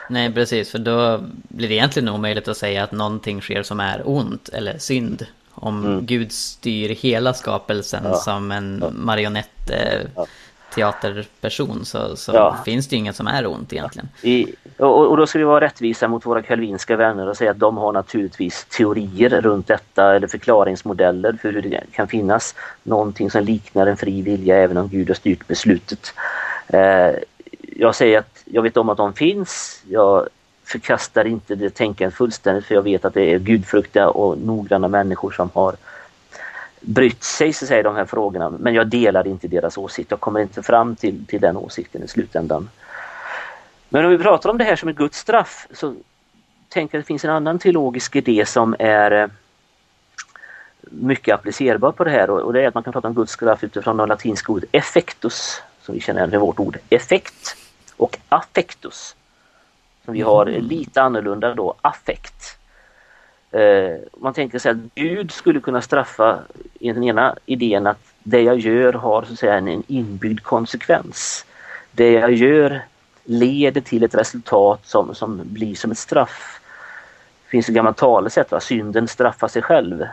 Nej, 0.10 0.34
precis. 0.34 0.72
För 0.72 0.80
då 0.80 1.24
blir 1.32 1.68
det 1.68 1.74
egentligen 1.74 2.10
omöjligt 2.10 2.48
att 2.48 2.58
säga 2.58 2.84
att 2.84 2.92
någonting 2.92 3.42
sker 3.42 3.64
som 3.64 3.80
är 3.80 4.02
ont 4.06 4.50
eller 4.50 4.78
synd. 4.78 5.26
Om 5.52 5.86
mm. 5.86 6.06
Gud 6.06 6.32
styr 6.32 6.90
hela 6.90 7.34
skapelsen 7.34 8.04
ja. 8.04 8.16
som 8.16 8.52
en 8.52 8.80
ja. 8.82 8.90
marionett 8.94 9.70
eh, 9.70 10.02
ja. 10.16 10.26
teaterperson 10.76 11.86
så, 11.86 12.16
så 12.16 12.56
finns 12.66 12.88
det 12.88 12.96
ju 12.96 13.00
inget 13.00 13.16
som 13.16 13.28
är 13.28 13.48
ont 13.48 13.74
egentligen. 13.74 14.10
I, 14.22 14.56
och, 14.78 15.08
och, 15.08 15.18
då 15.18 15.28
ska 15.28 15.40
vi 15.40 15.46
vara 15.46 15.66
rättvisa 15.66 16.08
mot 16.08 16.26
våra 16.26 16.42
kalvinska 16.42 16.96
vänner 16.96 17.30
och 17.30 17.38
säga 17.38 17.52
att 17.52 17.60
de 17.60 17.78
har 17.78 17.92
naturligtvis 17.92 18.66
teorier 18.66 19.42
runt 19.42 19.68
detta 19.68 20.16
eller 20.16 20.28
förklaringsmodeller 20.28 21.38
för 21.42 21.54
hur 21.54 21.62
det 21.62 21.84
kan 21.92 22.08
finnas 22.08 22.56
någonting 22.84 23.32
som 23.32 23.44
liknar 23.44 23.88
en 23.88 23.98
fri 23.98 24.22
vilja 24.22 24.58
även 24.58 24.78
om 24.78 24.88
Gud 24.88 25.08
har 25.08 25.16
styrt 25.16 25.48
beslutet. 25.48 26.14
Eh, 26.68 27.16
jag 27.80 27.96
säger 27.96 28.20
att 28.20 28.44
jag 28.46 28.62
vet 28.62 28.78
om 28.78 28.90
att 28.90 28.98
de 28.98 29.14
finns. 29.14 29.84
Jag 29.90 30.28
förkastar 30.64 31.26
inte 31.26 31.56
det 31.56 31.70
tänkandet 31.70 32.18
fullständigt 32.18 32.66
för 32.66 32.76
jag 32.76 32.82
vet 32.82 33.06
att 33.06 33.14
det 33.14 33.34
är 33.34 33.40
gudfruktiga 33.40 34.10
och 34.10 34.38
noggranna 34.38 34.88
människor 34.88 35.32
som 35.32 35.50
har 35.54 35.76
brytt 36.82 37.24
sig 37.24 37.54
så 37.54 37.66
säger 37.66 37.84
de 37.84 37.96
här 37.96 38.06
frågorna. 38.06 38.50
Men 38.50 38.74
jag 38.74 38.88
delar 38.88 39.28
inte 39.28 39.48
deras 39.48 39.78
åsikt. 39.78 40.12
Jag 40.12 40.20
kommer 40.20 40.40
inte 40.40 40.64
fram 40.64 40.96
till, 40.96 41.26
till 41.26 41.42
den 41.42 41.58
åsikten 41.58 42.04
i 42.04 42.08
slutändan. 42.08 42.70
Men 43.90 44.06
om 44.06 44.12
vi 44.12 44.18
pratar 44.18 44.50
om 44.50 44.58
det 44.58 44.64
här 44.64 44.76
som 44.76 44.90
ett 44.90 44.96
Guds 44.96 45.18
straff 45.18 45.68
så 45.74 45.96
tänker 46.70 46.96
jag 46.96 47.00
att 47.00 47.06
det 47.06 47.08
finns 47.08 47.26
en 47.26 47.32
annan 47.32 47.60
teologisk 47.60 48.16
idé 48.16 48.46
som 48.46 48.76
är 48.80 49.12
eh, 49.12 49.28
mycket 50.82 51.34
applicerbar 51.34 51.92
på 51.92 52.04
det 52.04 52.12
här 52.12 52.30
och 52.30 52.54
det 52.54 52.64
är 52.64 52.68
att 52.68 52.74
man 52.74 52.84
kan 52.84 52.94
prata 52.94 53.08
om 53.08 53.14
Guds 53.14 53.34
straff 53.34 53.64
utifrån 53.64 53.98
det 53.98 54.06
latinska 54.06 54.52
ordet 54.52 54.70
effectus 54.72 55.62
som 55.82 55.96
vi 55.96 56.02
känner 56.02 56.28
igen 56.28 56.42
vårt 56.42 56.60
ord 56.60 56.78
effekt 56.90 57.56
och 58.00 58.18
affectus. 58.30 59.16
Som 60.06 60.14
vi 60.14 60.22
har 60.22 60.46
mm. 60.46 60.64
lite 60.64 61.02
annorlunda 61.02 61.54
då, 61.54 61.76
affekt. 61.82 62.58
Eh, 63.52 63.98
man 64.18 64.34
tänker 64.34 64.60
sig 64.60 64.72
att 64.72 64.78
Gud 64.96 65.32
skulle 65.32 65.60
kunna 65.60 65.82
straffa 65.82 66.40
i 66.80 66.92
den 66.92 67.04
ena 67.04 67.36
idén 67.46 67.88
att 67.88 68.00
det 68.24 68.42
jag 68.42 68.60
gör 68.60 68.94
har 68.94 69.24
så 69.24 69.34
att 69.34 69.40
säga 69.40 69.54
en 69.54 69.84
inbyggd 69.88 70.44
konsekvens. 70.44 71.46
Det 71.92 72.12
jag 72.12 72.34
gör 72.34 72.82
leder 73.24 73.82
till 73.82 74.04
ett 74.04 74.16
resultat 74.16 74.80
som, 74.84 75.16
som 75.16 75.42
blir 75.44 75.76
som 75.76 75.92
ett 75.92 75.98
straff. 75.98 76.60
Det 77.44 77.50
finns 77.50 77.70
ett 77.70 77.76
gammalt 77.76 77.98
talesätt, 77.98 78.52
va? 78.52 78.60
synden 78.60 79.08
straffar 79.08 79.48
sig 79.48 79.62
själv. 79.62 80.06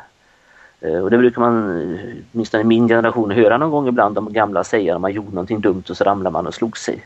Eh, 0.80 0.98
och 0.98 1.10
det 1.10 1.18
brukar 1.18 1.40
man, 1.40 1.98
åtminstone 2.32 2.60
i 2.60 2.66
min 2.66 2.88
generation, 2.88 3.30
höra 3.30 3.58
någon 3.58 3.70
gång 3.70 3.88
ibland 3.88 4.14
de 4.14 4.32
gamla 4.32 4.64
säga 4.64 4.96
om 4.96 5.02
man 5.02 5.12
gjorde 5.12 5.30
någonting 5.30 5.60
dumt 5.60 5.84
och 5.88 5.96
så 5.96 6.04
ramlar 6.04 6.30
man 6.30 6.46
och 6.46 6.54
slog 6.54 6.78
sig 6.78 7.04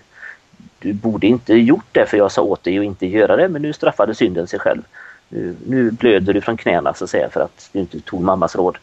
du 0.81 0.93
borde 0.93 1.27
inte 1.27 1.55
gjort 1.55 1.87
det 1.93 2.07
för 2.07 2.17
jag 2.17 2.33
sa 2.33 2.43
åt 2.43 2.65
dig 2.65 2.79
att 2.79 2.85
inte 2.85 3.07
göra 3.07 3.37
det 3.37 3.49
men 3.49 3.63
nu 3.63 3.73
straffade 3.73 4.15
synden 4.15 4.47
sig 4.47 4.59
själv. 4.59 4.83
Nu, 5.29 5.57
nu 5.67 5.91
blöder 5.91 6.35
du 6.35 6.41
från 6.41 6.57
knäna 6.57 6.95
så 6.95 7.05
att 7.05 7.11
säga 7.11 7.31
för 7.31 7.41
att 7.41 7.69
du 7.73 7.79
inte 7.79 8.01
tog 8.01 8.21
mammas 8.21 8.57
råd. 8.57 8.79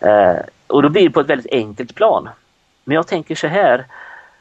Eh, 0.00 0.36
Och 0.66 0.82
då 0.82 0.88
blir 0.88 1.02
det 1.02 1.10
på 1.10 1.20
ett 1.20 1.30
väldigt 1.30 1.52
enkelt 1.52 1.94
plan. 1.94 2.28
Men 2.84 2.94
jag 2.94 3.06
tänker 3.06 3.34
så 3.34 3.46
här, 3.46 3.84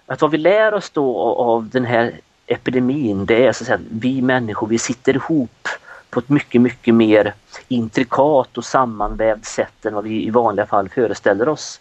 att 0.06 0.22
vad 0.22 0.32
vi 0.32 0.38
lär 0.38 0.74
oss 0.74 0.90
då 0.90 1.22
av 1.38 1.70
den 1.70 1.86
här 1.86 2.20
epidemin, 2.48 3.26
det 3.26 3.46
är 3.48 3.52
så 3.52 3.64
att 3.64 3.68
säga, 3.68 3.80
vi 3.92 4.22
människor, 4.22 4.68
vi 4.68 4.78
sitter 4.78 5.16
ihop 5.16 5.68
på 6.10 6.20
ett 6.20 6.30
mycket, 6.30 6.62
mycket 6.62 6.96
mer 6.96 7.34
intrikat 7.68 8.58
och 8.58 8.66
sammanvävt 8.66 9.46
sätt 9.46 9.86
än 9.86 9.94
vad 9.94 10.04
vi 10.04 10.26
i 10.26 10.30
vanliga 10.30 10.66
fall 10.66 10.90
föreställer 10.90 11.50
oss. 11.50 11.80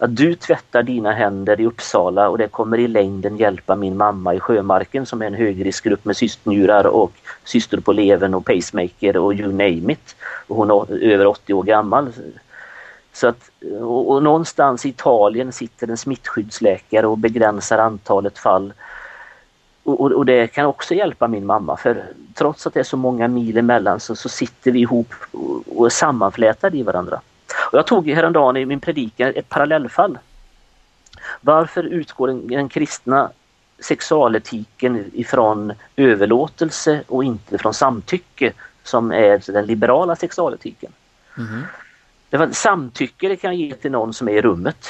Att 0.00 0.16
du 0.16 0.34
tvättar 0.34 0.82
dina 0.82 1.12
händer 1.12 1.60
i 1.60 1.66
Uppsala 1.66 2.28
och 2.28 2.38
det 2.38 2.48
kommer 2.48 2.78
i 2.78 2.88
längden 2.88 3.36
hjälpa 3.36 3.76
min 3.76 3.96
mamma 3.96 4.34
i 4.34 4.40
Sjömarken 4.40 5.06
som 5.06 5.22
är 5.22 5.26
en 5.26 5.34
högriskgrupp 5.34 6.04
med 6.04 6.16
cystnjurar 6.16 6.86
och 6.86 7.12
syster 7.44 7.80
på 7.80 7.92
levern 7.92 8.34
och 8.34 8.44
pacemaker 8.44 9.16
och 9.16 9.34
you 9.34 9.48
name 9.48 9.92
it. 9.92 10.16
Och 10.46 10.56
hon 10.56 10.70
är 10.70 11.12
över 11.12 11.26
80 11.26 11.54
år 11.54 11.62
gammal. 11.62 12.12
Så 13.12 13.28
att, 13.28 13.50
och, 13.80 14.10
och 14.10 14.22
någonstans 14.22 14.86
i 14.86 14.88
Italien 14.88 15.52
sitter 15.52 15.90
en 15.90 15.96
smittskyddsläkare 15.96 17.06
och 17.06 17.18
begränsar 17.18 17.78
antalet 17.78 18.38
fall 18.38 18.72
och, 19.82 20.00
och, 20.00 20.12
och, 20.12 20.26
det 20.26 20.46
kan 20.46 20.66
också 20.66 20.94
hjälpa 20.94 21.28
min 21.28 21.46
mamma 21.46 21.76
för 21.76 22.04
trots 22.34 22.66
att 22.66 22.74
det 22.74 22.80
är 22.80 22.84
så 22.84 22.96
många 22.96 23.28
mil 23.28 23.58
emellan 23.58 24.00
så, 24.00 24.16
så 24.16 24.28
sitter 24.28 24.70
vi 24.70 24.80
ihop 24.80 25.14
och, 25.32 25.78
och 25.78 25.86
är 25.86 25.90
sammanflätade 25.90 26.78
i 26.78 26.82
varandra. 26.82 27.20
Och 27.70 27.78
jag 27.78 27.86
tog 27.86 28.08
häromdagen 28.08 28.56
i 28.56 28.64
min 28.64 28.80
predikan 28.80 29.32
ett 29.36 29.48
parallellfall. 29.48 30.18
Varför 31.40 31.82
utgår 31.82 32.28
den, 32.28 32.46
den 32.46 32.68
kristna 32.68 33.30
sexualetiken 33.78 35.10
ifrån 35.14 35.72
överlåtelse 35.96 37.02
och 37.06 37.24
inte 37.24 37.58
från 37.58 37.74
samtycke 37.74 38.52
som 38.82 39.12
är 39.12 39.52
den 39.52 39.66
liberala 39.66 40.16
sexualetiken? 40.16 40.92
Mm. 41.38 41.62
Därför 42.30 42.52
samtycke 42.52 43.28
det 43.28 43.36
kan 43.36 43.56
ge 43.56 43.74
till 43.74 43.90
någon 43.90 44.14
som 44.14 44.28
är 44.28 44.32
i 44.32 44.42
rummet. 44.42 44.88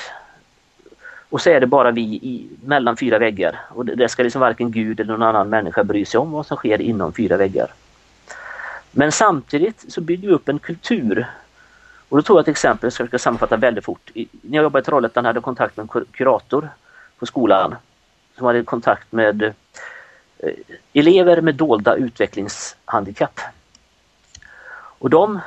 Och 1.30 1.40
så 1.40 1.50
är 1.50 1.60
det 1.60 1.66
bara 1.66 1.90
vi 1.90 2.02
i, 2.02 2.48
mellan 2.64 2.96
fyra 2.96 3.18
väggar. 3.18 3.60
Och 3.68 3.86
det, 3.86 3.94
det 3.94 4.08
ska 4.08 4.22
liksom 4.22 4.40
varken 4.40 4.70
Gud 4.70 5.00
eller 5.00 5.12
någon 5.12 5.22
annan 5.28 5.48
människa 5.48 5.84
bry 5.84 6.04
sig 6.04 6.20
om 6.20 6.30
vad 6.30 6.46
som 6.46 6.56
sker 6.56 6.80
inom 6.80 7.12
fyra 7.12 7.36
väggar. 7.36 7.72
Men 8.90 9.12
samtidigt 9.12 9.92
så 9.92 10.00
bygger 10.00 10.28
vi 10.28 10.34
upp 10.34 10.48
en 10.48 10.58
kultur. 10.58 11.26
Och 12.08 12.16
då 12.16 12.22
tog 12.22 12.36
jag 12.36 12.42
ett 12.42 12.48
exempel, 12.48 12.90
jag 12.98 13.08
ska 13.08 13.18
sammanfatta 13.18 13.56
väldigt 13.56 13.84
fort. 13.84 14.10
I, 14.14 14.28
när 14.42 14.56
jag 14.56 14.62
jobbade 14.62 14.82
i 14.82 14.84
Trollhättan 14.84 15.24
hade 15.24 15.36
jag 15.36 15.44
kontakt 15.44 15.76
med 15.76 15.88
en 15.94 16.04
kurator 16.10 16.70
på 17.18 17.26
skolan 17.26 17.74
som 18.36 18.46
hade 18.46 18.62
kontakt 18.64 19.12
med 19.12 19.42
eh, 19.42 20.52
elever 20.92 21.40
med 21.40 21.54
dolda 21.54 21.94
utvecklingshandikapp. 21.94 23.40
Och 24.98 25.10
de 25.10 25.40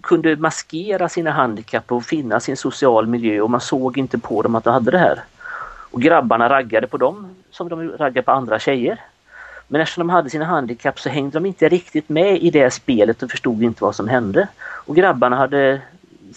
kunde 0.00 0.36
maskera 0.36 1.08
sina 1.08 1.30
handikapp 1.30 1.92
och 1.92 2.04
finna 2.04 2.40
sin 2.40 2.56
social 2.56 3.06
miljö 3.06 3.40
och 3.40 3.50
man 3.50 3.60
såg 3.60 3.98
inte 3.98 4.18
på 4.18 4.42
dem 4.42 4.54
att 4.54 4.64
de 4.64 4.70
hade 4.70 4.90
det 4.90 4.98
här. 4.98 5.24
Och 5.90 6.02
grabbarna 6.02 6.48
raggade 6.48 6.86
på 6.86 6.96
dem 6.96 7.36
som 7.50 7.68
de 7.68 7.90
raggade 7.90 8.22
på 8.22 8.32
andra 8.32 8.58
tjejer. 8.58 9.00
Men 9.68 9.80
eftersom 9.80 10.06
de 10.06 10.10
hade 10.10 10.30
sina 10.30 10.44
handikapp 10.44 11.00
så 11.00 11.08
hängde 11.08 11.36
de 11.38 11.46
inte 11.46 11.68
riktigt 11.68 12.08
med 12.08 12.42
i 12.42 12.50
det 12.50 12.70
spelet 12.70 13.22
och 13.22 13.30
förstod 13.30 13.62
inte 13.62 13.84
vad 13.84 13.94
som 13.94 14.08
hände. 14.08 14.48
Och 14.60 14.96
grabbarna 14.96 15.36
hade, 15.36 15.80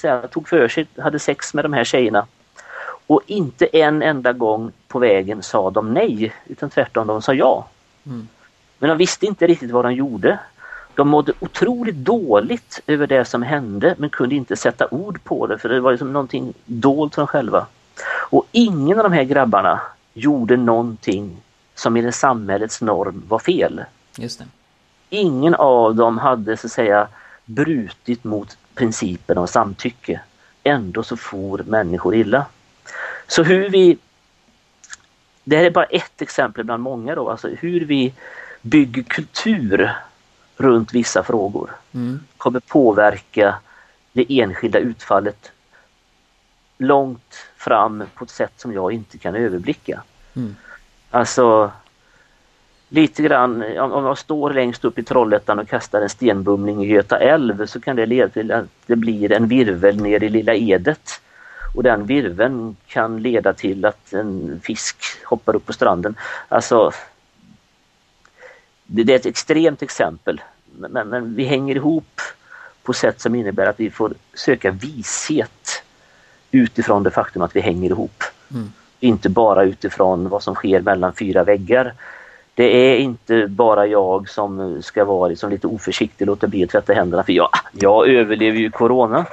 här, 0.04 0.28
tog 0.28 0.48
för 0.48 0.68
sig, 0.68 0.88
hade 0.98 1.20
sex 1.20 1.54
med 1.54 1.66
de 1.66 1.74
här 1.74 1.84
tjejerna. 1.84 2.26
Och 3.08 3.22
inte 3.26 3.66
en 3.66 4.02
enda 4.02 4.34
gång 4.34 4.72
på 4.88 5.00
vägen 5.00 5.44
sa 5.44 5.70
de 5.70 5.94
nej, 5.94 6.34
utan 6.48 6.70
tvärtom 6.70 7.08
de 7.08 7.22
sa 7.22 7.34
ja. 7.34 7.68
Mm. 8.06 8.28
Men 8.80 8.90
de 8.90 8.98
visste 8.98 9.26
inte 9.26 9.48
riktigt 9.48 9.72
vad 9.72 9.86
de 9.86 9.94
gjorde. 9.94 10.40
De 10.96 11.08
mådde 11.08 11.34
otroligt 11.40 11.96
dåligt 11.96 12.80
över 12.88 13.08
det 13.08 13.26
som 13.26 13.42
hände 13.42 13.96
men 13.98 14.10
kunde 14.10 14.36
inte 14.36 14.56
sätta 14.56 14.88
ord 14.92 15.24
på 15.24 15.48
det 15.48 15.58
för 15.58 15.70
det 15.70 15.80
var 15.80 15.92
liksom 15.92 16.14
någonting 16.14 16.54
dolt 16.66 17.16
för 17.16 17.22
dem 17.22 17.28
själva. 17.28 17.66
Och 18.30 18.46
ingen 18.52 18.98
av 19.00 19.04
de 19.04 19.12
här 19.12 19.24
grabbarna 19.24 19.82
gjorde 20.14 20.58
någonting 20.58 21.38
som 21.76 21.98
i 21.98 22.02
det 22.02 22.12
samhällets 22.12 22.82
norm 22.82 23.24
var 23.28 23.40
fel. 23.40 23.84
Just 24.18 24.40
det. 24.40 24.46
Ingen 25.10 25.56
av 25.56 25.96
dem 25.96 26.18
hade 26.18 26.58
så 26.58 26.68
att 26.68 26.72
säga 26.72 27.08
brutit 27.46 28.24
mot 28.24 28.58
principen 28.76 29.38
om 29.38 29.48
samtycke. 29.48 30.22
Ändå 30.64 31.04
så 31.04 31.18
for 31.18 31.64
människor 31.68 32.16
illa. 32.16 32.46
Så 33.28 33.44
hur 33.44 33.70
vi 33.70 33.98
det 35.44 35.58
här 35.58 35.64
är 35.64 35.72
bara 35.72 35.86
ett 35.86 36.22
exempel 36.22 36.64
bland 36.64 36.84
många 36.84 37.16
då, 37.16 37.30
alltså 37.30 37.48
hur 37.48 37.86
vi 37.86 38.14
bygger 38.62 39.04
kultur 39.04 39.92
runt 40.58 40.94
vissa 40.94 41.24
frågor 41.24 41.72
mm. 41.94 42.20
kommer 42.38 42.60
påverka 42.60 43.56
det 44.14 44.26
enskilda 44.30 44.80
utfallet 44.80 45.52
långt 46.78 47.36
fram 47.58 48.04
på 48.16 48.24
ett 48.24 48.30
sätt 48.30 48.54
som 48.58 48.74
jag 48.74 48.92
inte 48.92 49.18
kan 49.18 49.36
överblicka. 49.36 50.04
Mm. 50.36 50.56
Alltså 51.12 51.72
lite 52.90 53.24
grann, 53.24 53.64
om 53.78 54.06
jag 54.06 54.18
står 54.18 54.54
längst 54.54 54.86
upp 54.86 55.00
i 55.00 55.04
Trollhättan 55.04 55.60
och 55.60 55.68
kastar 55.68 56.02
en 56.02 56.10
stenbumling 56.10 56.84
i 56.84 56.88
Göta 56.88 57.20
älv 57.20 57.66
så 57.66 57.82
kan 57.82 57.96
det 57.96 58.06
leda 58.06 58.30
till 58.30 58.52
att 58.52 58.66
det 58.86 58.96
blir 58.96 59.32
en 59.32 59.48
virvel 59.48 60.02
ner 60.02 60.24
i 60.24 60.30
Lilla 60.30 60.56
Edet. 60.56 61.22
Och 61.76 61.84
den 61.84 62.06
virveln 62.06 62.76
kan 62.88 63.22
leda 63.22 63.54
till 63.54 63.86
att 63.86 64.14
en 64.14 64.60
fisk 64.64 64.96
hoppar 65.26 65.56
upp 65.56 65.66
på 65.66 65.74
stranden. 65.74 66.16
Alltså 66.48 66.92
det 68.86 69.14
är 69.14 69.16
ett 69.16 69.26
extremt 69.26 69.82
exempel 69.82 70.42
men, 70.78 71.10
men, 71.10 71.36
vi 71.36 71.44
hänger 71.44 71.76
ihop 71.76 72.22
på 72.84 72.94
sätt 72.94 73.22
som 73.22 73.36
innebär 73.36 73.66
att 73.66 73.80
vi 73.80 73.90
får 73.90 74.14
söka 74.34 74.72
vishet 74.72 75.84
utifrån 76.52 77.04
det 77.04 77.12
faktum 77.12 77.42
att 77.42 77.56
vi 77.56 77.62
hänger 77.62 77.90
ihop. 77.90 78.24
Mm. 78.52 78.72
Inte 79.04 79.30
bara 79.30 79.64
utifrån 79.64 80.30
vad 80.30 80.44
som 80.44 80.56
sker 80.56 80.82
mellan 80.82 81.14
fyra 81.14 81.44
väggar. 81.44 81.94
Det 82.56 82.64
är 82.64 82.98
inte 82.98 83.48
bara 83.48 83.88
jag 83.88 84.30
som 84.30 84.82
ska 84.84 85.06
vara 85.06 85.30
liksom 85.30 85.50
lite 85.50 85.68
oförsiktig 85.68 86.26
och 86.26 86.28
låta 86.28 86.48
bli 86.48 86.64
att 86.64 86.70
tvätta 86.70 86.94
händerna 86.94 87.24
för 87.24 87.34
jag, 87.34 87.50
jag 87.72 88.08
överlever 88.08 88.58
ju 88.58 88.72
Corona. 88.72 89.26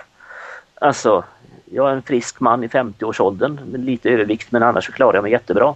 Alltså, 0.75 1.25
jag 1.65 1.91
är 1.91 1.93
en 1.93 2.03
frisk 2.03 2.41
man 2.41 2.65
i 2.65 2.69
50-årsåldern 2.69 3.61
med 3.71 3.85
lite 3.85 4.11
övervikt 4.11 4.53
men 4.53 4.63
annars 4.63 4.87
så 4.87 4.93
klarar 4.93 5.15
jag 5.15 5.23
mig 5.23 5.33
jättebra. 5.33 5.75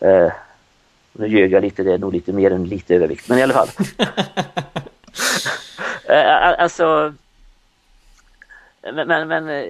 Eh, 0.00 0.32
nu 1.12 1.28
ljög 1.28 1.52
jag 1.52 1.62
lite, 1.62 1.82
det 1.82 1.92
är 1.92 1.98
nog 1.98 2.12
lite 2.12 2.32
mer 2.32 2.50
än 2.50 2.64
lite 2.64 2.94
övervikt, 2.94 3.28
men 3.28 3.38
i 3.38 3.42
alla 3.42 3.54
fall. 3.54 3.68
alltså, 6.58 7.14
men, 8.82 9.08
men, 9.08 9.28
men, 9.28 9.48
eh, 9.48 9.66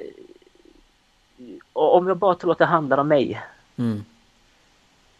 om 1.72 2.08
jag 2.08 2.16
bara 2.16 2.34
tror 2.34 2.52
att 2.52 2.58
det 2.58 2.66
handlar 2.66 2.98
om 2.98 3.08
mig 3.08 3.42
mm. 3.76 4.04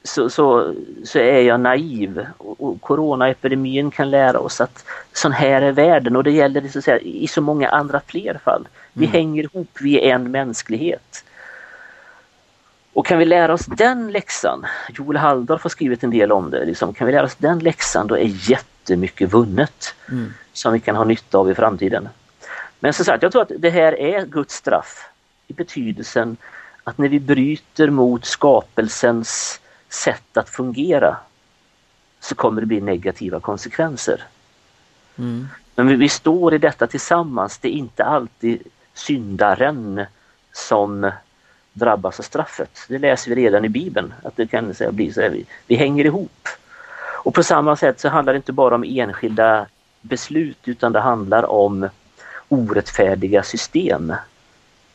så, 0.05 0.31
så, 0.31 0.75
så 1.05 1.19
är 1.19 1.41
jag 1.41 1.61
naiv 1.61 2.27
och, 2.39 2.61
och 2.61 2.81
coronaepidemin 2.81 3.91
kan 3.91 4.11
lära 4.11 4.39
oss 4.39 4.61
att 4.61 4.85
sån 5.13 5.33
här 5.33 5.63
är 5.63 5.73
världen 5.73 6.17
och 6.17 6.25
det 6.25 6.31
gäller 6.31 6.69
så 6.69 6.83
säga, 6.83 6.99
i 6.99 7.29
så 7.29 7.41
många 7.41 7.69
andra 7.69 8.01
fler 8.07 8.41
fall. 8.45 8.69
Vi 8.93 9.05
mm. 9.05 9.13
hänger 9.13 9.43
ihop, 9.43 9.79
vi 9.81 10.01
är 10.01 10.15
en 10.15 10.31
mänsklighet. 10.31 11.25
Och 12.93 13.07
kan 13.07 13.19
vi 13.19 13.25
lära 13.25 13.53
oss 13.53 13.67
den 13.67 14.13
läxan, 14.13 14.67
Joel 14.89 15.17
Halldorf 15.17 15.63
har 15.63 15.71
skrivit 15.71 16.05
en 16.05 16.11
del 16.11 16.33
om 16.33 16.51
det, 16.51 16.65
liksom, 16.65 16.95
kan 16.95 17.07
vi 17.07 17.13
lära 17.13 17.25
oss 17.25 17.37
den 17.37 17.59
läxan 17.59 18.07
då 18.07 18.19
är 18.19 18.51
jättemycket 18.51 19.35
vunnet 19.35 19.95
mm. 20.11 20.35
som 20.53 20.73
vi 20.73 20.81
kan 20.81 20.97
ha 20.97 21.05
nytta 21.05 21.39
av 21.39 21.51
i 21.51 21.55
framtiden. 21.55 22.09
Men 22.81 22.93
som 22.93 23.05
sagt, 23.05 23.23
jag 23.23 23.33
tror 23.33 23.43
att 23.43 23.53
det 23.59 23.71
här 23.71 24.01
är 24.01 24.27
Guds 24.27 24.55
straff 24.55 25.09
i 25.53 25.55
betydelsen 25.55 26.37
att 26.85 26.99
när 26.99 27.09
vi 27.09 27.21
bryter 27.21 27.91
mot 27.91 28.25
skapelsens 28.25 29.61
sätt 29.89 30.37
att 30.37 30.49
fungera 30.49 31.17
så 32.21 32.35
kommer 32.35 32.61
det 32.61 32.67
bli 32.67 32.81
negativa 32.81 33.41
konsekvenser. 33.41 34.25
Mm. 35.19 35.49
Men 35.75 35.87
vi, 35.87 35.97
vi 35.97 36.09
står 36.09 36.55
i 36.55 36.59
detta 36.59 36.87
tillsammans, 36.87 37.59
det 37.59 37.69
är 37.69 37.73
inte 37.73 38.05
alltid 38.05 38.63
syndaren 38.95 40.05
som 40.53 41.11
drabbas 41.73 42.19
av 42.19 42.23
straffet. 42.23 42.79
Det 42.89 42.99
läser 42.99 43.31
vi 43.31 43.43
redan 43.43 43.65
i 43.65 43.69
Bibeln, 43.69 44.15
att 44.23 44.37
det 44.37 44.47
kan 44.47 44.75
bli 44.91 45.13
så 45.13 45.21
här, 45.21 45.31
vi, 45.31 45.47
vi 45.67 45.77
hänger 45.77 46.05
ihop. 46.05 46.49
Och 47.25 47.35
på 47.35 47.43
samma 47.43 47.77
sätt 47.77 48.01
så 48.01 48.09
handlar 48.09 48.33
det 48.33 48.37
inte 48.37 48.53
bara 48.53 48.75
om 48.75 48.85
enskilda 48.85 49.67
beslut 50.01 50.59
utan 50.65 50.93
det 50.93 51.01
handlar 51.01 51.51
om 51.51 51.89
orättfärdiga 52.49 53.43
system. 53.43 54.13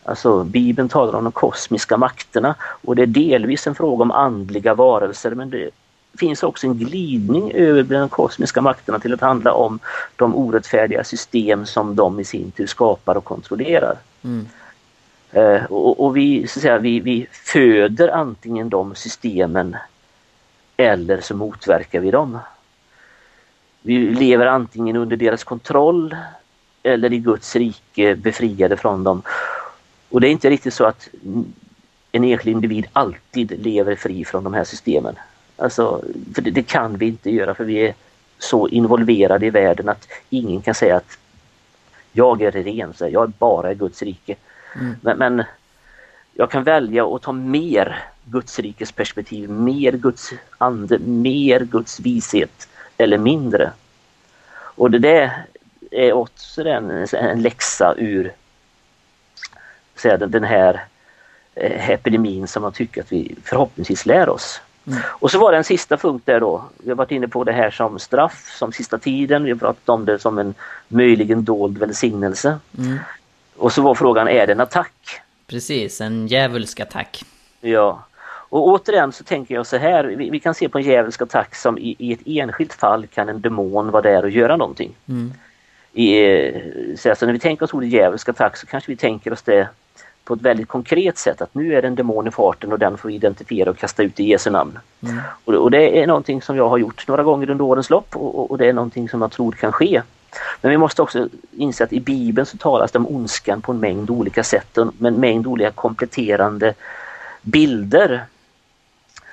Alltså 0.07 0.43
Bibeln 0.43 0.89
talar 0.89 1.13
om 1.15 1.23
de 1.23 1.31
kosmiska 1.31 1.97
makterna 1.97 2.55
och 2.61 2.95
det 2.95 3.01
är 3.01 3.07
delvis 3.07 3.67
en 3.67 3.75
fråga 3.75 4.01
om 4.01 4.11
andliga 4.11 4.73
varelser 4.73 5.31
men 5.31 5.49
det 5.49 5.69
finns 6.17 6.43
också 6.43 6.67
en 6.67 6.77
glidning 6.77 7.51
över 7.51 7.99
de 7.99 8.09
kosmiska 8.09 8.61
makterna 8.61 8.99
till 8.99 9.13
att 9.13 9.21
handla 9.21 9.53
om 9.53 9.79
de 10.15 10.35
orättfärdiga 10.35 11.03
system 11.03 11.65
som 11.65 11.95
de 11.95 12.19
i 12.19 12.23
sin 12.23 12.51
tur 12.51 12.67
skapar 12.67 13.17
och 13.17 13.23
kontrollerar. 13.23 13.95
Mm. 14.23 14.47
Eh, 15.31 15.63
och, 15.63 16.05
och, 16.05 16.17
vi, 16.17 16.47
så 16.47 16.59
att 16.59 16.61
säga, 16.61 16.77
vi, 16.77 16.99
vi 16.99 17.27
föder 17.31 18.07
antingen 18.07 18.69
de 18.69 18.95
systemen 18.95 19.75
eller 20.77 21.21
så 21.21 21.35
motverkar 21.35 21.99
vi 21.99 22.11
dem. 22.11 22.39
Vi 23.81 23.97
lever 23.97 24.45
antingen 24.45 24.95
under 24.95 25.17
deras 25.17 25.43
kontroll 25.43 26.15
eller 26.83 27.13
i 27.13 27.17
Guds 27.19 27.55
rike 27.55 28.15
befriade 28.15 28.77
från 28.77 29.03
dem. 29.03 29.21
Och 30.09 30.21
det 30.21 30.27
är 30.27 30.31
inte 30.31 30.49
riktigt 30.49 30.73
så 30.73 30.85
att 30.85 31.09
en 32.11 32.23
enskild 32.23 32.55
individ 32.55 32.87
alltid 32.93 33.65
lever 33.65 33.95
fri 33.95 34.25
från 34.25 34.43
de 34.43 34.53
här 34.53 34.63
systemen. 34.63 35.15
Alltså, 35.57 36.03
för 36.35 36.41
det, 36.41 36.51
det, 36.51 36.63
kan 36.63 36.97
vi 36.97 37.07
inte 37.07 37.31
göra 37.31 37.53
för 37.53 37.63
vi 37.63 37.87
är 37.87 37.93
så 38.39 38.67
involverade 38.67 39.45
i 39.45 39.49
världen 39.49 39.89
att 39.89 40.07
ingen 40.29 40.61
kan 40.61 40.75
säga 40.75 40.95
att 40.95 41.17
jag 42.11 42.41
är 42.41 42.51
ren, 42.51 42.93
så 42.93 43.07
jag 43.07 43.23
är 43.23 43.33
bara 43.37 43.71
i 43.71 43.75
Guds 43.75 44.01
rike. 44.01 44.35
Mm. 44.75 44.95
Men, 45.01 45.17
men, 45.17 45.43
jag 46.33 46.51
kan 46.51 46.63
välja 46.63 47.15
att 47.15 47.21
ta 47.21 47.31
mer 47.31 48.03
Guds 48.25 48.59
rikes 48.59 48.91
perspektiv, 48.91 49.49
mer 49.49 49.91
Guds 49.91 50.33
ande, 50.57 50.99
mer 50.99 51.59
Guds 51.59 51.99
vishet 51.99 52.67
eller 52.97 53.17
mindre. 53.17 53.71
Och 54.51 54.91
det 54.91 54.99
där 54.99 55.45
är 55.91 56.13
också 56.13 56.63
en, 56.63 57.07
en 57.13 57.41
läxa 57.41 57.95
ur 57.97 58.33
säga, 59.99 60.17
den 60.17 60.43
här 60.43 60.83
eh, 61.55 61.89
epidemin 61.89 62.47
som 62.47 62.61
man 62.61 62.71
tycker 62.71 63.01
att 63.01 63.11
vi 63.11 63.35
förhoppningsvis 63.43 64.05
lär 64.05 64.29
oss. 64.29 64.61
Mm. 64.87 64.99
Och 65.07 65.31
så 65.31 65.39
var 65.39 65.51
det 65.51 65.57
en 65.57 65.63
sista 65.63 65.97
punkt 65.97 66.25
där 66.25 66.39
då. 66.39 66.63
Vi 66.77 66.89
har 66.89 66.95
varit 66.95 67.11
inne 67.11 67.27
på 67.27 67.43
det 67.43 67.51
här 67.51 67.71
som 67.71 67.99
straff, 67.99 68.55
som 68.57 68.71
sista 68.71 68.97
tiden. 68.97 69.43
Vi 69.43 69.51
har 69.51 69.57
pratat 69.57 69.89
om 69.89 70.05
det 70.05 70.19
som 70.19 70.37
en 70.37 70.53
möjligen 70.87 71.43
dold 71.43 71.77
välsignelse. 71.77 72.59
Mm. 72.77 72.97
Och 73.57 73.71
så 73.73 73.81
var 73.81 73.95
frågan, 73.95 74.27
är 74.27 74.47
det 74.47 74.53
en 74.53 74.59
attack? 74.59 75.21
Precis, 75.47 76.01
en 76.01 76.27
djävulsk 76.27 76.79
attack. 76.79 77.23
Ja. 77.61 78.03
Och 78.49 78.67
återigen 78.67 79.11
så 79.11 79.23
tänker 79.23 79.55
jag 79.55 79.67
så 79.67 79.77
här, 79.77 80.03
vi, 80.03 80.29
vi 80.29 80.39
kan 80.39 80.53
se 80.53 80.69
på 80.69 80.77
en 80.77 80.83
djävulsk 80.83 81.21
attack 81.21 81.55
som 81.55 81.77
i, 81.77 81.95
i, 81.99 82.13
ett 82.13 82.19
enskilt 82.25 82.73
fall 82.73 83.07
kan 83.07 83.29
en 83.29 83.41
demon 83.41 83.91
vara 83.91 84.01
där 84.01 84.23
och 84.23 84.29
göra 84.29 84.57
någonting. 84.57 84.95
Mm. 85.09 85.33
I, 85.93 86.17
eh, 86.17 86.61
så 86.97 87.09
alltså 87.09 87.25
när 87.25 87.33
vi 87.33 87.39
tänker 87.39 87.65
oss 87.65 87.73
ordet 87.73 87.89
djävulsk 87.89 88.29
attack 88.29 88.57
så 88.57 88.67
kanske 88.67 88.91
vi 88.91 88.95
tänker 88.95 89.33
oss 89.33 89.41
det 89.41 89.67
på 90.27 90.33
ett 90.33 90.41
väldigt 90.41 90.67
konkret 90.67 91.17
sätt 91.17 91.41
att 91.41 91.55
nu 91.55 91.75
är 91.75 91.81
det 91.81 91.87
en 91.87 91.95
demon 91.95 92.27
i 92.27 92.31
farten 92.31 92.71
och 92.71 92.79
den 92.79 92.97
får 92.97 93.11
identifiera 93.11 93.69
och 93.69 93.77
kasta 93.77 94.03
ut 94.03 94.19
i 94.19 94.23
Jesu 94.23 94.49
namn. 94.49 94.79
Mm. 95.01 95.17
Och, 95.45 95.53
och, 95.53 95.71
det 95.71 96.01
är 96.01 96.07
någonting 96.07 96.41
som 96.41 96.57
jag 96.57 96.69
har 96.69 96.77
gjort 96.77 97.07
några 97.07 97.23
gånger 97.23 97.49
under 97.49 97.65
årens 97.65 97.89
lopp 97.89 98.15
och, 98.15 98.51
och, 98.51 98.57
det 98.57 98.65
är 98.65 98.73
någonting 98.73 99.09
som 99.09 99.21
jag 99.21 99.31
tror 99.31 99.51
kan 99.51 99.71
ske. 99.71 100.01
Men 100.61 100.71
vi 100.71 100.77
måste 100.77 101.01
också 101.01 101.29
inse 101.51 101.83
att 101.83 101.93
i 101.93 101.99
Bibeln 101.99 102.45
så 102.45 102.57
talas 102.57 102.91
det 102.91 102.99
om 102.99 103.07
ondskan 103.07 103.61
på 103.61 103.71
en 103.71 103.79
mängd 103.79 104.09
olika 104.09 104.43
sätt 104.43 104.77
och 104.77 104.93
med 104.97 105.13
en 105.13 105.19
mängd 105.19 105.47
olika 105.47 105.71
kompletterande 105.71 106.73
bilder. 107.41 108.25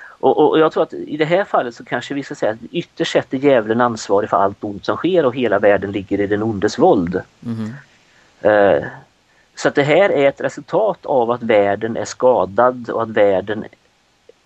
Och, 0.07 0.49
och, 0.49 0.59
jag 0.59 0.71
tror 0.71 0.83
att 0.83 0.93
i 0.93 1.17
det 1.17 1.25
här 1.25 1.43
fallet 1.43 1.75
så 1.75 1.85
kanske 1.85 2.13
vi 2.13 2.23
ska 2.23 2.35
säga 2.35 2.51
att 2.51 2.71
ytterst 2.71 3.11
sett 3.11 3.33
är 3.33 3.37
djävulen 3.37 3.81
ansvarig 3.81 4.29
för 4.29 4.37
allt 4.37 4.63
ont 4.63 4.85
som 4.85 4.97
sker 4.97 5.25
och 5.25 5.35
hela 5.35 5.59
världen 5.59 5.91
ligger 5.91 6.19
i 6.19 6.27
den 6.27 6.43
ondes 6.43 6.79
våld. 6.79 7.21
Mm. 7.45 7.73
Uh, 8.45 8.83
så 9.55 9.67
att 9.67 9.75
det 9.75 9.83
här 9.83 10.09
är 10.09 10.29
ett 10.29 10.41
resultat 10.41 11.05
av 11.05 11.31
att 11.31 11.43
världen 11.43 11.97
är 11.97 12.05
skadad 12.05 12.89
och 12.89 13.03
att 13.03 13.09
världen 13.09 13.65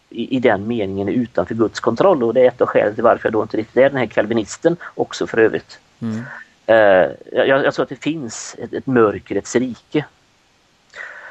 i, 0.09 0.35
i 0.35 0.39
den 0.39 0.67
meningen 0.67 1.09
är 1.09 1.13
utanför 1.13 1.55
Guds 1.55 1.79
kontroll 1.79 2.23
och 2.23 2.33
det 2.33 2.41
är 2.41 2.47
ett 2.47 2.61
av 2.61 2.67
skälen 2.67 2.95
till 2.95 3.03
varför 3.03 3.25
jag 3.27 3.33
då 3.33 3.41
inte 3.41 3.57
riktigt 3.57 3.77
är 3.77 3.89
den 3.89 3.97
här 3.97 4.05
kalvinisten 4.05 4.77
också 4.95 5.27
för 5.27 5.37
övrigt. 5.37 5.79
Mm. 5.99 6.23
Uh, 6.69 7.11
jag, 7.31 7.47
jag 7.47 7.73
tror 7.73 7.83
att 7.83 7.89
det 7.89 8.03
finns 8.03 8.55
ett, 8.59 8.73
ett 8.73 8.87
mörkrets 8.87 9.55
rike. 9.55 10.05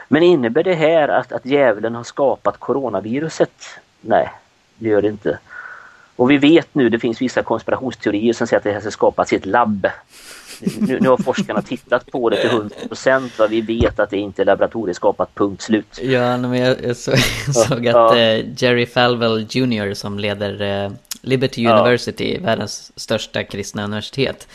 Men 0.08 0.22
innebär 0.22 0.62
det 0.62 0.74
här 0.74 1.08
att, 1.08 1.32
att 1.32 1.46
djävulen 1.46 1.94
har 1.94 2.04
skapat 2.04 2.58
coronaviruset? 2.58 3.64
Nej, 4.00 4.30
det 4.78 4.88
gör 4.88 5.02
det 5.02 5.08
inte. 5.08 5.38
Och 6.16 6.30
vi 6.30 6.38
vet 6.38 6.74
nu, 6.74 6.88
det 6.88 6.98
finns 6.98 7.22
vissa 7.22 7.42
konspirationsteorier 7.42 8.32
som 8.32 8.46
säger 8.46 8.58
att 8.58 8.64
det 8.64 8.72
här 8.72 8.80
ska 8.80 8.90
skapas 8.90 9.32
i 9.32 9.36
ett 9.36 9.46
labb. 9.46 9.86
Nu, 10.80 11.00
nu 11.00 11.09
har 11.09 11.16
forskarna 11.16 11.62
tittat 11.62 12.11
på 12.11 12.30
det 12.30 12.40
till 12.40 12.50
100% 12.50 13.40
och 13.40 13.52
vi 13.52 13.61
vet 13.61 13.98
att 14.00 14.11
det 14.11 14.16
inte 14.16 14.42
är 14.42 14.46
laboratorieskapat, 14.46 15.34
punkt 15.34 15.62
slut. 15.62 15.98
Ja, 16.02 16.36
men 16.36 16.59
jag, 16.61 16.76
jag, 16.84 16.96
så, 16.96 17.11
jag 17.46 17.54
såg 17.54 17.88
att 17.88 18.12
eh, 18.12 18.62
Jerry 18.62 18.86
Falwell 18.86 19.46
Jr 19.50 19.94
som 19.94 20.18
leder 20.18 20.84
eh, 20.84 20.90
Liberty 21.20 21.66
University, 21.66 22.34
ja. 22.34 22.40
världens 22.46 22.92
största 22.96 23.44
kristna 23.44 23.84
universitet, 23.84 24.48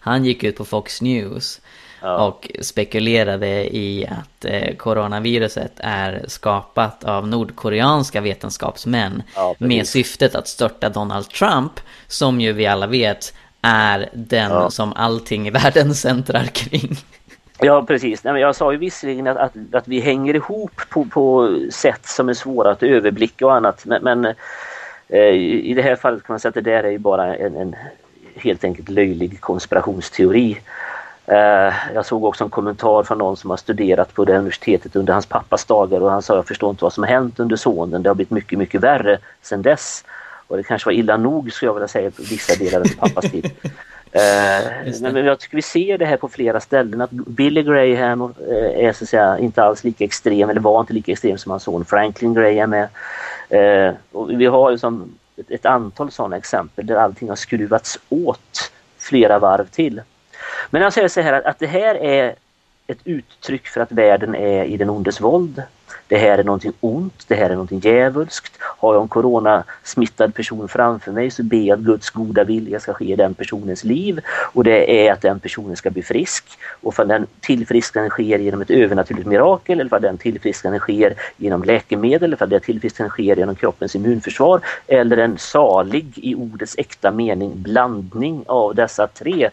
han 0.00 0.24
gick 0.24 0.44
ut 0.44 0.56
på 0.56 0.64
Fox 0.64 1.02
News 1.02 1.60
Ja. 2.02 2.26
Och 2.26 2.50
spekulerade 2.60 3.76
i 3.76 4.06
att 4.06 4.44
eh, 4.44 4.76
coronaviruset 4.76 5.72
är 5.76 6.24
skapat 6.28 7.04
av 7.04 7.28
nordkoreanska 7.28 8.20
vetenskapsmän 8.20 9.22
ja, 9.34 9.54
med 9.58 9.86
syftet 9.86 10.34
att 10.34 10.48
störta 10.48 10.88
Donald 10.88 11.28
Trump, 11.28 11.72
som 12.06 12.40
ju 12.40 12.52
vi 12.52 12.66
alla 12.66 12.86
vet 12.86 13.34
är 13.62 14.08
den 14.12 14.50
ja. 14.50 14.70
som 14.70 14.92
allting 14.92 15.46
i 15.46 15.50
världen 15.50 15.94
centrar 16.06 16.44
kring. 16.44 16.96
Ja 17.62 17.82
precis, 17.82 18.24
jag 18.24 18.56
sa 18.56 18.72
ju 18.72 18.78
visserligen 18.78 19.26
att, 19.26 19.36
att, 19.36 19.52
att, 19.72 19.88
vi 19.88 20.00
hänger 20.00 20.34
ihop 20.34 20.80
på, 20.90 21.04
på 21.04 21.56
sätt 21.70 22.06
som 22.06 22.28
är 22.28 22.34
svåra 22.34 22.70
att 22.70 22.82
överblicka 22.82 23.46
och 23.46 23.54
annat 23.54 23.86
men, 23.86 24.02
men 24.02 24.34
eh, 25.08 25.34
i 25.34 25.74
det 25.74 25.82
här 25.82 25.96
fallet 25.96 26.22
kan 26.22 26.32
man 26.32 26.40
säga 26.40 26.48
att 26.48 26.54
det 26.54 26.60
där 26.60 26.84
är 26.84 26.90
ju 26.90 26.98
bara 26.98 27.36
en, 27.36 27.56
en 27.56 27.76
helt 28.34 28.64
enkelt 28.64 28.88
löjlig 28.88 29.40
konspirationsteori. 29.40 30.60
Eh, 31.26 31.74
jag 31.94 32.06
såg 32.06 32.24
också 32.24 32.44
en 32.44 32.50
kommentar 32.50 33.02
från 33.02 33.18
någon 33.18 33.36
som 33.36 33.50
har 33.50 33.56
studerat 33.56 34.14
på 34.14 34.24
det 34.24 34.38
universitetet 34.38 34.96
under 34.96 35.12
hans 35.12 35.26
pappas 35.26 35.64
dagar 35.64 36.00
och 36.00 36.10
han 36.10 36.22
sa 36.22 36.34
jag 36.34 36.46
förstår 36.46 36.70
inte 36.70 36.84
vad 36.84 36.92
som 36.92 37.02
har 37.02 37.10
hänt 37.10 37.40
under 37.40 37.56
sonen. 37.56 38.02
Det 38.02 38.10
har 38.10 38.14
blivit 38.14 38.30
mycket, 38.30 38.58
mycket 38.58 38.80
värre 38.80 39.18
sedan 39.42 39.62
dess. 39.62 40.04
Och 40.50 40.56
det 40.56 40.62
kanske 40.62 40.88
var 40.88 40.92
illa 40.92 41.16
nog 41.16 41.52
skulle 41.52 41.68
jag 41.68 41.74
vilja 41.74 41.88
säga 41.88 42.10
på 42.10 42.22
vissa 42.22 42.64
delar 42.64 42.80
av 42.80 42.84
pappas 42.98 43.30
tid. 43.30 43.50
Uh, 44.16 45.00
men 45.12 45.24
jag 45.24 45.38
tycker 45.38 45.56
vi 45.56 45.62
ser 45.62 45.98
det 45.98 46.06
här 46.06 46.16
på 46.16 46.28
flera 46.28 46.60
ställen 46.60 47.00
att 47.00 47.10
Billy 47.10 47.62
Graham 47.62 48.22
uh, 48.22 48.34
är 48.76 48.92
så 48.92 49.04
att 49.04 49.08
säga 49.08 49.38
inte 49.38 49.62
alls 49.62 49.84
lika 49.84 50.04
extrem 50.04 50.50
eller 50.50 50.60
var 50.60 50.80
inte 50.80 50.92
lika 50.92 51.12
extrem 51.12 51.38
som 51.38 51.50
hans 51.50 51.62
son 51.62 51.84
Franklin 51.84 52.34
Graham 52.34 52.72
är. 52.72 52.88
Uh, 53.88 53.94
och 54.12 54.30
vi 54.30 54.46
har 54.46 54.70
liksom 54.70 55.18
ett, 55.36 55.50
ett 55.50 55.66
antal 55.66 56.10
sådana 56.10 56.36
exempel 56.36 56.86
där 56.86 56.96
allting 56.96 57.28
har 57.28 57.36
skruvats 57.36 57.98
åt 58.08 58.72
flera 58.98 59.38
varv 59.38 59.64
till. 59.64 60.02
Men 60.70 60.82
jag 60.82 60.92
säger 60.92 61.08
så 61.08 61.20
här 61.20 61.48
att 61.48 61.58
det 61.58 61.66
här 61.66 61.94
är 61.94 62.34
ett 62.86 63.00
uttryck 63.04 63.66
för 63.66 63.80
att 63.80 63.92
världen 63.92 64.34
är 64.34 64.64
i 64.64 64.76
den 64.76 64.90
ondes 64.90 65.20
våld. 65.20 65.62
Det 66.10 66.18
här 66.18 66.38
är 66.38 66.44
någonting 66.44 66.72
ont, 66.80 67.24
det 67.28 67.34
här 67.34 67.44
är 67.44 67.54
någonting 67.54 67.78
djävulskt. 67.78 68.52
Har 68.60 68.94
jag 68.94 69.02
en 69.02 69.08
coronasmittad 69.08 70.34
person 70.34 70.68
framför 70.68 71.12
mig 71.12 71.30
så 71.30 71.42
ber 71.42 71.56
jag 71.56 71.78
att 71.78 71.84
Guds 71.84 72.10
goda 72.10 72.44
vilja 72.44 72.80
ska 72.80 72.92
ske 72.92 73.12
i 73.12 73.16
den 73.16 73.34
personens 73.34 73.84
liv 73.84 74.20
och 74.52 74.64
det 74.64 75.06
är 75.06 75.12
att 75.12 75.20
den 75.20 75.40
personen 75.40 75.76
ska 75.76 75.90
bli 75.90 76.02
frisk. 76.02 76.44
Och 76.82 76.94
för 76.94 77.04
den 77.04 77.26
tillfrisknandet 77.40 78.12
sker 78.12 78.38
genom 78.38 78.60
ett 78.60 78.70
övernaturligt 78.70 79.26
mirakel 79.26 79.80
eller 79.80 79.88
för 79.88 80.00
den 80.00 80.18
tillfrisknandet 80.18 80.82
sker 80.82 81.14
genom 81.36 81.62
läkemedel 81.62 82.24
eller 82.24 82.36
för 82.36 82.46
det 82.46 82.60
tillfrisknandet 82.60 83.12
sker 83.12 83.36
genom 83.36 83.54
kroppens 83.54 83.96
immunförsvar 83.96 84.60
eller 84.86 85.16
en 85.16 85.38
salig 85.38 86.06
i 86.16 86.34
ordets 86.34 86.74
äkta 86.78 87.10
mening 87.10 87.52
blandning 87.62 88.44
av 88.46 88.74
dessa 88.74 89.06
tre 89.06 89.50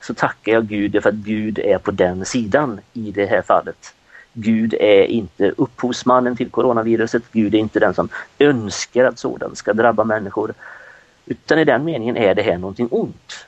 så 0.00 0.14
tackar 0.14 0.52
jag 0.52 0.66
Gud 0.66 1.02
för 1.02 1.08
att 1.08 1.14
Gud 1.14 1.58
är 1.58 1.78
på 1.78 1.90
den 1.90 2.24
sidan 2.24 2.80
i 2.92 3.10
det 3.10 3.26
här 3.26 3.42
fallet. 3.42 3.94
Gud 4.32 4.74
är 4.74 5.04
inte 5.04 5.52
upphovsmannen 5.56 6.36
till 6.36 6.50
coronaviruset, 6.50 7.22
Gud 7.32 7.54
är 7.54 7.58
inte 7.58 7.80
den 7.80 7.94
som 7.94 8.08
önskar 8.38 9.04
att 9.04 9.18
sådant 9.18 9.58
ska 9.58 9.72
drabba 9.72 10.04
människor. 10.04 10.54
Utan 11.26 11.58
i 11.58 11.64
den 11.64 11.84
meningen 11.84 12.16
är 12.16 12.34
det 12.34 12.42
här 12.42 12.58
någonting 12.58 12.88
ont. 12.90 13.46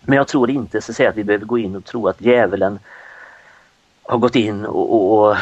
Men 0.00 0.16
jag 0.16 0.28
tror 0.28 0.50
inte 0.50 0.80
så 0.80 0.92
att, 0.92 0.96
säga, 0.96 1.08
att 1.08 1.16
vi 1.16 1.24
behöver 1.24 1.46
gå 1.46 1.58
in 1.58 1.76
och 1.76 1.84
tro 1.84 2.08
att 2.08 2.20
djävulen 2.20 2.78
har 4.02 4.18
gått 4.18 4.36
in 4.36 4.66
och, 4.66 4.94
och, 4.94 5.30
och 5.30 5.36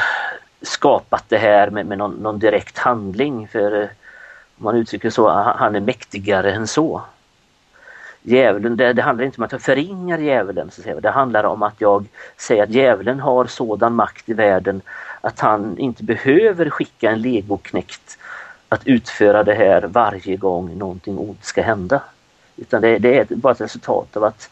skapat 0.62 1.24
det 1.28 1.38
här 1.38 1.70
med, 1.70 1.86
med 1.86 1.98
någon, 1.98 2.12
någon, 2.12 2.38
direkt 2.38 2.78
handling. 2.78 3.48
För 3.48 3.82
eh, 3.82 3.88
om 4.58 4.64
man 4.64 4.76
uttrycker 4.76 5.10
så, 5.10 5.28
han 5.30 5.76
är 5.76 5.80
mäktigare 5.80 6.52
än 6.52 6.66
så 6.66 7.02
djävulen, 8.22 8.76
det, 8.76 8.92
det, 8.92 9.02
handlar 9.02 9.24
inte 9.24 9.38
om 9.38 9.44
att 9.44 9.52
jag 9.52 9.62
förringar 9.62 10.18
djävulen, 10.18 10.70
så 10.70 10.82
säga. 10.82 11.00
det 11.00 11.10
handlar 11.10 11.44
om 11.44 11.62
att 11.62 11.74
jag 11.78 12.06
säger 12.36 12.62
att 12.62 12.70
djävulen 12.70 13.20
har 13.20 13.46
sådan 13.46 13.94
makt 13.94 14.28
i 14.28 14.32
världen 14.32 14.82
att 15.20 15.40
han 15.40 15.78
inte 15.78 16.04
behöver 16.04 16.70
skicka 16.70 17.10
en 17.10 17.22
legoknekt 17.22 18.18
att 18.68 18.86
utföra 18.86 19.44
det 19.44 19.54
här 19.54 19.82
varje 19.82 20.36
gång 20.36 20.78
någonting 20.78 21.18
ont 21.18 21.44
ska 21.44 21.62
hända. 21.62 22.02
Utan 22.56 22.82
det, 22.82 22.98
det 22.98 23.18
är 23.18 23.26
bara 23.30 23.52
ett 23.52 23.60
resultat 23.60 24.16
av 24.16 24.24
att 24.24 24.50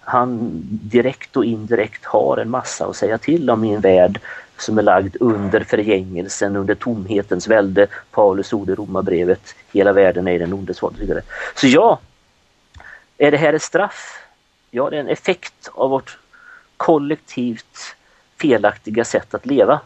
han 0.00 0.50
direkt 0.70 1.36
och 1.36 1.44
indirekt 1.44 2.04
har 2.04 2.36
en 2.36 2.50
massa 2.50 2.86
att 2.86 2.96
säga 2.96 3.18
till 3.18 3.50
om 3.50 3.64
i 3.64 3.74
en 3.74 3.80
värld 3.80 4.20
som 4.58 4.78
är 4.78 4.82
lagd 4.82 5.16
under 5.20 5.60
förgängelsen, 5.60 6.56
under 6.56 6.74
tomhetens 6.74 7.48
välde. 7.48 7.86
Paulus 8.10 8.52
ord 8.52 8.70
i 8.70 8.74
Romarbrevet, 8.74 9.54
hela 9.72 9.92
världen 9.92 10.28
är 10.28 10.32
i 10.32 10.38
den 10.38 10.52
ondes 10.52 10.82
våld. 10.82 11.22
Så 11.54 11.66
ja, 11.66 11.98
är 13.18 13.30
det 13.30 13.36
här 13.36 13.52
ett 13.52 13.62
straff? 13.62 14.18
Ja, 14.70 14.90
det 14.90 14.96
är 14.96 15.00
en 15.00 15.08
effekt 15.08 15.70
av 15.74 15.90
vårt 15.90 16.18
kollektivt 16.76 17.96
felaktiga 18.36 19.04
sätt 19.04 19.34
att 19.34 19.46
leva. 19.46 19.80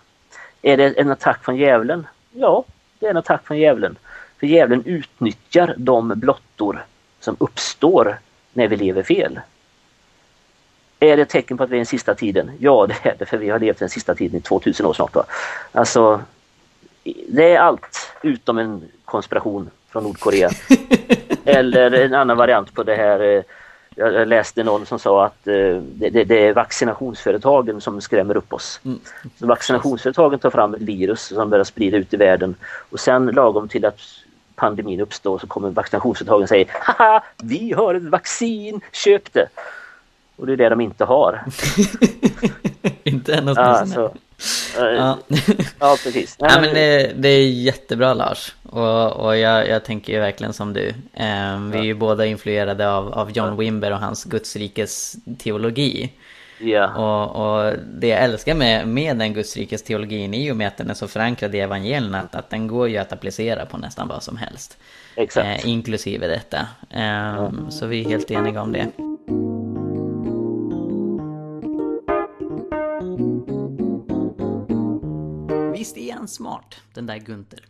Är 0.63 0.77
det 0.77 1.01
en 1.01 1.11
attack 1.11 1.45
från 1.45 1.57
djävulen? 1.57 2.07
Ja, 2.33 2.65
det 2.99 3.07
är 3.07 3.11
en 3.11 3.17
attack 3.17 3.47
från 3.47 3.59
djävulen. 3.59 3.97
För 4.39 4.47
djävulen 4.47 4.85
utnyttjar 4.85 5.75
de 5.77 6.09
blottor 6.09 6.85
som 7.21 7.37
uppstår 7.41 8.19
när 8.53 8.69
vi 8.69 8.77
lever 8.77 9.03
fel. 9.03 9.41
Är 11.01 11.17
det 11.17 11.23
ett 11.23 11.29
tecken 11.29 11.57
på 11.57 11.65
att 11.65 11.71
vi 11.71 11.75
är 11.75 11.77
i 11.77 11.79
den 11.79 11.87
sista 11.87 12.15
tiden? 12.15 12.51
Ja, 12.59 12.87
det 12.87 13.09
är 13.09 13.17
det, 13.19 13.27
för 13.27 13.37
vi 13.37 13.51
har 13.51 13.59
levt 13.59 13.79
den 13.79 13.89
sista 13.89 14.15
tiden 14.15 14.39
i 14.39 14.43
2000 14.43 14.87
år 14.87 14.93
snart. 14.93 15.15
Va? 15.15 15.25
Alltså, 15.73 16.23
det 17.29 17.55
är 17.55 17.59
allt 17.59 18.13
utom 18.23 18.59
en 18.59 18.89
konspiration 19.05 19.71
från 19.89 20.03
Nordkorea. 20.03 20.51
Eller 21.45 21.93
en 21.93 22.15
annan 22.15 22.37
variant 22.37 22.75
på 22.75 22.83
det 22.83 22.95
här. 22.95 23.21
Eh, 23.21 23.43
jag 23.95 24.29
läste 24.29 24.65
någon 24.65 24.87
som 24.87 24.99
sa 24.99 25.25
att 25.25 25.47
eh, 25.47 25.77
det, 25.83 26.25
det 26.25 26.47
är 26.47 26.53
vaccinationsföretagen 26.53 27.81
som 27.81 28.01
skrämmer 28.01 28.37
upp 28.37 28.53
oss. 28.53 28.81
Mm. 28.85 29.01
Så 29.39 29.47
vaccinationsföretagen 29.47 30.39
tar 30.39 30.51
fram 30.51 30.75
ett 30.75 30.83
virus 30.83 31.23
som 31.23 31.51
börjar 31.51 31.65
sprida 31.65 31.97
ut 31.97 32.15
i 32.15 32.17
världen 32.17 32.55
och 32.91 33.01
sen 33.01 33.27
lagom 33.27 33.69
till 33.69 33.85
att 33.85 34.01
pandemin 34.55 35.01
uppstår 35.01 35.39
så 35.39 35.47
kommer 35.47 35.71
vaccinationsföretagen 35.71 36.49
säga 36.49 36.67
Haha, 36.71 37.23
vi 37.43 37.73
har 37.73 37.95
ett 37.95 38.03
vaccin, 38.03 38.81
köp 38.93 39.33
det! 39.33 39.49
Och 40.37 40.47
det 40.47 40.53
är 40.53 40.57
det 40.57 40.69
de 40.69 40.81
inte 40.81 41.05
har. 41.05 41.45
inte 43.05 43.35
än 43.35 43.49
åtminstone. 43.49 43.95
Ja, 43.95 44.13
ja. 44.77 45.19
ja, 45.79 45.97
precis. 46.05 46.37
Nej, 46.39 46.61
men 46.61 46.75
det, 46.75 47.13
det, 47.17 47.29
är 47.29 47.51
jättebra 47.51 48.15
Lars. 48.15 48.55
Och, 48.63 49.13
och 49.13 49.37
jag, 49.37 49.69
jag 49.69 49.85
tänker 49.85 50.13
ju 50.13 50.19
verkligen 50.19 50.53
som 50.53 50.73
du. 50.73 50.89
Um, 50.89 51.71
vi 51.71 51.79
är 51.79 51.83
ju 51.83 51.95
båda 51.95 52.27
influerade 52.27 52.91
av, 52.91 53.13
av 53.13 53.31
John 53.31 53.57
Wimber 53.57 53.91
och 53.91 53.99
hans 53.99 54.25
Gudsrikes 54.25 55.17
teologi. 55.39 56.13
Ja. 56.59 56.95
Och, 56.95 57.67
och 57.67 57.75
det 57.95 58.07
jag 58.07 58.23
älskar 58.23 58.55
med, 58.55 58.89
med 58.89 59.17
den 59.17 59.35
Gudsrikes 59.35 59.83
teologin 59.83 60.35
är 60.35 60.43
ju 60.43 60.55
med 60.55 60.69
att 60.69 60.77
den 60.77 60.91
är 60.91 60.95
så 60.95 61.09
förankrad 61.09 61.55
i 61.55 61.61
evangelierna 61.61 62.21
att, 62.21 62.35
att 62.35 62.51
den 62.51 62.67
går 62.67 62.89
ju 62.89 62.97
att 62.97 63.13
applicera 63.13 63.67
på 63.67 63.79
nästan 63.79 64.09
vad 64.09 64.23
som 64.23 64.37
helst. 64.37 64.79
Exakt. 65.17 65.65
Eh, 65.65 65.71
inklusive 65.71 66.27
detta. 66.27 66.59
Um, 66.91 67.01
ja. 67.01 67.71
Så 67.71 67.87
vi 67.87 68.05
är 68.05 68.09
helt 68.09 68.31
eniga 68.31 68.63
om 68.63 68.73
det. 68.73 68.87
Visst 75.83 75.97
är 75.97 76.13
han 76.13 76.29
smart, 76.29 76.75
den 76.95 77.07
där 77.07 77.19
Gunter. 77.19 77.65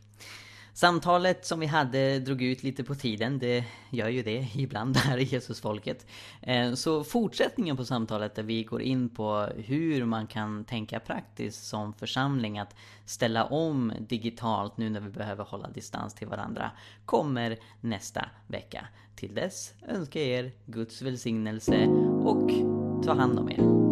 Samtalet 0.73 1.47
som 1.47 1.61
vi 1.61 1.67
hade 1.67 2.19
drog 2.19 2.43
ut 2.43 2.63
lite 2.63 2.85
på 2.85 2.95
tiden, 2.95 3.39
det 3.39 3.65
gör 3.91 4.09
ju 4.09 4.23
det 4.23 4.49
ibland 4.55 4.97
här 4.97 5.19
i 5.19 5.25
Jesusfolket. 5.25 6.07
Eh, 6.41 6.75
så 6.75 7.05
fortsättningen 7.05 7.77
på 7.77 7.85
samtalet 7.85 8.35
där 8.35 8.43
vi 8.43 8.65
går 8.65 8.83
in 8.83 9.09
på 9.09 9.49
hur 9.57 10.05
man 10.05 10.27
kan 10.27 10.65
tänka 10.65 11.01
praktiskt 11.01 11.67
som 11.67 11.93
församling 11.93 12.59
att 12.59 12.77
ställa 13.05 13.45
om 13.45 13.93
digitalt 13.99 14.77
nu 14.77 14.91
när 14.91 15.01
vi 15.01 15.11
behöver 15.11 15.45
hålla 15.45 15.71
distans 15.71 16.15
till 16.15 16.29
varandra 16.29 16.71
kommer 17.05 17.59
nästa 17.81 18.25
vecka. 18.47 18.87
Till 19.17 19.35
dess 19.35 19.73
önskar 19.89 20.21
jag 20.21 20.29
er 20.29 20.53
Guds 20.67 21.03
välsignelse 21.03 21.87
och 22.25 22.51
ta 23.05 23.15
hand 23.15 23.39
om 23.39 23.51
er. 23.51 23.92